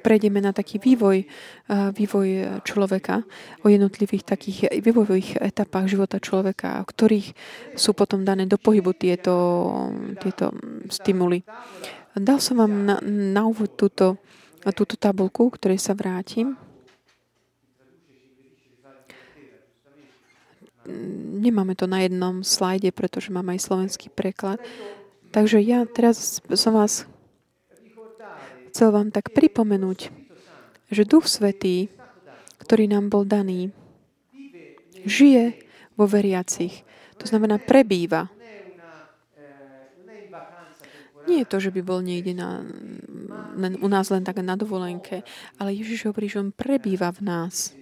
prejdeme 0.00 0.40
na 0.40 0.56
taký 0.56 0.80
vývoj, 0.80 1.28
vývoj 1.68 2.28
človeka, 2.64 3.20
o 3.60 3.68
jednotlivých 3.68 4.24
takých 4.24 4.72
vývojových 4.80 5.36
etapách 5.36 5.92
života 5.92 6.16
človeka, 6.16 6.80
o 6.80 6.88
ktorých 6.88 7.36
sú 7.76 7.92
potom 7.92 8.24
dané 8.24 8.48
do 8.48 8.56
pohybu 8.56 8.96
tieto, 8.96 9.34
tieto 10.16 10.56
stimuly. 10.88 11.44
Dal 12.16 12.40
som 12.40 12.64
vám 12.64 12.72
na, 12.88 12.96
na 13.04 13.42
úvod 13.44 13.76
túto, 13.76 14.16
túto 14.72 14.96
tabulku, 14.96 15.52
ktorej 15.52 15.80
sa 15.80 15.92
vrátim. 15.92 16.56
Nemáme 21.38 21.78
to 21.78 21.86
na 21.86 22.02
jednom 22.02 22.42
slajde, 22.42 22.90
pretože 22.90 23.30
mám 23.30 23.46
aj 23.52 23.64
slovenský 23.64 24.10
preklad. 24.10 24.58
Takže 25.32 25.62
ja 25.64 25.86
teraz 25.88 26.42
som 26.58 26.76
vás 26.76 27.08
chcel 28.72 28.88
vám 28.88 29.12
tak 29.12 29.28
pripomenúť, 29.36 30.08
že 30.88 31.04
Duch 31.04 31.28
Svetý, 31.28 31.92
ktorý 32.64 32.88
nám 32.88 33.12
bol 33.12 33.28
daný, 33.28 33.68
žije 35.04 35.60
vo 35.92 36.08
veriacich. 36.08 36.80
To 37.20 37.28
znamená, 37.28 37.60
prebýva. 37.60 38.32
Nie 41.28 41.44
je 41.44 41.50
to, 41.52 41.60
že 41.60 41.70
by 41.70 41.80
bol 41.84 42.00
niekde 42.02 42.34
na, 42.34 42.64
len, 43.54 43.78
u 43.78 43.86
nás 43.86 44.10
len 44.10 44.24
tak 44.24 44.42
na 44.42 44.58
dovolenke, 44.58 45.22
ale 45.60 45.76
Ježiš 45.76 46.10
hovorí, 46.10 46.26
že 46.26 46.42
on 46.42 46.50
prebýva 46.50 47.12
v 47.14 47.20
nás. 47.22 47.76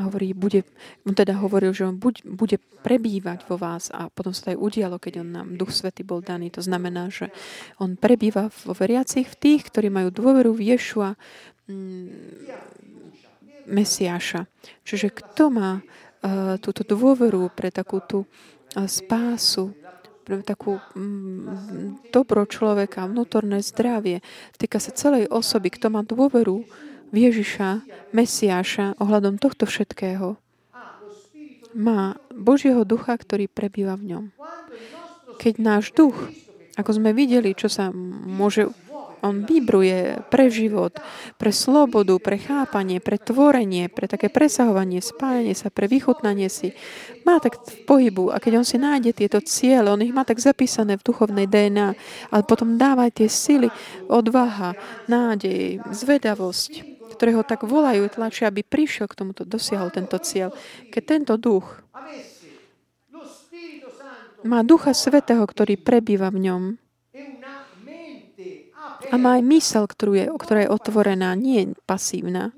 A 0.00 0.08
hovorí, 0.08 0.32
bude, 0.32 0.64
on 1.04 1.12
teda 1.12 1.36
hovoril, 1.36 1.76
že 1.76 1.84
on 1.84 2.00
buď, 2.00 2.24
bude 2.24 2.56
prebývať 2.80 3.44
vo 3.44 3.60
vás 3.60 3.92
a 3.92 4.08
potom 4.08 4.32
sa 4.32 4.48
to 4.48 4.56
aj 4.56 4.62
udialo, 4.64 4.96
keď 4.96 5.20
on 5.20 5.28
nám 5.28 5.48
Duch 5.60 5.76
Svety 5.76 6.00
bol 6.00 6.24
daný. 6.24 6.48
To 6.56 6.64
znamená, 6.64 7.12
že 7.12 7.28
on 7.76 8.00
prebýva 8.00 8.48
vo 8.64 8.72
veriacich, 8.72 9.28
v 9.28 9.36
tých, 9.36 9.68
ktorí 9.68 9.92
majú 9.92 10.08
dôveru 10.08 10.56
v 10.56 10.72
Ješua 10.72 11.20
mm, 11.68 12.08
Mesiáša. 13.68 14.48
Čiže 14.88 15.12
kto 15.12 15.52
má 15.52 15.84
uh, 15.84 16.56
túto 16.64 16.80
dôveru 16.80 17.52
pre 17.52 17.68
takú 17.68 18.00
tú 18.00 18.24
uh, 18.24 18.88
spásu, 18.88 19.76
pre 20.24 20.40
takú 20.40 20.80
mm, 20.96 22.08
dobro 22.08 22.48
človeka, 22.48 23.04
vnútorné 23.04 23.60
zdravie, 23.60 24.24
týka 24.56 24.80
sa 24.80 24.96
celej 24.96 25.28
osoby, 25.28 25.68
kto 25.68 25.92
má 25.92 26.00
dôveru 26.00 26.64
Ježiša, 27.10 27.82
Mesiáša, 28.14 28.98
ohľadom 29.02 29.38
tohto 29.38 29.66
všetkého, 29.66 30.38
má 31.74 32.18
Božieho 32.34 32.82
ducha, 32.82 33.14
ktorý 33.14 33.46
prebýva 33.46 33.94
v 33.94 34.14
ňom. 34.14 34.24
Keď 35.38 35.54
náš 35.62 35.94
duch, 35.94 36.16
ako 36.74 36.90
sme 36.98 37.14
videli, 37.14 37.54
čo 37.54 37.70
sa 37.70 37.94
môže 37.94 38.70
on 39.20 39.44
vybruje 39.44 40.24
pre 40.32 40.48
život, 40.48 40.96
pre 41.36 41.52
slobodu, 41.52 42.16
pre 42.16 42.40
chápanie, 42.40 43.04
pre 43.04 43.20
tvorenie, 43.20 43.92
pre 43.92 44.08
také 44.08 44.32
presahovanie, 44.32 45.04
spájanie 45.04 45.52
sa, 45.52 45.68
pre 45.68 45.86
vychutnanie 45.86 46.48
si. 46.48 46.72
Má 47.28 47.36
tak 47.36 47.60
v 47.60 47.84
pohybu 47.84 48.32
a 48.32 48.40
keď 48.40 48.64
on 48.64 48.66
si 48.66 48.80
nájde 48.80 49.12
tieto 49.12 49.38
ciele, 49.44 49.92
on 49.92 50.00
ich 50.00 50.16
má 50.16 50.24
tak 50.24 50.40
zapísané 50.40 50.96
v 50.96 51.04
duchovnej 51.04 51.44
DNA, 51.44 51.88
ale 52.32 52.42
potom 52.48 52.80
dáva 52.80 53.12
tie 53.12 53.28
sily, 53.28 53.68
odvaha, 54.08 54.72
nádej, 55.04 55.84
zvedavosť, 55.92 56.89
ktoré 57.20 57.36
ho 57.36 57.44
tak 57.44 57.68
volajú, 57.68 58.08
tlačia, 58.08 58.48
aby 58.48 58.64
prišiel 58.64 59.04
k 59.04 59.12
tomuto, 59.12 59.44
dosiahol 59.44 59.92
tento 59.92 60.16
cieľ. 60.16 60.56
Keď 60.88 61.02
tento 61.04 61.36
duch 61.36 61.84
má 64.40 64.64
Ducha 64.64 64.96
Svetého, 64.96 65.44
ktorý 65.44 65.76
prebýva 65.76 66.32
v 66.32 66.48
ňom, 66.48 66.62
a 69.12 69.14
má 69.20 69.36
aj 69.36 69.44
mysel, 69.52 69.84
ktorú 69.84 70.12
je, 70.16 70.24
ktorá 70.32 70.64
je 70.64 70.72
otvorená, 70.72 71.36
nie 71.36 71.76
pasívna, 71.84 72.56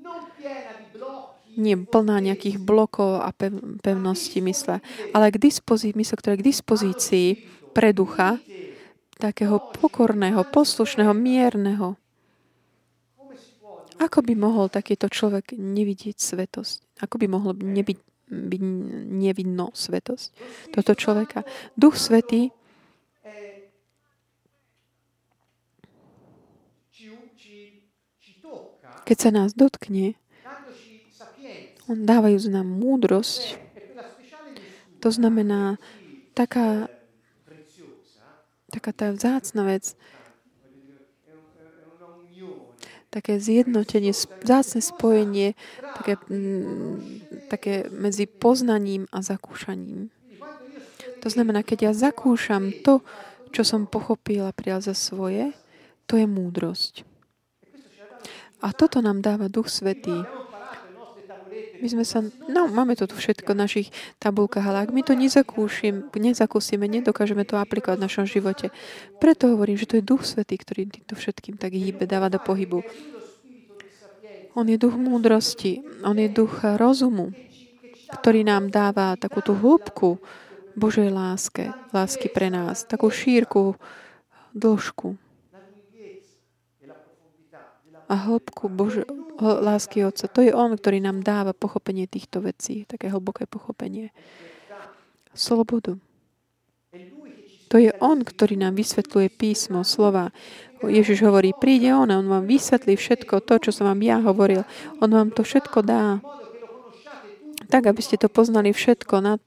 nie 1.59 1.75
plná 1.75 2.23
nejakých 2.23 2.55
blokov 2.63 3.19
a 3.19 3.35
pevností 3.83 4.39
mysle, 4.39 4.79
ale 5.11 5.27
k 5.27 5.43
dispozícii, 5.43 5.99
mysle, 5.99 6.15
ktorá 6.15 6.39
je 6.39 6.41
k 6.45 6.49
dispozícii 6.55 7.27
pre 7.75 7.91
ducha, 7.91 8.39
takého 9.19 9.59
pokorného, 9.75 10.39
poslušného, 10.47 11.11
mierneho. 11.11 11.99
Ako 14.01 14.25
by 14.25 14.33
mohol 14.33 14.71
takýto 14.71 15.11
človek 15.11 15.53
nevidieť 15.53 16.17
svetosť? 16.17 17.01
Ako 17.05 17.21
by 17.21 17.27
mohol 17.29 17.53
nebyť, 17.57 17.99
byť 18.29 18.61
nevidno 19.13 19.69
svetosť 19.73 20.27
toto 20.73 20.93
človeka? 20.97 21.45
Duch 21.77 21.97
Svetý 21.97 22.49
Keď 29.03 29.17
sa 29.19 29.31
nás 29.35 29.51
dotkne, 29.51 30.15
on 31.91 32.07
dávajú 32.07 32.39
nám 32.47 32.63
múdrosť. 32.63 33.59
To 35.03 35.11
znamená 35.11 35.75
taká, 36.31 36.87
taká 38.71 38.91
tá 38.95 39.11
vzácna 39.11 39.67
vec, 39.67 39.99
také 43.13 43.37
zjednotenie, 43.37 44.09
vzácne 44.41 44.81
spojenie, 44.81 45.53
také, 46.01 46.17
mm, 46.33 46.97
také 47.53 47.85
medzi 47.93 48.25
poznaním 48.25 49.05
a 49.13 49.21
zakúšaním. 49.21 50.09
To 51.21 51.27
znamená, 51.29 51.61
keď 51.61 51.77
ja 51.87 51.91
zakúšam 51.93 52.73
to, 52.81 53.05
čo 53.53 53.61
som 53.61 53.85
pochopila 53.85 54.49
prijal 54.49 54.81
za 54.81 54.97
svoje, 54.97 55.53
to 56.09 56.17
je 56.17 56.25
múdrosť. 56.25 57.05
A 58.65 58.73
toto 58.73 58.99
nám 58.99 59.21
dáva 59.21 59.47
Duch 59.47 59.69
Svetý. 59.69 60.25
My 61.83 61.91
sme 61.91 62.07
sa, 62.07 62.23
no, 62.47 62.71
máme 62.71 62.95
to 62.95 63.11
tu 63.11 63.19
všetko 63.19 63.51
v 63.51 63.59
našich 63.59 63.87
tabulkách, 64.23 64.63
ale 64.63 64.87
ak 64.87 64.95
my 64.95 65.03
to 65.03 65.19
nezakúsime, 65.19 66.87
nedokážeme 66.87 67.43
to 67.43 67.59
aplikovať 67.59 67.99
v 67.99 68.05
našom 68.07 68.23
živote. 68.23 68.71
Preto 69.19 69.51
hovorím, 69.51 69.75
že 69.75 69.91
to 69.91 69.99
je 69.99 70.07
Duch 70.07 70.23
Svetý, 70.23 70.55
ktorý 70.55 70.87
týmto 70.87 71.19
všetkým 71.19 71.59
tak 71.59 71.75
hýbe, 71.75 72.07
dáva 72.07 72.31
do 72.31 72.39
pohybu. 72.39 72.87
On 74.55 74.63
je 74.63 74.79
duch 74.79 74.95
múdrosti, 74.95 75.83
on 76.07 76.15
je 76.15 76.31
duch 76.31 76.63
rozumu, 76.79 77.35
ktorý 78.15 78.47
nám 78.47 78.71
dáva 78.71 79.19
takú 79.19 79.43
tú 79.43 79.51
hĺbku 79.51 80.23
Božej 80.79 81.11
láske, 81.11 81.75
lásky 81.91 82.31
pre 82.31 82.47
nás, 82.47 82.87
takú 82.87 83.11
šírku, 83.11 83.75
dĺžku 84.55 85.19
a 88.13 88.29
hĺbku 88.29 88.69
Bož- 88.69 89.09
lásky 89.41 90.05
Otca. 90.05 90.29
To 90.29 90.45
je 90.45 90.53
On, 90.53 90.69
ktorý 90.69 91.01
nám 91.01 91.25
dáva 91.25 91.57
pochopenie 91.57 92.05
týchto 92.05 92.45
vecí, 92.45 92.85
také 92.85 93.09
hlboké 93.09 93.49
pochopenie. 93.49 94.13
Slobodu. 95.33 95.97
To 97.73 97.81
je 97.81 97.89
On, 97.97 98.21
ktorý 98.21 98.53
nám 98.53 98.77
vysvetľuje 98.77 99.33
písmo, 99.33 99.81
slova. 99.81 100.29
Ježiš 100.85 101.25
hovorí, 101.25 101.57
príde 101.57 101.89
On 101.89 102.05
a 102.05 102.21
On 102.21 102.29
vám 102.29 102.45
vysvetlí 102.45 102.93
všetko 102.93 103.41
to, 103.41 103.57
čo 103.57 103.73
som 103.73 103.89
vám 103.89 104.05
ja 104.05 104.21
hovoril. 104.21 104.61
On 105.01 105.09
vám 105.09 105.33
to 105.33 105.41
všetko 105.41 105.81
dá. 105.81 106.21
Tak, 107.73 107.89
aby 107.89 108.01
ste 108.05 108.21
to 108.21 108.29
poznali 108.29 108.69
všetko, 108.69 109.15
na, 109.25 109.41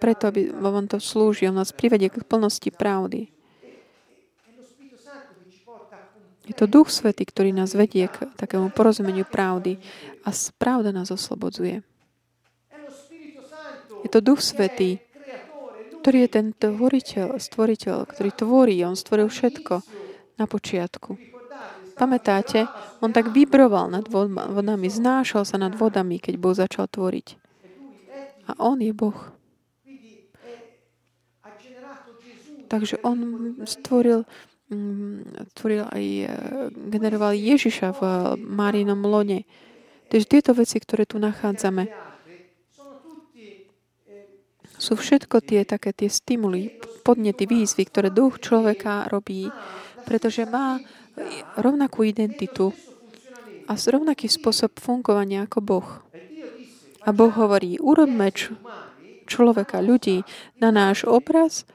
preto, 0.00 0.32
aby 0.32 0.48
vám 0.48 0.88
to 0.88 0.96
slúži. 0.96 1.52
On 1.52 1.60
nás 1.60 1.76
privedie 1.76 2.08
k 2.08 2.24
plnosti 2.24 2.72
pravdy. 2.72 3.37
Je 6.48 6.56
to 6.56 6.64
Duch 6.64 6.88
Svetý, 6.88 7.28
ktorý 7.28 7.52
nás 7.52 7.76
vedie 7.76 8.08
k 8.08 8.24
takému 8.40 8.72
porozumeniu 8.72 9.28
pravdy 9.28 9.76
a 10.24 10.32
pravda 10.56 10.96
nás 10.96 11.12
oslobodzuje. 11.12 11.84
Je 14.00 14.08
to 14.08 14.24
Duch 14.24 14.40
Svetý, 14.40 15.04
ktorý 16.00 16.24
je 16.24 16.30
ten 16.32 16.46
tvoriteľ, 16.56 17.36
stvoriteľ, 17.36 18.08
ktorý 18.08 18.30
tvorí. 18.32 18.80
On 18.88 18.96
stvoril 18.96 19.28
všetko 19.28 19.84
na 20.40 20.48
počiatku. 20.48 21.20
Pamätáte? 21.98 22.64
On 23.04 23.12
tak 23.12 23.34
vybroval 23.34 23.92
nad 23.92 24.06
vodami, 24.08 24.88
znášal 24.88 25.44
sa 25.44 25.60
nad 25.60 25.76
vodami, 25.76 26.16
keď 26.16 26.34
Boh 26.40 26.54
začal 26.56 26.88
tvoriť. 26.88 27.36
A 28.48 28.56
On 28.62 28.78
je 28.80 28.94
Boh. 28.96 29.18
Takže 32.68 33.00
On 33.04 33.18
stvoril 33.68 34.24
tvoril 35.56 35.88
aj, 35.88 36.04
e, 36.04 36.26
generoval 36.92 37.32
Ježiša 37.32 37.88
v 37.96 38.02
Márinom 38.36 39.00
lone. 39.00 39.48
Takže 40.12 40.26
tieto 40.28 40.52
veci, 40.52 40.76
ktoré 40.76 41.08
tu 41.08 41.16
nachádzame, 41.16 41.88
sú 44.78 44.94
všetko 44.94 45.42
tie 45.42 45.66
také 45.66 45.90
tie 45.90 46.06
stimuly, 46.06 46.78
podnety, 47.02 47.50
výzvy, 47.50 47.82
ktoré 47.90 48.14
duch 48.14 48.38
človeka 48.38 49.10
robí, 49.10 49.50
pretože 50.06 50.46
má 50.46 50.78
rovnakú 51.58 52.06
identitu 52.06 52.70
a 53.66 53.74
rovnaký 53.74 54.30
spôsob 54.30 54.78
fungovania 54.78 55.44
ako 55.50 55.58
Boh. 55.60 55.88
A 57.02 57.10
Boh 57.10 57.32
hovorí, 57.34 57.76
urobme 57.82 58.30
človeka, 59.26 59.82
ľudí 59.82 60.22
na 60.62 60.70
náš 60.70 61.04
obraz, 61.04 61.66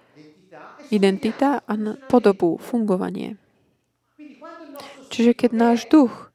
identita 0.93 1.65
a 1.65 1.73
podobu, 2.05 2.61
fungovanie. 2.61 3.41
Čiže 5.09 5.33
keď 5.33 5.51
náš 5.53 5.89
duch, 5.89 6.29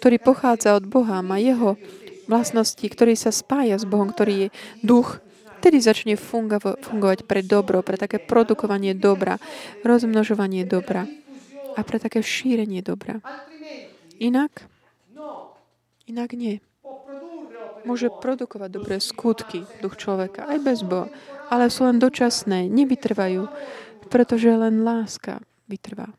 ktorý 0.00 0.16
pochádza 0.18 0.74
od 0.74 0.84
Boha, 0.88 1.22
má 1.22 1.38
jeho 1.38 1.78
vlastnosti, 2.26 2.82
ktorý 2.82 3.14
sa 3.14 3.30
spája 3.30 3.78
s 3.78 3.86
Bohom, 3.86 4.10
ktorý 4.10 4.48
je 4.48 4.48
duch, 4.82 5.22
vtedy 5.62 5.78
začne 5.78 6.18
fungo- 6.18 6.74
fungovať 6.82 7.22
pre 7.22 7.46
dobro, 7.46 7.86
pre 7.86 7.94
také 7.94 8.18
produkovanie 8.18 8.98
dobra, 8.98 9.38
rozmnožovanie 9.86 10.66
dobra 10.66 11.06
a 11.78 11.80
pre 11.86 12.02
také 12.02 12.18
šírenie 12.18 12.82
dobra. 12.82 13.22
Inak, 14.18 14.66
inak 16.10 16.34
nie. 16.34 16.58
Môže 17.82 18.10
produkovať 18.10 18.70
dobré 18.70 18.96
skutky 19.02 19.66
duch 19.82 19.98
človeka, 19.98 20.46
aj 20.46 20.58
bez 20.62 20.82
Boha, 20.82 21.10
ale 21.48 21.72
sú 21.72 21.88
len 21.88 21.98
dočasné, 21.98 22.68
nevytrvajú, 22.68 23.48
pretože 24.12 24.52
len 24.52 24.84
láska 24.84 25.40
vytrvá. 25.66 26.12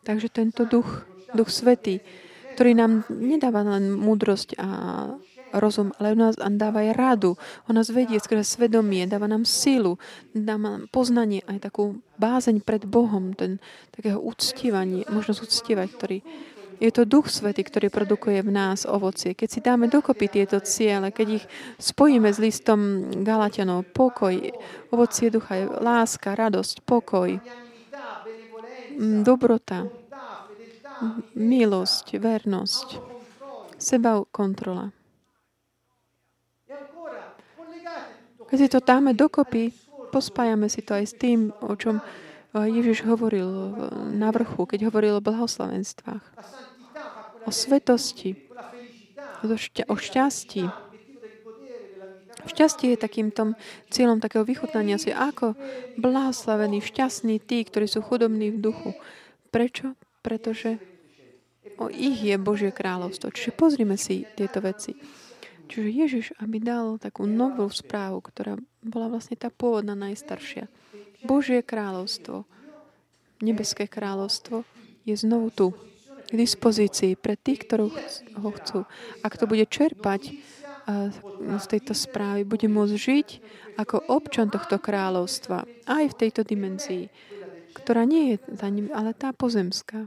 Takže 0.00 0.28
tento 0.32 0.66
duch, 0.66 1.06
duch 1.36 1.50
svetý, 1.52 2.02
ktorý 2.56 2.74
nám 2.74 3.06
nedáva 3.08 3.62
len 3.62 3.94
múdrosť 3.94 4.58
a 4.58 4.68
rozum, 5.54 5.90
ale 5.98 6.14
on 6.14 6.30
nás 6.30 6.36
dáva 6.38 6.82
aj 6.86 6.90
radu. 6.94 7.30
On 7.66 7.74
nás 7.74 7.90
vedie 7.90 8.18
skrze 8.18 8.46
svedomie, 8.46 9.06
dáva 9.06 9.26
nám 9.26 9.42
sílu, 9.42 9.98
dáva 10.30 10.78
nám 10.78 10.84
poznanie, 10.90 11.42
aj 11.46 11.70
takú 11.70 11.98
bázeň 12.18 12.62
pred 12.62 12.86
Bohom, 12.86 13.34
ten, 13.34 13.58
takého 13.90 14.18
uctievanie, 14.22 15.06
možnosť 15.10 15.40
uctievať, 15.42 15.88
ktorý 15.94 16.18
je 16.80 16.88
to 16.88 17.04
Duch 17.04 17.28
Svety, 17.28 17.60
ktorý 17.60 17.92
produkuje 17.92 18.40
v 18.40 18.50
nás 18.56 18.88
ovocie. 18.88 19.36
Keď 19.36 19.48
si 19.52 19.60
dáme 19.60 19.92
dokopy 19.92 20.32
tieto 20.32 20.64
ciele, 20.64 21.12
keď 21.12 21.44
ich 21.44 21.44
spojíme 21.76 22.32
s 22.32 22.40
listom 22.40 23.12
Galatianov, 23.20 23.92
pokoj, 23.92 24.32
ovocie 24.88 25.28
ducha 25.28 25.60
je 25.60 25.64
láska, 25.68 26.32
radosť, 26.32 26.80
pokoj, 26.88 27.36
dobrota, 29.20 29.92
milosť, 31.36 32.16
vernosť, 32.16 32.88
seba 33.76 34.24
kontrola. 34.32 34.88
Keď 38.50 38.58
si 38.58 38.68
to 38.72 38.80
dáme 38.82 39.14
dokopy, 39.14 39.70
pospájame 40.10 40.66
si 40.66 40.82
to 40.82 40.96
aj 40.96 41.04
s 41.06 41.14
tým, 41.14 41.54
o 41.62 41.76
čom 41.78 42.00
eh, 42.00 42.66
Ježiš 42.66 43.06
hovoril 43.06 43.46
na 44.10 44.34
vrchu, 44.34 44.66
keď 44.66 44.90
hovoril 44.90 45.20
o 45.20 45.22
blahoslavenstvách, 45.22 46.24
o 47.46 47.50
svetosti, 47.50 48.36
o 49.88 49.94
šťastí. 49.96 50.64
Šťastie 52.40 52.96
je 52.96 52.98
takým 53.04 53.28
tom 53.28 53.52
cieľom 53.92 54.16
takého 54.16 54.48
vychutnania 54.48 54.96
si, 54.96 55.12
ako 55.12 55.52
blahoslavení, 56.00 56.80
šťastní 56.80 57.36
tí, 57.36 57.60
ktorí 57.68 57.84
sú 57.84 58.00
chudobní 58.00 58.48
v 58.48 58.64
duchu. 58.64 58.96
Prečo? 59.52 59.92
Pretože 60.24 60.80
o 61.76 61.92
ich 61.92 62.16
je 62.16 62.36
Božie 62.40 62.72
kráľovstvo. 62.72 63.28
Čiže 63.32 63.52
pozrime 63.52 64.00
si 64.00 64.24
tieto 64.36 64.64
veci. 64.64 64.96
Čiže 65.70 65.88
Ježiš, 65.88 66.26
aby 66.42 66.58
dal 66.58 66.98
takú 66.98 67.28
novú 67.28 67.68
správu, 67.70 68.24
ktorá 68.24 68.58
bola 68.82 69.06
vlastne 69.12 69.36
tá 69.36 69.52
pôvodná 69.52 69.94
najstaršia. 69.94 70.66
Božie 71.22 71.60
kráľovstvo, 71.60 72.48
nebeské 73.44 73.86
kráľovstvo 73.86 74.64
je 75.04 75.14
znovu 75.14 75.52
tu, 75.52 75.66
k 76.30 76.32
dispozícii 76.32 77.18
pre 77.18 77.34
tých, 77.34 77.66
ktorí 77.66 77.90
ho 78.38 78.50
chcú. 78.54 78.86
Ak 79.26 79.34
to 79.34 79.50
bude 79.50 79.66
čerpať 79.66 80.38
z 81.58 81.66
tejto 81.66 81.92
správy, 81.92 82.46
bude 82.46 82.70
môcť 82.70 82.94
žiť 82.94 83.28
ako 83.78 84.10
občan 84.10 84.48
tohto 84.48 84.78
kráľovstva 84.78 85.66
aj 85.86 86.04
v 86.10 86.18
tejto 86.18 86.42
dimenzii, 86.46 87.10
ktorá 87.74 88.06
nie 88.06 88.34
je 88.34 88.36
tá, 88.58 88.70
ale 88.70 89.10
tá 89.14 89.30
pozemská. 89.34 90.06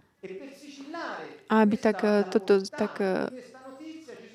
A 1.51 1.53
aby 1.63 1.75
tak 1.77 2.01
toto 2.31 2.63
tak 2.63 2.99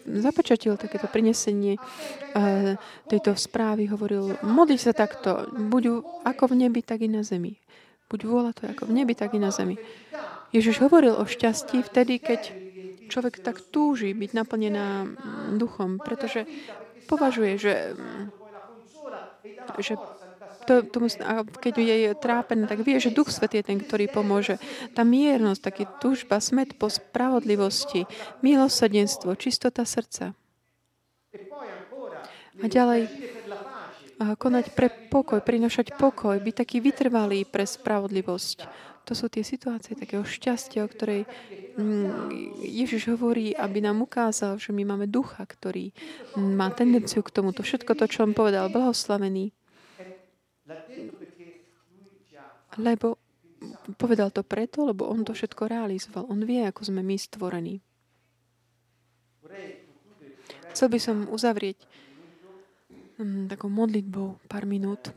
započatil 0.08 0.80
takéto 0.80 1.04
prinesenie 1.04 1.76
uh, 1.76 2.80
tejto 3.12 3.36
správy, 3.36 3.84
hovoril, 3.92 4.40
modli 4.40 4.80
sa 4.80 4.96
takto, 4.96 5.52
buď 5.52 6.00
ako 6.24 6.56
v 6.56 6.64
nebi, 6.64 6.80
tak 6.80 7.04
i 7.04 7.10
na 7.12 7.20
zemi. 7.20 7.60
Buď 8.08 8.24
vôľa 8.24 8.52
to 8.56 8.64
ako 8.72 8.88
v 8.88 9.04
nebi, 9.04 9.12
tak 9.12 9.36
i 9.36 9.40
na 9.40 9.52
zemi. 9.52 9.76
Ježiš 10.54 10.80
hovoril 10.80 11.12
o 11.12 11.24
šťastí 11.28 11.84
vtedy, 11.84 12.16
keď 12.20 12.40
človek 13.08 13.40
tak 13.40 13.60
túži 13.60 14.12
byť 14.12 14.30
naplnená 14.32 15.04
mm, 15.04 15.14
duchom, 15.56 16.00
pretože 16.00 16.44
považuje, 17.08 17.56
že, 17.56 17.74
mm, 17.96 18.24
že 19.80 19.94
to, 20.68 20.84
to 20.84 20.96
musí, 21.00 21.16
a 21.24 21.40
keď 21.48 21.74
je 21.80 22.12
trápené, 22.12 22.68
tak 22.68 22.84
vie, 22.84 23.00
že 23.00 23.08
Duch 23.08 23.32
Svetý 23.32 23.64
je 23.64 23.72
ten, 23.72 23.80
ktorý 23.80 24.12
pomôže. 24.12 24.60
Tá 24.92 25.00
miernosť, 25.00 25.60
taký 25.64 25.84
túžba, 25.96 26.44
smet 26.44 26.76
po 26.76 26.92
spravodlivosti, 26.92 28.04
milosrdenstvo, 28.44 29.32
čistota 29.40 29.88
srdca. 29.88 30.36
A 32.58 32.66
ďalej 32.68 33.08
a 34.18 34.34
konať 34.34 34.74
pre 34.74 34.90
pokoj, 34.90 35.38
prinašať 35.38 35.94
pokoj, 35.94 36.42
byť 36.42 36.54
taký 36.66 36.82
vytrvalý 36.82 37.46
pre 37.46 37.62
spravodlivosť. 37.62 38.66
To 39.08 39.16
sú 39.16 39.32
tie 39.32 39.40
situácie 39.40 39.96
takého 39.96 40.20
šťastia, 40.20 40.84
o 40.84 40.88
ktorej 40.92 41.24
mm, 41.80 42.60
Ježiš 42.60 43.16
hovorí, 43.16 43.56
aby 43.56 43.80
nám 43.80 44.04
ukázal, 44.04 44.60
že 44.60 44.76
my 44.76 44.84
máme 44.84 45.08
ducha, 45.08 45.40
ktorý 45.48 45.96
má 46.36 46.68
tendenciu 46.68 47.24
k 47.24 47.32
tomuto. 47.32 47.64
Všetko 47.64 47.96
to, 47.96 48.04
čo 48.04 48.28
on 48.28 48.36
povedal, 48.36 48.68
blahoslavený 48.68 49.56
lebo 52.78 53.18
povedal 53.98 54.30
to 54.30 54.46
preto, 54.46 54.86
lebo 54.86 55.10
on 55.10 55.26
to 55.26 55.34
všetko 55.34 55.66
realizoval. 55.66 56.30
On 56.30 56.38
vie, 56.46 56.62
ako 56.62 56.86
sme 56.86 57.02
my 57.02 57.16
stvorení. 57.18 57.82
Chcel 60.70 60.88
by 60.94 60.98
som 61.02 61.26
uzavrieť 61.26 61.80
um, 63.18 63.50
takou 63.50 63.66
modlitbou 63.66 64.38
pár 64.46 64.62
minút. 64.62 65.10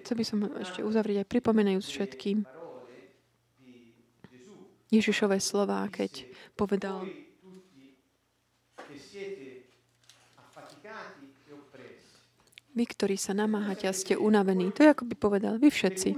Chcel 0.00 0.16
by 0.16 0.24
som 0.24 0.38
ešte 0.56 0.80
uzavrieť 0.80 1.26
aj 1.26 1.28
pripomenajúc 1.28 1.84
všetkým 1.84 2.48
Ježišové 4.92 5.36
slova, 5.40 5.84
keď 5.92 6.24
povedal 6.56 7.04
Vy, 12.72 12.88
ktorí 12.88 13.20
sa 13.20 13.36
namáhate 13.36 13.84
a 13.84 13.92
ste 13.92 14.16
unavení. 14.16 14.72
To 14.72 14.80
je 14.80 14.92
ako 14.96 15.04
by 15.04 15.14
povedal, 15.20 15.60
vy 15.60 15.68
všetci, 15.68 16.16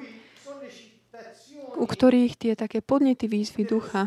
u 1.75 1.83
ktorých 1.83 2.39
tie 2.39 2.53
také 2.55 2.79
podnety 2.79 3.27
výzvy 3.27 3.67
ducha 3.67 4.07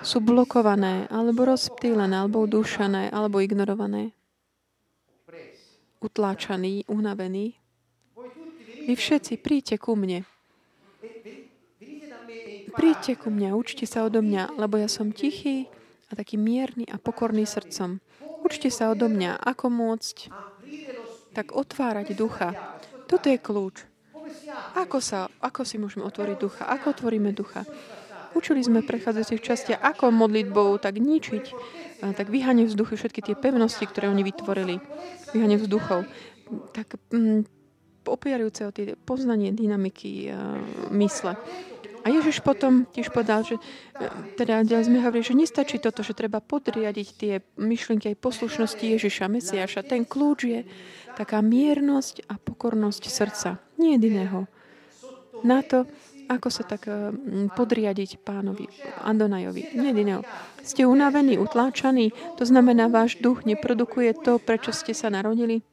sú 0.00 0.24
blokované, 0.24 1.04
alebo 1.12 1.44
rozptýlené, 1.44 2.24
alebo 2.24 2.40
udúšané, 2.40 3.12
alebo 3.12 3.44
ignorované. 3.44 4.16
Utláčaní, 6.00 6.88
unavení. 6.88 7.58
Vy 8.88 8.96
všetci 8.96 9.36
príďte 9.44 9.76
ku 9.76 9.92
mne. 9.92 10.24
Príďte 12.72 13.20
ku 13.20 13.28
mne, 13.28 13.52
učte 13.52 13.84
sa 13.84 14.08
odo 14.08 14.24
mňa, 14.24 14.56
lebo 14.56 14.80
ja 14.80 14.88
som 14.88 15.12
tichý 15.12 15.68
a 16.08 16.16
taký 16.16 16.40
mierny 16.40 16.88
a 16.88 16.96
pokorný 16.96 17.44
srdcom. 17.44 18.00
Učte 18.48 18.72
sa 18.72 18.88
odo 18.88 19.12
mňa, 19.12 19.44
ako 19.44 19.68
môcť 19.68 20.32
tak 21.36 21.52
otvárať 21.52 22.16
ducha. 22.16 22.56
Toto 23.04 23.28
je 23.28 23.36
kľúč. 23.36 23.84
Ako, 24.72 25.04
sa, 25.04 25.28
ako 25.44 25.68
si 25.68 25.76
môžeme 25.76 26.08
otvoriť 26.08 26.36
ducha? 26.40 26.64
Ako 26.64 26.96
otvoríme 26.96 27.36
ducha? 27.36 27.68
Učili 28.32 28.64
sme 28.64 28.80
v 28.80 28.88
prechádzajúcich 28.88 29.44
častiach, 29.44 29.80
ako 29.84 30.16
modlitbou 30.16 30.80
tak 30.80 30.96
ničiť, 30.96 31.44
tak 32.16 32.32
vyhanie 32.32 32.64
vzduchy 32.64 32.96
všetky 32.96 33.20
tie 33.20 33.36
pevnosti, 33.36 33.84
ktoré 33.84 34.08
oni 34.08 34.24
vytvorili. 34.24 34.80
Vyhanie 35.36 35.60
vzduchov. 35.60 36.08
Tak 36.72 36.96
mm, 37.12 37.57
opierajúce 38.08 38.66
o 38.66 38.74
tie 38.74 38.96
poznanie 38.96 39.52
dynamiky 39.52 40.32
uh, 40.32 40.58
mysle. 40.90 41.36
A 42.06 42.08
Ježiš 42.08 42.40
potom 42.40 42.86
tiež 42.88 43.10
povedal, 43.12 43.44
že 43.44 43.58
e, 43.58 43.62
teda 44.38 44.62
sme 44.64 45.02
hovorili, 45.02 45.28
že 45.28 45.36
nestačí 45.36 45.76
toto, 45.82 46.06
že 46.06 46.16
treba 46.16 46.38
podriadiť 46.38 47.08
tie 47.12 47.32
myšlienky 47.58 48.14
aj 48.14 48.22
poslušnosti 48.22 48.80
Ježiša, 48.80 49.28
Mesiaša. 49.28 49.84
Ten 49.84 50.06
kľúč 50.06 50.38
je 50.46 50.60
taká 51.18 51.42
miernosť 51.42 52.24
a 52.30 52.38
pokornosť 52.38 53.02
srdca. 53.10 53.60
Nie 53.76 53.98
jediného. 53.98 54.46
Na 55.42 55.60
to, 55.60 55.84
ako 56.30 56.48
sa 56.48 56.62
tak 56.62 56.86
eh, 56.86 57.12
podriadiť 57.52 58.22
pánovi 58.22 58.68
Andonajovi. 59.02 59.74
Nie 59.74 59.90
jediného. 59.92 60.22
Ste 60.62 60.84
unavení, 60.84 61.40
utláčaní, 61.40 62.12
to 62.36 62.44
znamená, 62.44 62.92
váš 62.92 63.16
duch 63.18 63.48
neprodukuje 63.48 64.16
to, 64.20 64.36
prečo 64.36 64.70
ste 64.70 64.92
sa 64.92 65.08
narodili. 65.08 65.64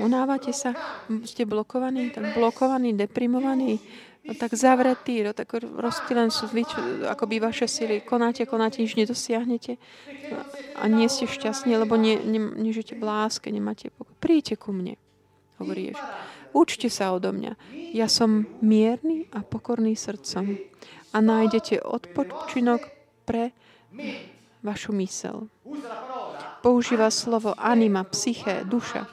Unávate 0.00 0.50
sa? 0.50 0.74
Ste 1.26 1.46
blokovaní? 1.46 2.10
Tak 2.10 2.34
blokovaní, 2.34 2.94
deprimovaní? 2.96 3.78
Tak 4.24 4.56
zavretí, 4.56 5.20
no 5.20 5.36
tak 5.36 5.52
rozptýlen 5.60 6.32
sú 6.32 6.48
ako 7.04 7.24
by 7.28 7.36
vaše 7.44 7.68
sily. 7.68 8.00
Konáte, 8.00 8.48
konáte, 8.48 8.80
nič 8.80 8.96
nedosiahnete 8.96 9.76
a 10.80 10.84
nie 10.88 11.12
ste 11.12 11.28
šťastní, 11.28 11.76
lebo 11.76 12.00
nie, 12.00 12.16
nie, 12.16 12.40
nežite 12.40 12.96
v 12.96 13.04
láske, 13.04 13.52
nemáte 13.52 13.92
pokoj. 13.92 14.16
Príďte 14.24 14.56
ku 14.56 14.72
mne, 14.72 14.96
hovorí 15.60 15.92
Ježiš. 15.92 16.00
Učte 16.56 16.88
sa 16.88 17.12
odo 17.12 17.36
mňa. 17.36 17.52
Ja 17.92 18.08
som 18.08 18.48
mierny 18.64 19.28
a 19.28 19.44
pokorný 19.44 19.92
srdcom 19.92 20.56
a 21.12 21.16
nájdete 21.20 21.84
odpočinok 21.84 22.80
pre 23.28 23.52
vašu 24.64 24.96
mysel. 24.96 25.52
Používa 26.64 27.12
slovo 27.12 27.52
anima, 27.60 28.08
psyché, 28.08 28.64
duša, 28.64 29.04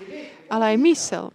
ale 0.52 0.76
aj 0.76 0.78
mysel. 0.84 1.26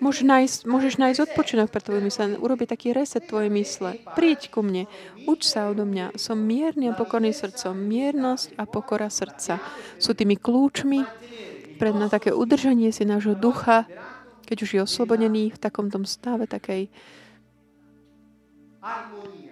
Môžeš 0.00 0.24
nájsť, 0.24 0.58
môžeš 0.64 0.94
nájsť 0.96 1.18
odpočinok 1.28 1.68
pre 1.68 1.84
tvoju 1.84 2.00
mysle, 2.08 2.40
urobiť 2.40 2.72
taký 2.72 2.96
reset 2.96 3.20
tvojej 3.20 3.52
mysle. 3.52 4.00
Príď 4.16 4.48
ku 4.48 4.64
mne, 4.64 4.88
uč 5.28 5.44
sa 5.44 5.68
odo 5.68 5.84
mňa. 5.84 6.16
Som 6.16 6.40
mierny 6.40 6.88
a 6.88 6.96
pokorný 6.96 7.36
srdcom. 7.36 7.76
Miernosť 7.76 8.56
a 8.56 8.64
pokora 8.64 9.12
srdca 9.12 9.60
sú 10.00 10.16
tými 10.16 10.40
kľúčmi 10.40 11.04
pred 11.76 11.92
na 11.92 12.08
také 12.08 12.32
udržanie 12.32 12.92
si 12.96 13.04
nášho 13.04 13.36
ducha, 13.36 13.84
keď 14.48 14.56
už 14.64 14.70
je 14.72 14.80
oslobodený 14.84 15.52
v 15.52 15.58
takom 15.60 15.92
tom 15.92 16.08
stave 16.08 16.48
takej, 16.48 16.88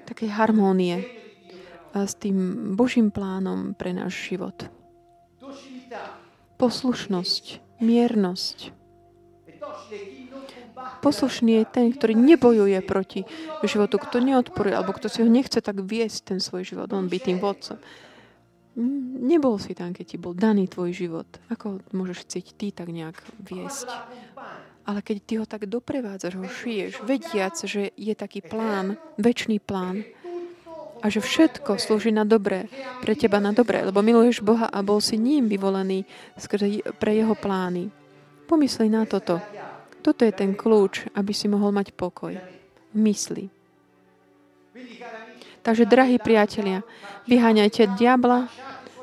takej 0.09 0.31
harmónie 0.33 1.05
a 1.93 2.09
s 2.09 2.17
tým 2.17 2.73
Božím 2.73 3.13
plánom 3.13 3.77
pre 3.77 3.93
náš 3.93 4.33
život. 4.33 4.78
Poslušnosť, 6.59 7.45
miernosť, 7.79 8.79
Poslušný 10.99 11.63
je 11.63 11.65
ten, 11.67 11.87
ktorý 11.95 12.15
nebojuje 12.15 12.79
proti 12.83 13.23
životu, 13.63 13.99
kto 13.99 14.23
neodporuje, 14.23 14.75
alebo 14.75 14.95
kto 14.95 15.07
si 15.11 15.23
ho 15.23 15.29
nechce 15.31 15.59
tak 15.63 15.83
viesť 15.83 16.35
ten 16.35 16.39
svoj 16.43 16.67
život, 16.67 16.91
on 16.91 17.07
byť 17.07 17.23
tým 17.23 17.39
vodcom. 17.39 17.79
Nebol 19.19 19.59
si 19.59 19.75
tam, 19.75 19.91
keď 19.91 20.07
ti 20.07 20.17
bol 20.23 20.39
daný 20.39 20.71
tvoj 20.71 20.95
život. 20.95 21.27
Ako 21.51 21.83
môžeš 21.91 22.27
chcieť 22.27 22.47
ty 22.55 22.67
tak 22.71 22.95
nejak 22.95 23.19
viesť? 23.43 23.91
Ale 24.87 25.03
keď 25.03 25.17
ty 25.27 25.35
ho 25.43 25.47
tak 25.51 25.67
doprevádzaš, 25.67 26.39
ho 26.39 26.47
šiješ, 26.47 27.03
vediac, 27.03 27.59
že 27.59 27.91
je 27.99 28.15
taký 28.15 28.41
plán, 28.41 28.97
väčší 29.19 29.59
plán, 29.59 30.07
a 30.99 31.07
že 31.07 31.23
všetko 31.23 31.79
slúži 31.79 32.11
na 32.11 32.27
dobré, 32.27 32.67
pre 33.03 33.15
teba 33.15 33.39
na 33.39 33.55
dobré, 33.55 33.87
lebo 33.87 34.03
miluješ 34.03 34.43
Boha 34.43 34.67
a 34.67 34.83
bol 34.83 34.99
si 34.99 35.15
ním 35.15 35.47
vyvolený 35.47 36.03
pre 36.99 37.15
jeho 37.15 37.35
plány. 37.39 37.91
Pomysli 38.49 38.91
na 38.91 39.05
toto. 39.05 39.39
Toto 40.03 40.25
je 40.25 40.33
ten 40.33 40.57
kľúč, 40.57 41.11
aby 41.15 41.33
si 41.37 41.47
mohol 41.47 41.71
mať 41.75 41.93
pokoj 41.93 42.33
mysli. 42.97 43.51
Takže, 45.63 45.85
drahí 45.85 46.17
priatelia, 46.17 46.81
vyháňajte 47.29 47.99
diabla, 47.99 48.49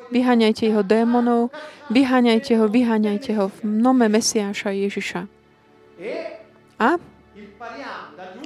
vyháňajte 0.09 0.63
jeho 0.71 0.81
démonov, 0.81 1.53
vyháňajte 1.93 2.57
ho, 2.57 2.65
vyháňajte 2.65 3.31
ho 3.37 3.45
v 3.53 3.59
nome 3.61 4.07
Mesiáša 4.09 4.73
Ježiša. 4.73 5.21
A? 6.81 6.89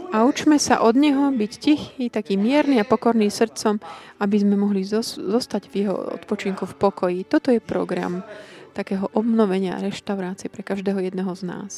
A 0.10 0.26
učme 0.26 0.58
sa 0.58 0.82
od 0.82 0.98
Neho 0.98 1.30
byť 1.30 1.52
tichý, 1.62 2.10
taký 2.10 2.42
mierny 2.42 2.82
a 2.82 2.88
pokorný 2.88 3.30
srdcom, 3.30 3.78
aby 4.18 4.36
sme 4.42 4.58
mohli 4.58 4.82
zostať 4.82 5.70
v 5.70 5.74
Jeho 5.86 5.96
odpočinku 6.18 6.66
v 6.66 6.78
pokoji. 6.78 7.20
Toto 7.30 7.54
je 7.54 7.62
program 7.62 8.26
takého 8.74 9.06
obnovenia 9.14 9.78
a 9.78 9.84
reštaurácie 9.86 10.50
pre 10.50 10.66
každého 10.66 10.98
jedného 11.06 11.30
z 11.38 11.44
nás. 11.46 11.74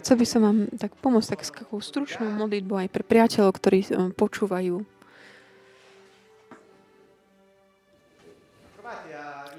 Chcel 0.00 0.16
by 0.16 0.26
som 0.26 0.40
vám 0.40 0.58
tak 0.80 0.96
pomôcť 0.96 1.28
tak 1.36 1.40
s 1.44 1.52
takou 1.52 1.76
stručnou 1.84 2.32
modlitbou 2.40 2.80
aj 2.80 2.88
pre 2.88 3.04
priateľov, 3.04 3.52
ktorí 3.52 3.78
um, 3.92 4.08
počúvajú. 4.16 4.99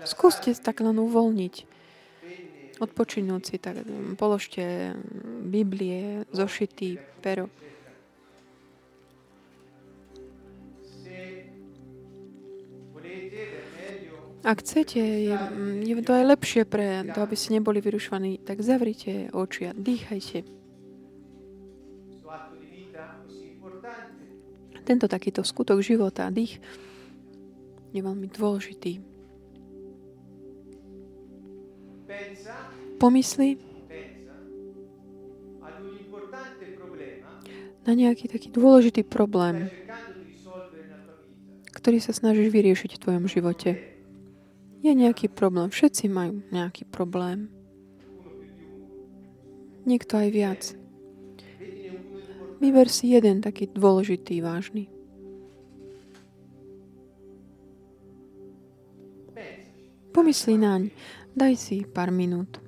Skúste 0.01 0.53
tak 0.57 0.81
len 0.81 0.97
uvoľniť. 0.97 1.55
Odpočinúť 2.81 3.41
si, 3.45 3.55
tak 3.61 3.85
položte 4.17 4.97
Biblie, 5.45 6.25
zošity, 6.33 6.97
pero. 7.21 7.53
Ak 14.41 14.65
chcete, 14.65 14.97
je, 14.97 15.37
je 15.85 15.93
to 16.01 16.17
aj 16.17 16.25
lepšie 16.33 16.65
pre 16.65 17.05
to, 17.13 17.21
aby 17.21 17.37
ste 17.37 17.61
neboli 17.61 17.77
vyrušovaní, 17.77 18.41
tak 18.41 18.65
zavrite 18.65 19.29
oči 19.29 19.69
a 19.69 19.77
dýchajte. 19.77 20.41
Tento 24.81 25.05
takýto 25.05 25.45
skutok 25.45 25.85
života 25.85 26.25
a 26.25 26.33
dých 26.33 26.57
je 27.93 28.01
veľmi 28.01 28.25
dôležitý. 28.33 29.10
Pomysli 33.01 33.57
na 37.81 37.97
nejaký 37.97 38.29
taký 38.29 38.53
dôležitý 38.53 39.01
problém, 39.01 39.67
ktorý 41.73 41.97
sa 41.97 42.13
snažíš 42.13 42.53
vyriešiť 42.53 42.91
v 42.97 43.01
tvojom 43.01 43.25
živote. 43.25 43.73
Je 44.81 44.91
nejaký 44.93 45.29
problém. 45.29 45.69
Všetci 45.69 46.05
majú 46.09 46.45
nejaký 46.53 46.85
problém. 46.89 47.49
Niekto 49.85 50.13
aj 50.21 50.29
viac. 50.29 50.61
Vyber 52.61 52.85
si 52.85 53.09
jeden 53.09 53.41
taký 53.41 53.65
dôležitý, 53.73 54.37
vážny. 54.45 54.85
Pomyslí 60.13 60.59
naň. 60.59 60.93
Daj 61.31 61.53
si 61.55 61.77
pár 61.87 62.11
minút. 62.11 62.59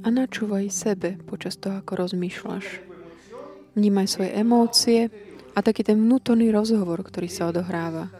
A 0.00 0.08
načúvaj 0.08 0.70
sebe 0.72 1.18
počas 1.26 1.58
toho, 1.58 1.82
ako 1.82 2.06
rozmýšľaš. 2.06 2.66
Vnímaj 3.74 4.06
svoje 4.06 4.30
emócie 4.38 5.00
a 5.52 5.58
taký 5.60 5.82
ten 5.82 5.98
vnútorný 5.98 6.48
rozhovor, 6.54 7.02
ktorý 7.02 7.26
sa 7.26 7.50
odohráva. 7.50 8.19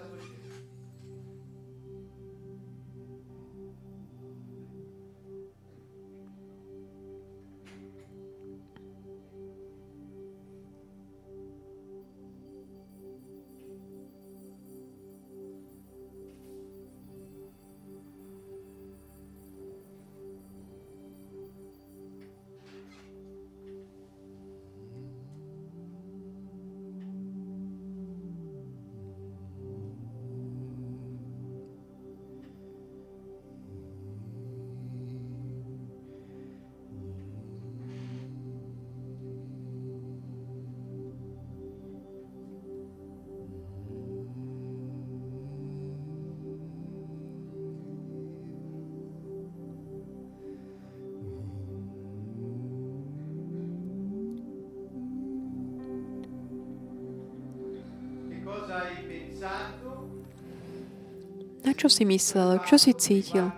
Čo 61.80 61.88
si 61.88 62.04
myslel? 62.04 62.60
Čo 62.68 62.76
si 62.76 62.92
cítil? 62.92 63.48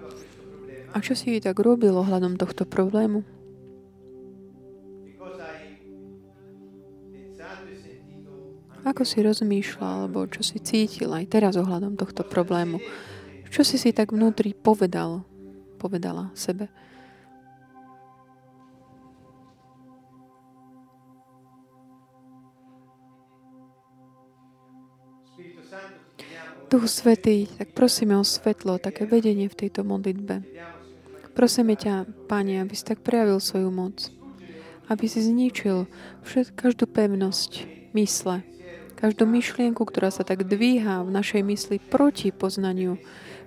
A 0.95 0.97
čo 1.03 1.19
si 1.19 1.43
tak 1.43 1.59
robil 1.59 1.91
ohľadom 1.91 2.39
tohto 2.39 2.63
problému? 2.63 3.27
Ako 8.87 9.03
si 9.03 9.23
rozmýšľal, 9.27 10.07
alebo 10.07 10.27
čo 10.31 10.47
si 10.47 10.63
cítil 10.63 11.11
aj 11.11 11.35
teraz 11.35 11.59
ohľadom 11.59 11.99
tohto 11.99 12.23
problému? 12.23 12.79
Čo 13.51 13.67
si 13.67 13.75
si 13.75 13.91
tak 13.91 14.15
vnútri 14.15 14.55
povedal, 14.55 15.27
povedala 15.83 16.31
sebe? 16.39 16.71
Duch 26.73 26.89
Svetý, 26.89 27.53
tak 27.61 27.77
prosíme 27.77 28.17
o 28.17 28.25
svetlo, 28.25 28.81
také 28.81 29.05
vedenie 29.05 29.45
v 29.45 29.59
tejto 29.61 29.85
modlitbe. 29.85 30.41
Prosíme 31.37 31.77
ťa, 31.77 32.09
Pane, 32.25 32.65
aby 32.65 32.73
si 32.73 32.81
tak 32.81 33.05
prejavil 33.05 33.45
svoju 33.45 33.69
moc. 33.69 34.09
Aby 34.89 35.05
si 35.05 35.21
zničil 35.21 35.85
všet, 36.25 36.57
každú 36.57 36.89
pevnosť 36.89 37.69
mysle, 37.93 38.41
každú 38.97 39.29
myšlienku, 39.29 39.85
ktorá 39.85 40.09
sa 40.09 40.25
tak 40.25 40.49
dvíha 40.49 41.05
v 41.05 41.13
našej 41.13 41.45
mysli 41.45 41.77
proti 41.77 42.33
poznaniu 42.33 42.97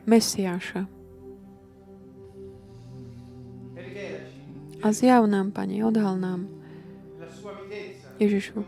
Mesiáša. 0.06 0.86
A 4.86 4.88
zjav 4.94 5.26
nám, 5.26 5.50
Pane, 5.50 5.82
odhal 5.82 6.22
nám 6.22 6.46
Ježišu, 8.22 8.62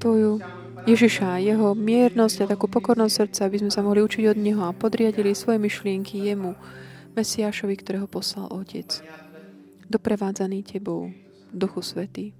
Tvoju 0.00 0.40
Ježiša, 0.88 1.44
jeho 1.44 1.76
miernosť 1.76 2.48
a 2.48 2.50
takú 2.56 2.64
pokornosť 2.64 3.12
srdca, 3.12 3.40
aby 3.44 3.56
sme 3.60 3.68
sa 3.68 3.84
mohli 3.84 4.00
učiť 4.00 4.32
od 4.32 4.38
Neho 4.40 4.64
a 4.64 4.72
podriadili 4.72 5.36
svoje 5.36 5.60
myšlienky 5.60 6.24
Jemu, 6.24 6.56
Mesiášovi, 7.12 7.76
ktorého 7.76 8.08
poslal 8.08 8.48
Otec, 8.48 9.04
doprevádzaný 9.92 10.64
Tebou, 10.64 11.12
Duchu 11.52 11.84
Svetý. 11.84 12.32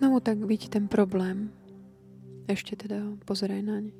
Znovu 0.00 0.24
tak 0.24 0.40
vidí 0.48 0.72
ten 0.72 0.88
problém. 0.88 1.52
Ešte 2.48 2.72
teda 2.72 3.20
pozeraj 3.28 3.60
na 3.60 3.84
ne. 3.84 3.92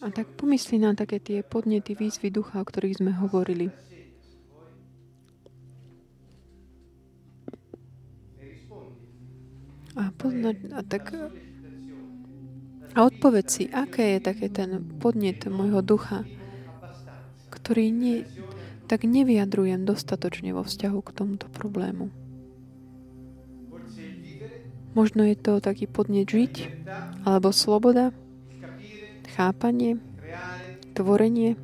A 0.00 0.08
tak 0.08 0.32
pomyslí 0.40 0.80
na 0.80 0.96
také 0.96 1.20
tie 1.20 1.44
podnety, 1.44 1.92
výzvy 1.92 2.32
ducha, 2.32 2.56
o 2.56 2.64
ktorých 2.64 3.04
sme 3.04 3.12
hovorili. 3.20 3.68
A, 10.00 10.08
pozna, 10.16 10.56
a 10.72 10.80
tak 10.88 11.12
a 12.96 12.98
odpoveď 13.04 13.44
si, 13.44 13.68
aké 13.68 14.16
je 14.16 14.20
také 14.24 14.48
ten 14.48 14.80
podnet 15.04 15.44
môjho 15.52 15.84
ducha, 15.84 16.24
ktorý 17.52 17.92
nie, 17.92 18.24
tak 18.84 19.08
nevyjadrujem 19.08 19.88
dostatočne 19.88 20.52
vo 20.52 20.62
vzťahu 20.64 20.98
k 21.00 21.10
tomuto 21.10 21.46
problému. 21.48 22.12
Možno 24.94 25.26
je 25.26 25.34
to 25.34 25.58
taký 25.58 25.90
podnet 25.90 26.30
žiť, 26.30 26.86
alebo 27.26 27.50
sloboda, 27.50 28.14
chápanie, 29.34 29.98
tvorenie, 30.94 31.58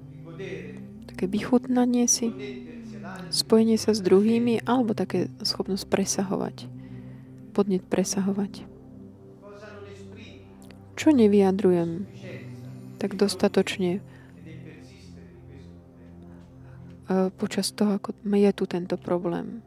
také 1.07 1.31
vychutnanie 1.31 2.11
si, 2.11 2.35
spojenie 3.31 3.79
sa 3.79 3.95
s 3.95 4.03
druhými, 4.03 4.67
alebo 4.67 4.99
také 4.99 5.31
schopnosť 5.47 5.87
presahovať, 5.87 6.67
podnet 7.55 7.87
presahovať. 7.87 8.67
Čo 10.99 11.15
nevyjadrujem 11.15 12.11
tak 13.01 13.17
dostatočne 13.17 14.05
počas 17.37 17.73
toho, 17.73 17.99
ako 17.99 18.15
je 18.25 18.53
tu 18.53 18.65
tento 18.67 18.97
problém. 18.97 19.63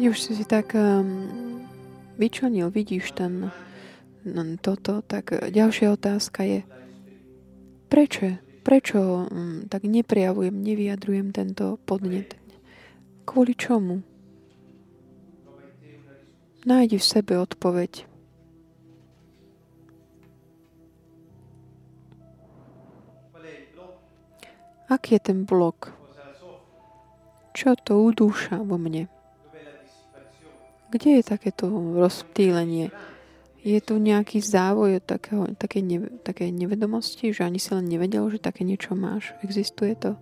Keď 0.00 0.16
už 0.16 0.32
si 0.32 0.48
tak 0.48 0.72
um, 0.72 1.60
vyčlenil, 2.16 2.72
vidíš 2.72 3.12
ten, 3.12 3.52
toto, 4.64 5.04
tak 5.04 5.28
ďalšia 5.28 5.92
otázka 5.92 6.40
je, 6.40 6.64
prečo, 7.92 8.40
prečo 8.64 9.28
um, 9.28 9.68
tak 9.68 9.84
neprejavujem, 9.84 10.56
nevyjadrujem 10.56 11.36
tento 11.36 11.76
podnet? 11.84 12.32
Kvôli 13.28 13.52
čomu? 13.52 14.00
Nájdi 16.64 16.96
v 16.96 17.04
sebe 17.04 17.36
odpoveď. 17.36 18.08
Aký 24.88 25.20
je 25.20 25.28
ten 25.28 25.44
blok? 25.44 25.92
Čo 27.52 27.76
to 27.76 28.00
udúša 28.00 28.64
vo 28.64 28.80
mne? 28.80 29.19
Kde 30.90 31.22
je 31.22 31.22
takéto 31.22 31.70
rozptýlenie? 31.70 32.90
Je 33.60 33.78
tu 33.78 34.00
nejaký 34.00 34.40
závoj 34.40 35.04
takého, 35.04 35.46
také, 35.54 35.84
ne, 35.84 36.08
také 36.24 36.48
nevedomosti, 36.48 37.30
že 37.30 37.44
ani 37.44 37.60
si 37.60 37.70
len 37.76 37.86
nevedel, 37.86 38.26
že 38.32 38.40
také 38.40 38.64
niečo 38.64 38.96
máš? 38.96 39.36
Existuje 39.44 39.94
to? 39.94 40.16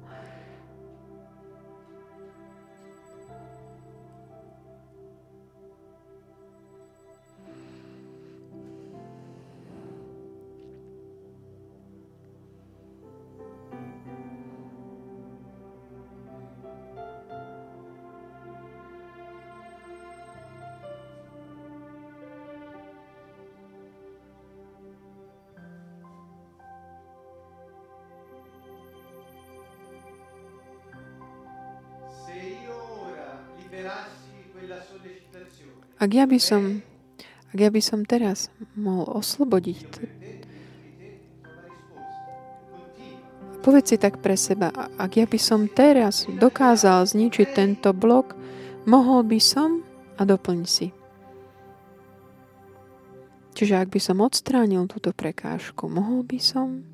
Ak 35.99 36.15
ja 36.15 36.31
by 36.31 36.39
som, 36.39 36.79
ak 37.51 37.59
ja 37.59 37.75
by 37.75 37.83
som 37.83 38.07
teraz 38.07 38.55
mohol 38.79 39.19
oslobodiť, 39.19 39.91
povedz 43.67 43.91
si 43.91 43.97
tak 43.99 44.23
pre 44.23 44.39
seba, 44.39 44.71
ak 44.95 45.11
ja 45.19 45.27
by 45.27 45.39
som 45.43 45.67
teraz 45.67 46.31
dokázal 46.31 47.03
zničiť 47.03 47.51
tento 47.51 47.91
blok, 47.91 48.39
mohol 48.87 49.27
by 49.27 49.43
som 49.43 49.83
a 50.15 50.23
doplň 50.23 50.61
si. 50.71 50.95
Čiže 53.59 53.75
ak 53.83 53.91
by 53.91 53.99
som 53.99 54.23
odstránil 54.23 54.87
túto 54.87 55.11
prekážku, 55.11 55.91
mohol 55.91 56.23
by 56.23 56.39
som 56.39 56.87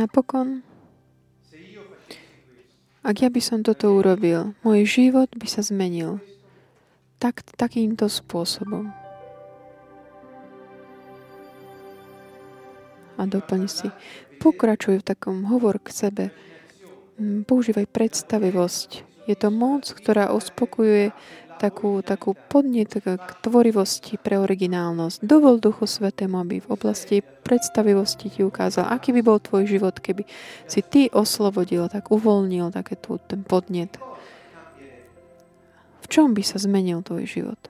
napokon, 0.00 0.64
ak 3.04 3.16
ja 3.24 3.28
by 3.28 3.40
som 3.40 3.60
toto 3.60 3.92
urobil, 3.96 4.56
môj 4.64 4.84
život 4.84 5.28
by 5.36 5.48
sa 5.48 5.60
zmenil 5.60 6.20
tak, 7.20 7.44
takýmto 7.56 8.08
spôsobom. 8.08 8.92
A 13.20 13.22
doplň 13.28 13.68
si. 13.68 13.88
Pokračuj 14.40 15.04
v 15.04 15.08
takom 15.12 15.44
hovor 15.44 15.76
k 15.84 15.92
sebe. 15.92 16.24
Používaj 17.20 17.84
predstavivosť. 17.92 19.04
Je 19.28 19.36
to 19.36 19.52
moc, 19.52 19.84
ktorá 19.92 20.32
uspokojuje 20.32 21.12
takú, 21.60 22.00
takú 22.00 22.32
podnet 22.48 22.88
k 22.96 23.30
tvorivosti 23.44 24.16
pre 24.16 24.40
originálnosť. 24.40 25.20
Dovol 25.20 25.60
Duchu 25.60 25.84
Svetému, 25.84 26.40
aby 26.40 26.64
v 26.64 26.72
oblasti 26.72 27.20
predstavivosti 27.20 28.32
ti 28.32 28.40
ukázal, 28.40 28.88
aký 28.88 29.12
by 29.12 29.20
bol 29.20 29.36
tvoj 29.36 29.68
život, 29.68 30.00
keby 30.00 30.24
si 30.64 30.80
ty 30.80 31.12
oslobodil, 31.12 31.92
tak 31.92 32.08
uvoľnil 32.08 32.72
také 32.72 32.96
tu, 32.96 33.20
ten 33.28 33.44
podnet. 33.44 34.00
V 36.00 36.06
čom 36.08 36.32
by 36.32 36.40
sa 36.40 36.56
zmenil 36.56 37.04
tvoj 37.04 37.28
život? 37.28 37.60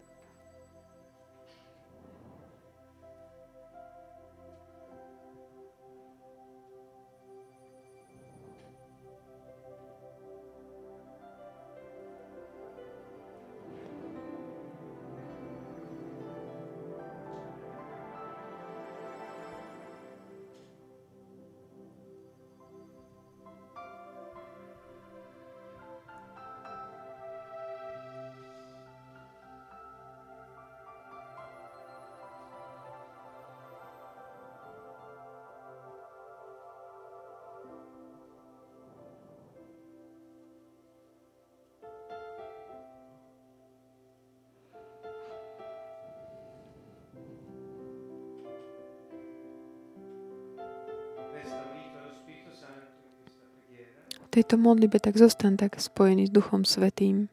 Tejto 54.41 54.57
modlibe, 54.57 54.97
tak 54.97 55.21
zostan 55.21 55.61
tak 55.61 55.77
spojený 55.77 56.33
s 56.33 56.33
Duchom 56.33 56.65
Svetým. 56.65 57.29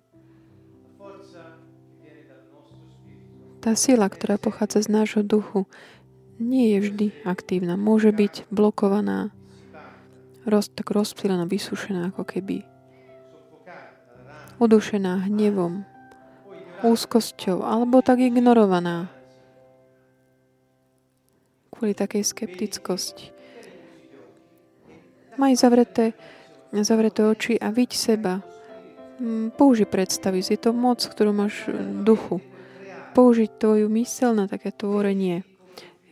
Tá 3.63 3.79
sila, 3.79 4.11
ktorá 4.11 4.35
pochádza 4.35 4.83
z 4.83 4.91
nášho 4.91 5.23
duchu, 5.23 5.71
nie 6.35 6.75
je 6.75 6.77
vždy 6.83 7.07
aktívna. 7.23 7.79
Môže 7.79 8.11
byť 8.11 8.51
blokovaná, 8.51 9.31
roz, 10.43 10.67
tak 10.67 10.91
rozptýlená, 10.91 11.47
vysušená 11.47 12.11
ako 12.11 12.27
keby. 12.27 12.67
Udušená 14.59 15.31
hnevom, 15.31 15.87
úzkosťou, 16.83 17.63
alebo 17.63 18.03
tak 18.03 18.19
ignorovaná 18.19 19.07
kvôli 21.71 21.95
takej 21.95 22.27
skeptickosti. 22.27 23.31
Maj 25.37 25.53
zavreté 25.55 26.17
zavreté 26.83 27.25
oči 27.25 27.55
a 27.57 27.71
viď 27.71 27.91
seba. 27.93 28.43
Mm, 29.17 29.55
použi 29.57 29.89
predstavy. 29.89 30.45
Je 30.45 30.59
to 30.61 30.75
moc, 30.75 31.01
ktorú 31.01 31.33
máš 31.33 31.65
v 31.65 32.05
duchu. 32.05 32.37
Použiť 33.17 33.49
tvoju 33.57 33.89
mysel 33.97 34.37
na 34.37 34.45
také 34.45 34.69
tvorenie. 34.69 35.41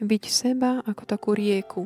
Byť 0.02 0.24
seba 0.26 0.82
ako 0.86 1.04
takú 1.06 1.38
rieku. 1.38 1.86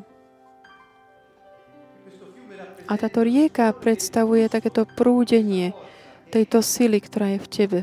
A 2.90 2.98
táto 2.98 3.22
rieka 3.22 3.70
predstavuje 3.76 4.50
takéto 4.50 4.88
prúdenie 4.88 5.78
tejto 6.34 6.64
sily, 6.64 6.98
ktorá 7.04 7.38
je 7.38 7.40
v 7.40 7.50
tebe. 7.52 7.80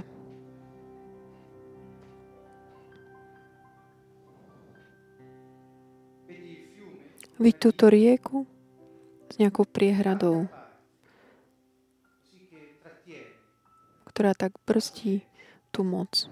Vidť 7.36 7.59
túto 7.61 7.92
rieku 7.92 8.49
s 9.28 9.36
nejakou 9.36 9.68
priehradou. 9.68 10.49
Ktorá 14.17 14.33
tak 14.33 14.57
brzdí 14.64 15.29
tú 15.77 15.85
moc. 15.85 16.25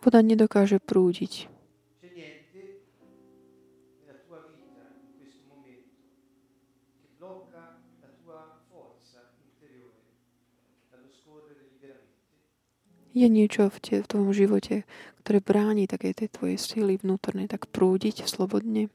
Voda 0.00 0.24
nedokáže 0.24 0.80
prúdiť. 0.80 1.52
Je 13.16 13.32
niečo 13.32 13.72
v, 13.72 13.76
te, 13.80 13.94
v 14.00 14.08
tvojom 14.08 14.32
živote, 14.32 14.88
ktoré 15.20 15.40
bráni 15.44 15.84
také 15.84 16.16
tej 16.16 16.32
tvojej 16.32 16.56
síly 16.60 16.96
vnútornej 17.00 17.48
tak 17.48 17.68
prúdiť 17.68 18.24
slobodne? 18.24 18.88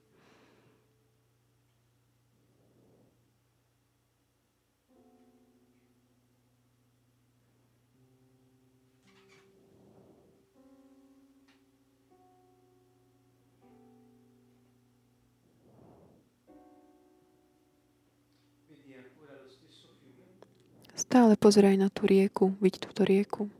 Stále 21.11 21.35
pozeraj 21.35 21.75
na 21.75 21.91
tú 21.91 22.07
rieku, 22.07 22.55
vidť 22.63 22.87
túto 22.87 23.03
rieku. 23.03 23.51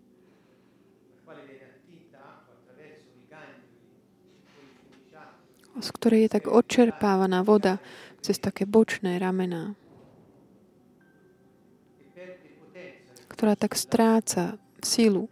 z 5.76 5.90
ktorej 5.92 6.28
je 6.28 6.30
tak 6.32 6.48
odčerpávaná 6.48 7.44
voda 7.44 7.84
cez 8.24 8.40
také 8.40 8.64
bočné 8.64 9.20
ramená, 9.20 9.76
ktorá 13.28 13.60
tak 13.60 13.76
stráca 13.76 14.56
silu. 14.80 15.28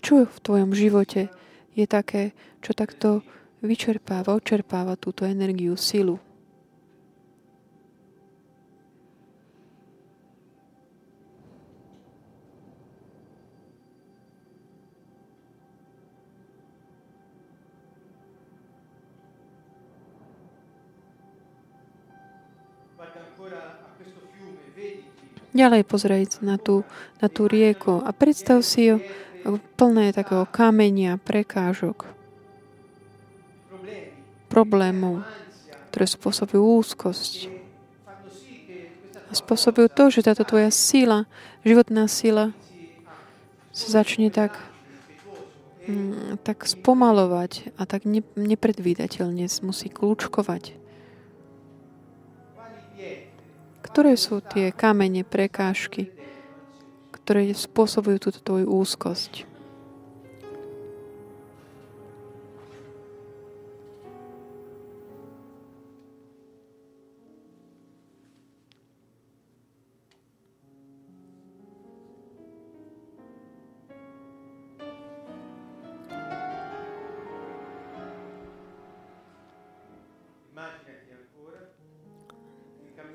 Čo 0.00 0.24
v 0.24 0.38
tvojom 0.40 0.72
živote 0.72 1.28
je 1.76 1.84
také, 1.84 2.32
čo 2.64 2.72
takto 2.72 3.20
vyčerpáva, 3.60 4.32
odčerpáva 4.32 4.96
túto 4.96 5.28
energiu, 5.28 5.76
silu? 5.76 6.29
Ďalej 25.50 25.82
pozrieť 25.82 26.46
na 26.46 26.62
tú, 26.62 26.86
na 27.18 27.26
tú 27.26 27.50
rieku 27.50 27.98
a 28.06 28.14
predstav 28.14 28.62
si 28.62 28.94
ju 28.94 29.02
plné 29.74 30.14
takého 30.14 30.46
kamenia, 30.46 31.18
prekážok, 31.18 32.06
problémov, 34.46 35.26
ktoré 35.90 36.06
spôsobujú 36.06 36.62
úzkosť. 36.82 37.32
A 39.30 39.32
spôsobujú 39.34 39.86
to, 39.90 40.10
že 40.10 40.26
táto 40.26 40.42
tvoja 40.42 40.74
sila, 40.74 41.26
životná 41.62 42.10
sila 42.10 42.50
sa 43.70 44.02
začne 44.02 44.30
tak, 44.34 44.58
mm, 45.86 46.42
tak 46.42 46.66
spomalovať 46.66 47.74
a 47.78 47.86
tak 47.86 48.06
nepredvídateľne 48.34 49.46
musí 49.62 49.86
kľúčkovať. 49.86 50.74
Ktoré 53.90 54.14
sú 54.14 54.38
tie 54.38 54.70
kamene, 54.70 55.26
prekážky, 55.26 56.14
ktoré 57.10 57.50
spôsobujú 57.50 58.22
túto 58.22 58.38
tvoju 58.38 58.70
úzkosť? 58.70 59.49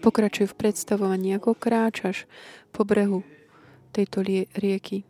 Pokračuj 0.06 0.54
v 0.54 0.58
predstavovaní, 0.62 1.34
ako 1.34 1.58
kráčaš 1.58 2.30
po 2.70 2.86
brehu 2.86 3.26
tejto 3.90 4.22
rieky. 4.54 5.02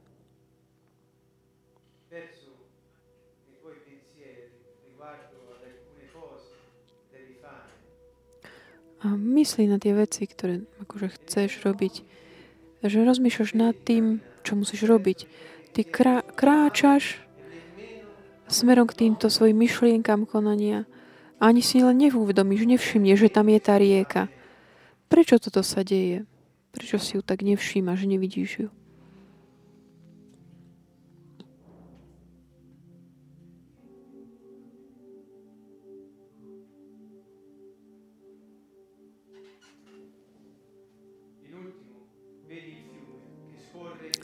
A 9.03 9.13
myslí 9.13 9.67
na 9.67 9.77
tie 9.77 9.91
veci, 9.93 10.23
ktoré 10.25 10.63
akože 10.81 11.19
chceš 11.19 11.61
robiť. 11.67 12.01
Že 12.79 13.03
rozmýšľaš 13.03 13.51
nad 13.53 13.75
tým, 13.75 14.23
čo 14.47 14.55
musíš 14.55 14.87
robiť. 14.87 15.27
Ty 15.75 15.81
krá, 15.85 16.17
kráčaš 16.23 17.19
smerom 18.47 18.87
k 18.87 19.05
týmto 19.05 19.27
svojim 19.27 19.59
myšlienkam 19.59 20.23
konania. 20.23 20.87
A 21.37 21.51
ani 21.51 21.59
si 21.59 21.83
len 21.83 21.99
neuvedomíš, 21.99 22.63
nevšimneš, 22.63 23.27
že 23.27 23.29
tam 23.29 23.51
je 23.51 23.59
tá 23.59 23.75
rieka. 23.75 24.31
Prečo 25.05 25.39
toto 25.39 25.61
sa 25.61 25.85
deje? 25.85 26.25
Prečo 26.75 26.99
si 26.99 27.15
ju 27.15 27.21
tak 27.23 27.45
nevšímaš, 27.45 28.03
nevidíš 28.03 28.67
ju? 28.67 28.69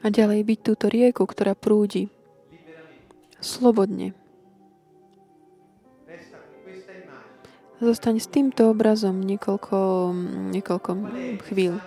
a 0.01 0.09
ďalej 0.09 0.41
byť 0.41 0.59
túto 0.65 0.89
rieku, 0.89 1.23
ktorá 1.29 1.53
prúdi 1.53 2.09
slobodne. 3.37 4.17
Zostaň 7.81 8.21
s 8.21 8.29
týmto 8.29 8.69
obrazom 8.69 9.25
niekoľko, 9.25 10.13
niekoľko 10.53 10.91
chvíľ. 11.49 11.81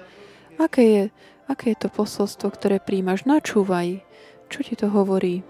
Aké 0.58 0.82
je, 0.82 1.02
aké 1.46 1.70
je 1.70 1.86
to 1.86 1.88
posolstvo, 1.88 2.50
ktoré 2.50 2.82
príjmaš? 2.82 3.22
Načúvaj. 3.30 4.02
Čo 4.50 4.58
ti 4.66 4.74
to 4.74 4.90
hovorí? 4.90 5.46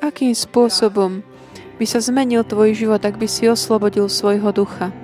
Akým 0.00 0.32
spôsobom 0.32 1.20
by 1.82 1.86
sa 1.90 1.98
zmenil 1.98 2.46
tvoj 2.46 2.78
život, 2.78 3.02
ak 3.02 3.18
by 3.18 3.26
si 3.26 3.50
oslobodil 3.50 4.06
svojho 4.06 4.54
ducha? 4.54 4.94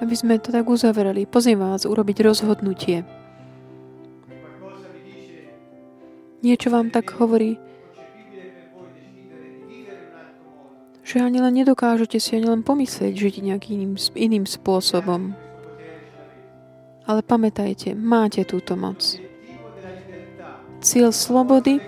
Aby 0.00 0.14
sme 0.14 0.36
to 0.36 0.52
tak 0.52 0.68
uzavreli. 0.68 1.24
Pozývam 1.24 1.72
vás 1.72 1.88
urobiť 1.88 2.20
rozhodnutie. 2.24 3.04
Niečo 6.44 6.68
vám 6.68 6.92
tak 6.92 7.16
hovorí, 7.16 7.56
že 11.06 11.22
ani 11.22 11.38
len 11.38 11.54
nedokážete 11.54 12.18
si 12.18 12.36
ani 12.36 12.50
len 12.50 12.62
pomyslieť 12.66 13.14
žiť 13.14 13.34
nejakým 13.40 13.74
iným, 13.78 13.94
iným 14.18 14.44
spôsobom. 14.44 15.32
Ale 17.06 17.22
pamätajte, 17.22 17.94
máte 17.94 18.42
túto 18.42 18.74
moc. 18.74 18.98
Cieľ 20.82 21.14
slobody 21.14 21.78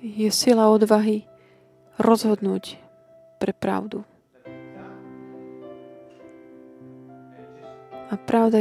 je 0.00 0.28
sila 0.32 0.72
odvahy 0.72 1.28
rozhodnúť 2.00 2.80
pre 3.36 3.52
pravdu. 3.52 4.08
A 8.10 8.16
pravda 8.16 8.58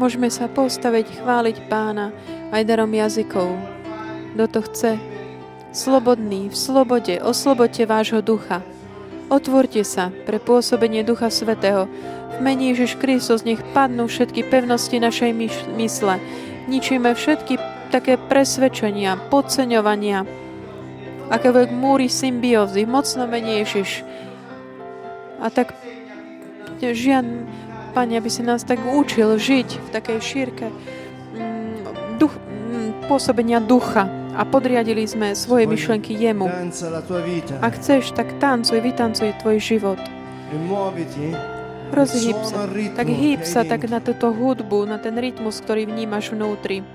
Môžeme 0.00 0.32
sa 0.32 0.48
postaviť, 0.48 1.20
chváliť 1.20 1.68
Pána 1.68 2.08
aj 2.56 2.64
darom 2.64 2.88
jazykov. 2.88 3.52
Kto 4.32 4.44
to 4.48 4.60
chce? 4.64 4.92
Slobodný, 5.76 6.48
v 6.48 6.56
slobode, 6.56 7.20
oslobodte 7.20 7.84
vášho 7.84 8.24
ducha. 8.24 8.64
Otvorte 9.28 9.84
sa 9.84 10.08
pre 10.24 10.40
pôsobenie 10.40 11.04
Ducha 11.04 11.28
Svetého. 11.28 11.84
V 12.32 12.38
mene 12.40 12.72
Ježiš 12.72 12.96
Kristus 12.96 13.44
nech 13.44 13.60
padnú 13.76 14.08
všetky 14.08 14.48
pevnosti 14.48 14.96
našej 14.96 15.36
mysle. 15.76 16.16
Ničíme 16.64 17.12
všetky 17.12 17.60
také 17.92 18.16
presvedčenia, 18.16 19.20
podceňovania, 19.28 20.24
akékoľvek 21.28 21.70
múry 21.76 22.08
symbiózy, 22.08 22.88
mocno 22.88 23.28
mene 23.28 23.60
Ježiš. 23.60 24.00
A 25.44 25.52
tak 25.52 25.76
žiadny 26.80 27.69
Pane, 27.90 28.22
aby 28.22 28.30
si 28.30 28.46
nás 28.46 28.62
tak 28.62 28.78
učil 28.86 29.34
žiť 29.34 29.68
v 29.82 29.88
takej 29.90 30.18
šírke 30.22 30.66
mm, 30.70 32.18
duch, 32.22 32.34
mm, 32.38 33.10
pôsobenia 33.10 33.58
ducha 33.58 34.06
a 34.38 34.46
podriadili 34.46 35.02
sme 35.04 35.34
svoje 35.34 35.66
myšlenky 35.66 36.14
jemu. 36.14 36.46
Ak 37.58 37.82
chceš, 37.82 38.14
tak 38.14 38.38
tancuj, 38.38 38.78
vytancuj 38.78 39.34
tvoj 39.42 39.58
život. 39.58 40.00
Rozhýb 41.90 42.38
sa, 42.46 42.70
tak 42.94 43.06
hýb 43.10 43.42
sa 43.42 43.66
tak 43.66 43.90
na 43.90 43.98
túto 43.98 44.30
hudbu, 44.30 44.86
na 44.86 45.02
ten 45.02 45.18
rytmus, 45.18 45.58
ktorý 45.58 45.90
vnímaš 45.90 46.30
vnútri. 46.30 46.86